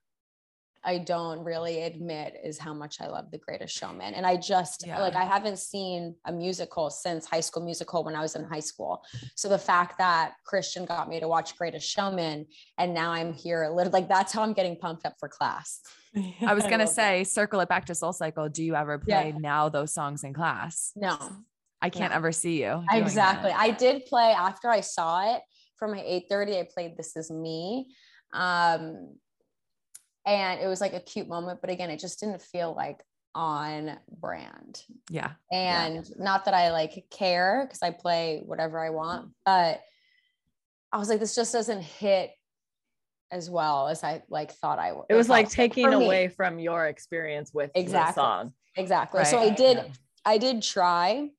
I 0.82 0.98
don't 0.98 1.40
really 1.44 1.82
admit 1.82 2.34
is 2.42 2.58
how 2.58 2.72
much 2.72 3.00
I 3.00 3.06
love 3.06 3.30
The 3.30 3.38
Greatest 3.38 3.76
Showman. 3.76 4.14
And 4.14 4.26
I 4.26 4.36
just 4.36 4.86
Yeah. 4.86 4.98
like 5.00 5.14
I 5.14 5.24
haven't 5.24 5.58
seen 5.58 6.16
a 6.24 6.32
musical 6.32 6.88
since 6.88 7.26
High 7.26 7.40
School 7.40 7.62
Musical 7.62 8.02
when 8.02 8.16
I 8.16 8.22
was 8.22 8.34
in 8.34 8.44
high 8.44 8.60
school. 8.60 9.04
So 9.36 9.48
the 9.48 9.58
fact 9.58 9.98
that 9.98 10.34
Christian 10.46 10.86
got 10.86 11.08
me 11.08 11.20
to 11.20 11.28
watch 11.28 11.56
Greatest 11.58 11.86
Showman 11.88 12.46
and 12.78 12.94
now 12.94 13.12
I'm 13.12 13.32
here 13.34 13.68
like 13.70 14.08
that's 14.08 14.32
how 14.32 14.42
I'm 14.42 14.54
getting 14.54 14.76
pumped 14.76 15.04
up 15.04 15.14
for 15.20 15.28
class. 15.28 15.82
I 16.46 16.54
was 16.54 16.64
gonna 16.64 16.78
love 16.84 16.86
that. 16.86 16.88
say, 16.94 17.24
circle 17.24 17.60
it 17.60 17.68
back 17.68 17.84
to 17.86 17.94
Soul 17.94 18.12
Cycle. 18.14 18.48
Do 18.48 18.64
you 18.64 18.74
ever 18.74 19.02
Yeah. 19.06 19.22
play 19.22 19.32
now 19.38 19.68
those 19.68 19.92
songs 19.92 20.24
in 20.24 20.32
class? 20.32 20.92
No, 20.96 21.16
I 21.82 21.90
can't 21.90 22.10
No. 22.12 22.16
ever 22.16 22.32
see 22.32 22.62
you. 22.62 22.82
exactly. 22.90 23.50
that. 23.50 23.60
I 23.60 23.70
did 23.70 24.06
play 24.06 24.32
after 24.32 24.68
I 24.70 24.80
saw 24.80 25.34
it 25.36 25.42
for 25.76 25.88
my 25.88 26.00
8:30. 26.00 26.58
I 26.58 26.66
played 26.72 26.96
This 26.96 27.16
Is 27.16 27.30
Me. 27.30 27.94
Um, 28.32 29.16
and 30.30 30.60
it 30.60 30.68
was 30.68 30.80
like 30.80 30.94
a 30.94 31.00
cute 31.00 31.26
moment, 31.28 31.60
but 31.60 31.70
again, 31.70 31.90
it 31.90 31.98
just 31.98 32.20
didn't 32.20 32.40
feel 32.40 32.72
like 32.72 33.02
on 33.34 33.98
brand. 34.20 34.80
Yeah. 35.08 35.32
And 35.50 36.08
not 36.18 36.44
that 36.44 36.54
I 36.54 36.70
like 36.70 37.04
care 37.10 37.64
because 37.66 37.82
I 37.82 37.90
play 37.90 38.42
whatever 38.46 38.78
I 38.78 38.90
want, 38.90 39.30
but 39.44 39.80
I 40.92 40.98
was 40.98 41.08
like, 41.08 41.18
this 41.18 41.34
just 41.34 41.52
doesn't 41.52 41.82
hit 41.82 42.30
as 43.32 43.50
well 43.50 43.88
as 43.88 44.04
I 44.04 44.22
like 44.28 44.52
thought 44.52 44.78
I 44.78 44.92
would. 44.92 45.06
It 45.08 45.14
was 45.14 45.28
like 45.28 45.48
taking 45.48 45.90
For 45.90 45.98
me. 45.98 46.04
away 46.06 46.28
from 46.28 46.60
your 46.60 46.86
experience 46.86 47.50
with 47.52 47.72
the 47.72 47.80
Exactly. 47.80 48.20
song. 48.22 48.52
Exactly. 48.76 49.24
So 49.24 49.38
I 49.38 49.50
did 49.50 49.78
Yeah. 49.78 49.84
I 50.24 50.38
did 50.38 50.62
try. 50.62 51.30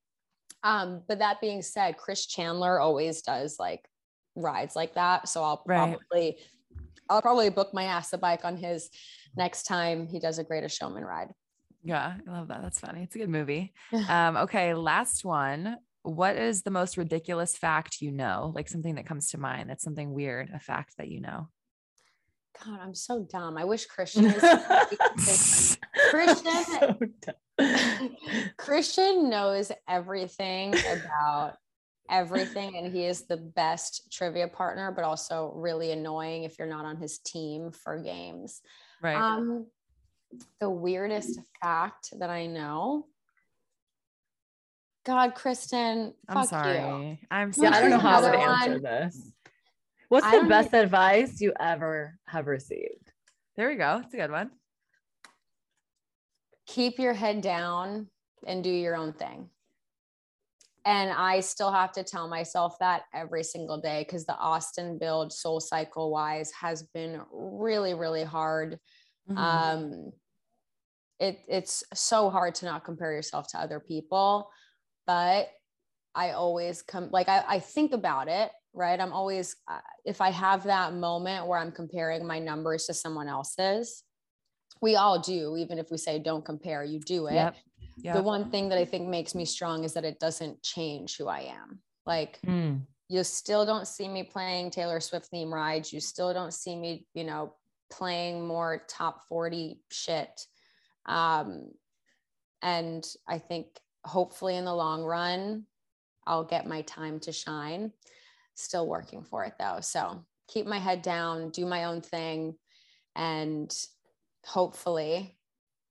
Um, 0.64 1.02
but 1.08 1.20
that 1.20 1.40
being 1.40 1.62
said, 1.62 1.98
Chris 1.98 2.26
Chandler 2.26 2.80
always 2.80 3.22
does 3.22 3.58
like 3.58 3.88
rides 4.36 4.76
like 4.76 4.96
that. 4.96 5.30
So 5.30 5.44
I'll 5.44 5.64
Right. 5.66 5.98
probably 5.98 6.40
I'll 7.12 7.22
probably 7.22 7.50
book 7.50 7.74
my 7.74 7.84
ass 7.84 8.14
a 8.14 8.18
bike 8.18 8.46
on 8.46 8.56
his 8.56 8.90
next 9.36 9.64
time 9.64 10.08
he 10.08 10.20
does 10.20 10.40
a 10.40 10.44
greatest 10.44 10.78
showman 10.78 11.04
ride. 11.04 11.34
Yeah. 11.84 12.16
I 12.28 12.32
love 12.32 12.48
that. 12.48 12.62
That's 12.62 12.80
funny. 12.80 13.04
It's 13.04 13.16
a 13.16 13.20
good 13.20 13.30
movie. 13.30 13.74
Um, 14.10 14.38
okay. 14.38 14.74
Last 14.74 15.26
one. 15.26 15.78
What 16.04 16.36
is 16.36 16.64
the 16.64 16.72
most 16.72 16.98
ridiculous 16.98 17.56
fact 17.56 18.02
you 18.02 18.12
know? 18.12 18.52
Like 18.56 18.70
something 18.70 18.96
that 18.96 19.06
comes 19.06 19.30
to 19.32 19.38
mind 19.38 19.70
that's 19.70 19.84
something 19.84 20.14
weird, 20.14 20.50
a 20.54 20.60
fact 20.60 20.98
that 20.98 21.10
you 21.10 21.22
know. 21.22 21.50
God, 22.64 22.80
I'm 22.82 22.96
so 22.96 23.28
dumb. 23.30 23.58
I 23.58 23.66
wish 23.66 23.86
Christian 23.88 24.26
was 24.26 25.78
Christian 26.10 26.64
So. 26.66 26.98
Christian 28.58 29.30
knows 29.30 29.72
everything 29.88 30.74
about 30.74 31.58
everything 32.12 32.78
and 32.78 32.94
he 32.94 33.06
is 33.06 33.24
the 33.24 33.38
best 33.38 34.12
trivia 34.12 34.48
partner 34.48 34.92
but 34.92 35.04
also 35.04 35.52
really 35.56 35.92
annoying 35.92 36.44
if 36.44 36.60
you're 36.60 36.68
not 36.68 36.86
on 36.86 36.98
his 36.98 37.20
team 37.20 37.72
for 37.72 37.98
games. 37.98 38.62
Right. 39.02 39.16
Um, 39.16 39.68
the 40.60 40.70
weirdest 40.70 41.40
fact 41.62 42.14
that 42.20 42.30
I 42.30 42.46
know. 42.46 43.08
God, 45.04 45.34
Kristen, 45.34 46.14
I'm 46.30 46.36
fuck 46.36 46.50
sorry. 46.50 46.78
you. 46.78 47.18
I'm 47.32 47.52
yeah, 47.58 47.76
I 47.76 47.82
don't 47.82 47.90
know 47.90 47.98
how 47.98 48.20
I 48.20 48.22
would 48.22 48.40
answer 48.40 48.72
one. 48.74 48.82
this. 48.84 49.32
What's 50.10 50.26
I 50.26 50.32
the 50.32 50.38
don't 50.38 50.50
best 50.50 50.74
advice 50.74 51.42
you 51.42 51.54
ever 51.60 52.20
have 52.28 52.48
received? 52.48 53.12
there 53.58 53.70
we 53.70 53.76
go. 53.76 54.02
It's 54.04 54.14
a 54.14 54.18
good 54.18 54.32
one. 54.32 54.52
Keep 56.68 57.00
your 57.00 57.14
head 57.14 57.42
down 57.42 58.08
and 58.46 58.64
do 58.64 58.70
your 58.70 58.96
own 58.96 59.14
thing. 59.14 59.50
And 60.84 61.12
I 61.12 61.42
still 61.42 61.72
have 61.72 61.92
to 61.94 62.04
tell 62.04 62.28
myself 62.28 62.76
that 62.80 63.04
every 63.14 63.44
single 63.44 63.80
day 63.80 64.04
because 64.08 64.26
the 64.26 64.36
Austin 64.38 64.98
build, 64.98 65.32
soul 65.32 65.60
cycle 65.60 66.12
wise, 66.12 66.52
has 66.52 66.84
been 66.94 67.22
really, 67.32 67.94
really 67.94 68.24
hard. 68.24 68.80
Mhm. 69.30 69.38
um 69.38 70.12
it 71.20 71.40
it's 71.48 71.84
so 71.94 72.30
hard 72.30 72.56
to 72.56 72.66
not 72.66 72.84
compare 72.84 73.14
yourself 73.14 73.48
to 73.50 73.60
other 73.60 73.80
people 73.80 74.50
but 75.06 75.50
i 76.16 76.32
always 76.32 76.82
come 76.82 77.10
like 77.12 77.30
i, 77.30 77.44
I 77.48 77.60
think 77.60 77.94
about 77.94 78.28
it 78.28 78.52
right 78.74 79.00
i'm 79.00 79.14
always 79.14 79.56
uh, 79.68 79.80
if 80.06 80.20
i 80.22 80.32
have 80.32 80.64
that 80.64 80.94
moment 80.94 81.48
where 81.48 81.60
i'm 81.60 81.72
comparing 81.72 82.26
my 82.26 82.40
numbers 82.40 82.86
to 82.86 82.94
someone 82.94 83.28
else's 83.28 84.04
we 84.82 84.96
all 84.96 85.20
do 85.20 85.56
even 85.58 85.78
if 85.78 85.92
we 85.92 85.98
say 85.98 86.20
don't 86.20 86.44
compare 86.44 86.84
you 86.84 87.00
do 87.00 87.28
it 87.28 87.36
Yep. 87.36 87.56
The 88.14 88.22
one 88.22 88.50
thing 88.52 88.70
that 88.70 88.78
i 88.78 88.86
think 88.86 89.08
makes 89.08 89.34
me 89.36 89.46
strong 89.46 89.84
is 89.84 89.94
that 89.94 90.06
it 90.06 90.20
doesn't 90.20 90.62
change 90.64 91.18
who 91.18 91.28
i 91.28 91.42
am 91.42 91.80
like 92.06 92.40
Mm. 92.46 92.82
you 93.10 93.24
still 93.24 93.66
don't 93.66 93.88
see 93.88 94.08
me 94.08 94.24
playing 94.24 94.72
Taylor 94.72 95.00
Swift 95.02 95.28
theme 95.28 95.54
rides. 95.54 95.92
You 95.94 96.00
still 96.00 96.34
don't 96.34 96.54
see 96.54 96.76
me, 96.78 97.06
you 97.14 97.24
know, 97.26 97.54
playing 97.92 98.48
more 98.48 98.84
top 98.88 99.28
40 99.28 99.82
shit. 99.92 100.48
Um, 101.06 101.72
and 102.62 103.06
I 103.28 103.38
think 103.38 103.68
hopefully 104.06 104.56
in 104.56 104.66
the 104.66 104.74
long 104.74 105.04
run, 105.04 105.66
I'll 106.26 106.46
get 106.46 106.66
my 106.68 106.82
time 106.84 107.20
to 107.22 107.32
shine. 107.34 107.92
Still 108.56 108.88
working 108.88 109.24
for 109.24 109.44
it 109.44 109.54
though. 109.60 109.80
So 109.82 110.24
keep 110.48 110.66
my 110.66 110.80
head 110.80 111.02
down, 111.02 111.50
do 111.50 111.66
my 111.66 111.84
own 111.86 112.02
thing. 112.02 112.56
and 113.16 113.70
hopefully 114.46 115.38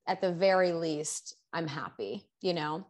at 0.07 0.19
the 0.21 0.31
very 0.33 0.73
least 0.73 1.35
i'm 1.53 1.67
happy 1.67 2.27
you 2.41 2.53
know 2.53 2.85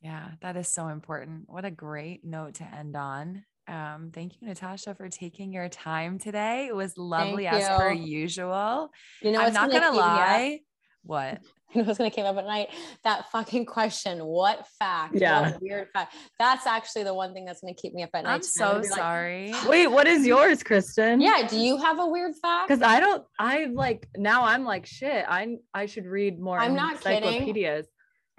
yeah 0.00 0.30
that 0.42 0.56
is 0.56 0.68
so 0.68 0.88
important 0.88 1.44
what 1.46 1.64
a 1.64 1.70
great 1.70 2.24
note 2.24 2.54
to 2.54 2.64
end 2.64 2.96
on 2.96 3.44
um, 3.68 4.12
thank 4.14 4.40
you, 4.40 4.46
Natasha, 4.46 4.94
for 4.94 5.08
taking 5.08 5.52
your 5.52 5.68
time 5.68 6.20
today. 6.20 6.66
It 6.66 6.76
was 6.76 6.96
lovely 6.96 7.48
as 7.48 7.66
per 7.66 7.92
usual. 7.92 8.90
You 9.20 9.32
know, 9.32 9.40
I'm 9.40 9.52
not 9.52 9.72
gonna 9.72 9.90
lie. 9.90 10.60
What? 11.02 11.40
You 11.74 11.82
know 11.82 11.88
what's 11.88 11.98
gonna 11.98 12.10
come 12.10 12.24
up 12.24 12.36
at 12.36 12.46
night? 12.46 12.68
That 13.04 13.30
fucking 13.30 13.66
question. 13.66 14.24
What 14.24 14.66
fact? 14.78 15.14
Yeah. 15.16 15.52
What 15.52 15.62
weird 15.62 15.88
fact. 15.92 16.14
That's 16.38 16.66
actually 16.66 17.04
the 17.04 17.12
one 17.14 17.34
thing 17.34 17.44
that's 17.44 17.60
gonna 17.60 17.74
keep 17.74 17.92
me 17.92 18.02
up 18.02 18.10
at 18.14 18.24
night. 18.24 18.34
I'm 18.34 18.42
so 18.42 18.82
sorry. 18.82 19.52
Like, 19.52 19.68
Wait, 19.68 19.86
what 19.88 20.06
is 20.06 20.26
yours, 20.26 20.62
Kristen? 20.62 21.20
Yeah. 21.20 21.46
Do 21.46 21.58
you 21.58 21.76
have 21.76 21.98
a 21.98 22.06
weird 22.06 22.34
fact? 22.40 22.68
Because 22.68 22.82
I 22.82 23.00
don't. 23.00 23.24
I 23.38 23.66
like 23.72 24.08
now. 24.16 24.44
I'm 24.44 24.64
like 24.64 24.86
shit. 24.86 25.24
I 25.28 25.56
I 25.74 25.86
should 25.86 26.06
read 26.06 26.40
more. 26.40 26.58
I'm 26.58 26.74
not 26.74 26.96
encyclopedias. 26.96 27.86
kidding. 27.86 27.90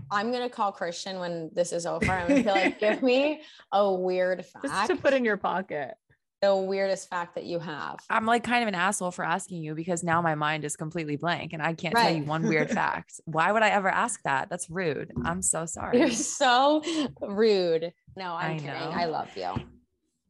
I'm 0.09 0.31
gonna 0.31 0.49
call 0.49 0.71
Christian 0.71 1.19
when 1.19 1.49
this 1.53 1.73
is 1.73 1.85
over. 1.85 2.09
I'm 2.09 2.27
gonna 2.29 2.43
be 2.43 2.49
like, 2.49 2.79
give 2.79 3.03
me 3.03 3.41
a 3.71 3.93
weird 3.93 4.45
fact. 4.45 4.65
Just 4.65 4.87
to 4.87 4.95
put 4.95 5.13
in 5.13 5.25
your 5.25 5.37
pocket. 5.37 5.95
The 6.41 6.55
weirdest 6.55 7.09
fact 7.09 7.35
that 7.35 7.45
you 7.45 7.57
have. 7.59 7.97
I'm 8.09 8.25
like 8.25 8.43
kind 8.43 8.61
of 8.61 8.67
an 8.67 8.75
asshole 8.75 9.11
for 9.11 9.25
asking 9.25 9.63
you 9.63 9.73
because 9.73 10.03
now 10.03 10.21
my 10.21 10.35
mind 10.35 10.65
is 10.65 10.75
completely 10.75 11.15
blank 11.15 11.53
and 11.53 11.61
I 11.61 11.73
can't 11.73 11.95
right. 11.95 12.03
tell 12.03 12.15
you 12.15 12.23
one 12.23 12.47
weird 12.47 12.69
fact. 12.81 13.19
Why 13.25 13.51
would 13.51 13.63
I 13.63 13.69
ever 13.69 13.89
ask 13.89 14.21
that? 14.23 14.49
That's 14.49 14.69
rude. 14.69 15.11
I'm 15.25 15.41
so 15.41 15.65
sorry. 15.65 15.99
You're 15.99 16.11
so 16.11 16.83
rude. 17.21 17.91
No, 18.15 18.33
I'm 18.35 18.51
I 18.51 18.59
kidding. 18.59 18.71
Know. 18.71 18.91
I 18.93 19.05
love 19.05 19.29
you. 19.35 19.51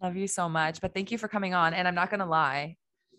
Love 0.02 0.16
you 0.16 0.28
so 0.28 0.48
much. 0.48 0.80
But 0.80 0.94
thank 0.94 1.12
you 1.12 1.18
for 1.18 1.28
coming 1.28 1.54
on. 1.54 1.74
And 1.74 1.88
I'm 1.88 1.96
not 1.96 2.10
gonna 2.10 2.26
lie 2.26 2.78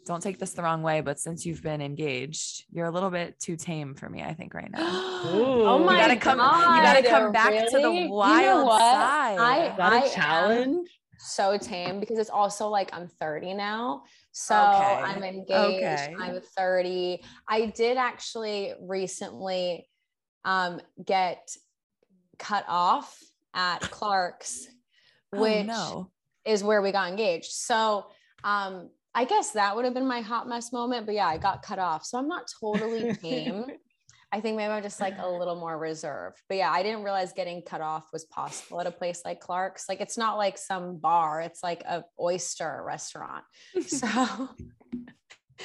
don't 0.08 0.22
take 0.22 0.38
this 0.38 0.52
the 0.52 0.62
wrong 0.62 0.82
way, 0.82 1.02
but 1.02 1.20
since 1.20 1.44
you've 1.44 1.62
been 1.62 1.82
engaged, 1.82 2.64
you're 2.72 2.86
a 2.86 2.90
little 2.90 3.10
bit 3.10 3.38
too 3.38 3.56
tame 3.56 3.94
for 3.94 4.08
me, 4.08 4.22
I 4.22 4.32
think, 4.32 4.54
right 4.54 4.70
now. 4.70 4.80
oh 4.80 5.78
my 5.78 5.92
you 5.92 6.00
gotta 6.00 6.16
come, 6.16 6.38
God, 6.38 6.76
you 6.76 6.82
gotta 6.82 7.08
come 7.08 7.30
back 7.30 7.50
really? 7.50 7.70
to 7.70 7.78
the 7.78 8.08
wild 8.08 8.40
you 8.40 8.64
know 8.64 8.78
side. 8.78 9.38
I, 9.38 9.74
I 9.78 10.08
challenge. 10.08 10.88
So 11.18 11.58
tame 11.58 12.00
because 12.00 12.18
it's 12.18 12.30
also 12.30 12.68
like 12.68 12.90
I'm 12.92 13.08
30 13.08 13.54
now. 13.54 14.04
So 14.32 14.54
okay. 14.54 15.02
I'm 15.04 15.24
engaged. 15.24 15.50
Okay. 15.50 16.14
I'm 16.18 16.40
30. 16.56 17.22
I 17.48 17.66
did 17.66 17.96
actually 17.96 18.72
recently 18.80 19.88
um, 20.44 20.80
get 21.04 21.50
cut 22.38 22.64
off 22.68 23.20
at 23.52 23.80
Clark's, 23.80 24.68
oh, 25.34 25.40
which 25.40 25.66
no. 25.66 26.10
is 26.44 26.62
where 26.62 26.80
we 26.80 26.92
got 26.92 27.10
engaged. 27.10 27.50
So 27.50 28.06
um, 28.44 28.90
I 29.14 29.24
guess 29.24 29.50
that 29.52 29.74
would 29.74 29.84
have 29.84 29.94
been 29.94 30.06
my 30.06 30.20
hot 30.20 30.48
mess 30.48 30.72
moment. 30.72 31.04
But 31.04 31.16
yeah, 31.16 31.26
I 31.26 31.38
got 31.38 31.62
cut 31.62 31.80
off. 31.80 32.04
So 32.04 32.18
I'm 32.18 32.28
not 32.28 32.48
totally 32.60 33.12
tame. 33.22 33.64
I 34.30 34.40
think 34.40 34.56
maybe 34.56 34.70
I'm 34.70 34.82
just 34.82 35.00
like 35.00 35.16
a 35.18 35.28
little 35.28 35.56
more 35.56 35.78
reserved. 35.78 36.36
But 36.48 36.58
yeah, 36.58 36.70
I 36.70 36.82
didn't 36.82 37.02
realize 37.02 37.32
getting 37.32 37.62
cut 37.62 37.80
off 37.80 38.08
was 38.12 38.26
possible 38.26 38.80
at 38.80 38.86
a 38.86 38.90
place 38.90 39.22
like 39.24 39.40
Clark's. 39.40 39.88
Like 39.88 40.00
it's 40.00 40.18
not 40.18 40.36
like 40.36 40.58
some 40.58 40.98
bar, 40.98 41.40
it's 41.40 41.62
like 41.62 41.82
a 41.84 42.04
oyster 42.20 42.82
restaurant. 42.84 43.44
So 43.86 44.08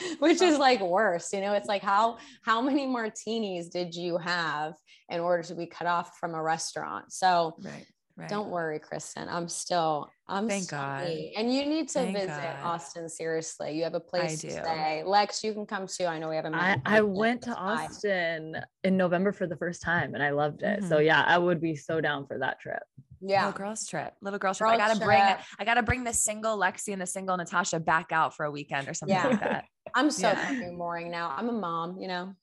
which 0.20 0.42
is 0.42 0.58
like 0.58 0.82
worse, 0.82 1.34
you 1.34 1.42
know, 1.42 1.54
it's 1.54 1.68
like 1.68 1.84
how 1.84 2.18
how 2.42 2.62
many 2.62 2.88
martinis 2.88 3.70
did 3.70 3.94
you 3.96 4.18
have 4.18 4.76
in 5.10 5.20
order 5.20 5.44
to 5.44 5.56
be 5.56 5.66
cut 5.66 5.88
off 5.88 6.18
from 6.18 6.34
a 6.34 6.42
restaurant? 6.42 7.12
So 7.12 7.56
right. 7.62 7.86
Right. 8.16 8.30
Don't 8.30 8.50
worry, 8.50 8.78
Kristen. 8.78 9.28
I'm 9.28 9.48
still, 9.48 10.08
I'm 10.28 10.48
thank 10.48 10.70
God. 10.70 11.08
And 11.08 11.52
you 11.52 11.66
need 11.66 11.88
to 11.90 11.94
thank 12.00 12.16
visit 12.16 12.30
God. 12.30 12.58
Austin. 12.64 13.10
Seriously, 13.10 13.76
you 13.76 13.84
have 13.84 13.96
a 13.96 14.00
place 14.00 14.42
to 14.42 14.52
stay. 14.52 15.02
Lex, 15.04 15.44
you 15.44 15.52
can 15.52 15.66
come 15.66 15.88
too. 15.88 16.06
I 16.06 16.20
know 16.20 16.30
we 16.30 16.36
have 16.36 16.46
a. 16.46 16.56
I, 16.56 16.80
I 16.86 17.02
went 17.02 17.42
to 17.44 17.56
Austin 17.56 18.58
in 18.84 18.98
November 18.98 19.32
for 19.32 19.48
the 19.48 19.56
first 19.58 19.82
time, 19.82 20.14
and 20.14 20.22
I 20.22 20.30
loved 20.30 20.62
it. 20.62 20.82
Mm-hmm. 20.82 20.90
So 20.90 21.00
yeah, 21.00 21.24
I 21.26 21.40
would 21.40 21.60
be 21.60 21.76
so 21.76 22.02
down 22.02 22.28
for 22.28 22.38
that 22.38 22.60
trip. 22.60 22.84
Yeah, 23.20 23.48
little 23.48 23.58
girls 23.58 23.88
trip, 23.88 24.14
little 24.22 24.38
girls 24.38 24.60
trip. 24.60 24.70
I 24.70 24.78
gotta 24.78 24.96
trip. 24.96 25.06
bring, 25.06 25.22
I 25.22 25.66
gotta 25.66 25.82
bring 25.82 26.04
the 26.04 26.14
single 26.14 26.56
Lexi 26.56 26.94
and 26.94 27.02
the 27.02 27.08
single 27.08 27.36
Natasha 27.36 27.80
back 27.80 28.12
out 28.12 28.36
for 28.36 28.46
a 28.46 28.52
weekend 28.52 28.88
or 28.88 28.94
something 28.94 29.16
yeah. 29.16 29.28
like 29.28 29.40
that. 29.40 29.66
I'm 29.96 30.12
so 30.12 30.28
yeah. 30.28 30.36
fucking 30.36 30.78
boring 30.78 31.10
now. 31.10 31.34
I'm 31.36 31.50
a 31.50 31.54
mom, 31.54 31.98
you 31.98 32.08
know. 32.08 32.36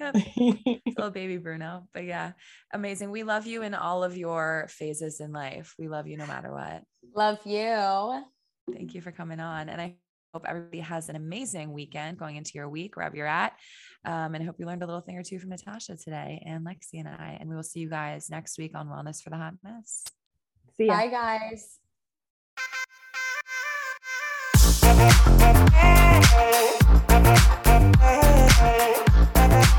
Little 0.00 1.10
baby 1.10 1.36
Bruno. 1.36 1.88
But 1.92 2.04
yeah, 2.04 2.32
amazing. 2.72 3.10
We 3.10 3.22
love 3.22 3.46
you 3.46 3.62
in 3.62 3.74
all 3.74 4.02
of 4.02 4.16
your 4.16 4.66
phases 4.68 5.20
in 5.20 5.32
life. 5.32 5.74
We 5.78 5.88
love 5.88 6.06
you 6.06 6.16
no 6.16 6.26
matter 6.26 6.52
what. 6.52 6.82
Love 7.14 7.38
you. 7.44 8.24
Thank 8.72 8.94
you 8.94 9.00
for 9.00 9.12
coming 9.12 9.40
on. 9.40 9.68
And 9.68 9.80
I 9.80 9.96
hope 10.32 10.46
everybody 10.48 10.80
has 10.80 11.08
an 11.08 11.16
amazing 11.16 11.72
weekend 11.72 12.18
going 12.18 12.36
into 12.36 12.52
your 12.54 12.68
week, 12.68 12.96
wherever 12.96 13.16
you're 13.16 13.26
at. 13.26 13.52
Um, 14.04 14.34
and 14.34 14.42
I 14.42 14.46
hope 14.46 14.56
you 14.58 14.66
learned 14.66 14.82
a 14.82 14.86
little 14.86 15.00
thing 15.00 15.16
or 15.16 15.22
two 15.22 15.38
from 15.38 15.50
Natasha 15.50 15.96
today 15.96 16.42
and 16.44 16.66
Lexi 16.66 16.98
and 16.98 17.08
I. 17.08 17.38
And 17.40 17.48
we 17.48 17.54
will 17.54 17.62
see 17.62 17.80
you 17.80 17.88
guys 17.88 18.28
next 18.30 18.58
week 18.58 18.72
on 18.74 18.88
Wellness 18.88 19.22
for 19.22 19.30
the 19.30 19.36
Hot 19.36 19.54
Mess. 19.62 20.04
See 20.76 20.86
ya. 20.86 20.96
Bye, 20.96 21.08
guys. 21.08 21.78
Hey, 24.82 25.10
hey, 25.70 26.78
hey, 29.38 29.74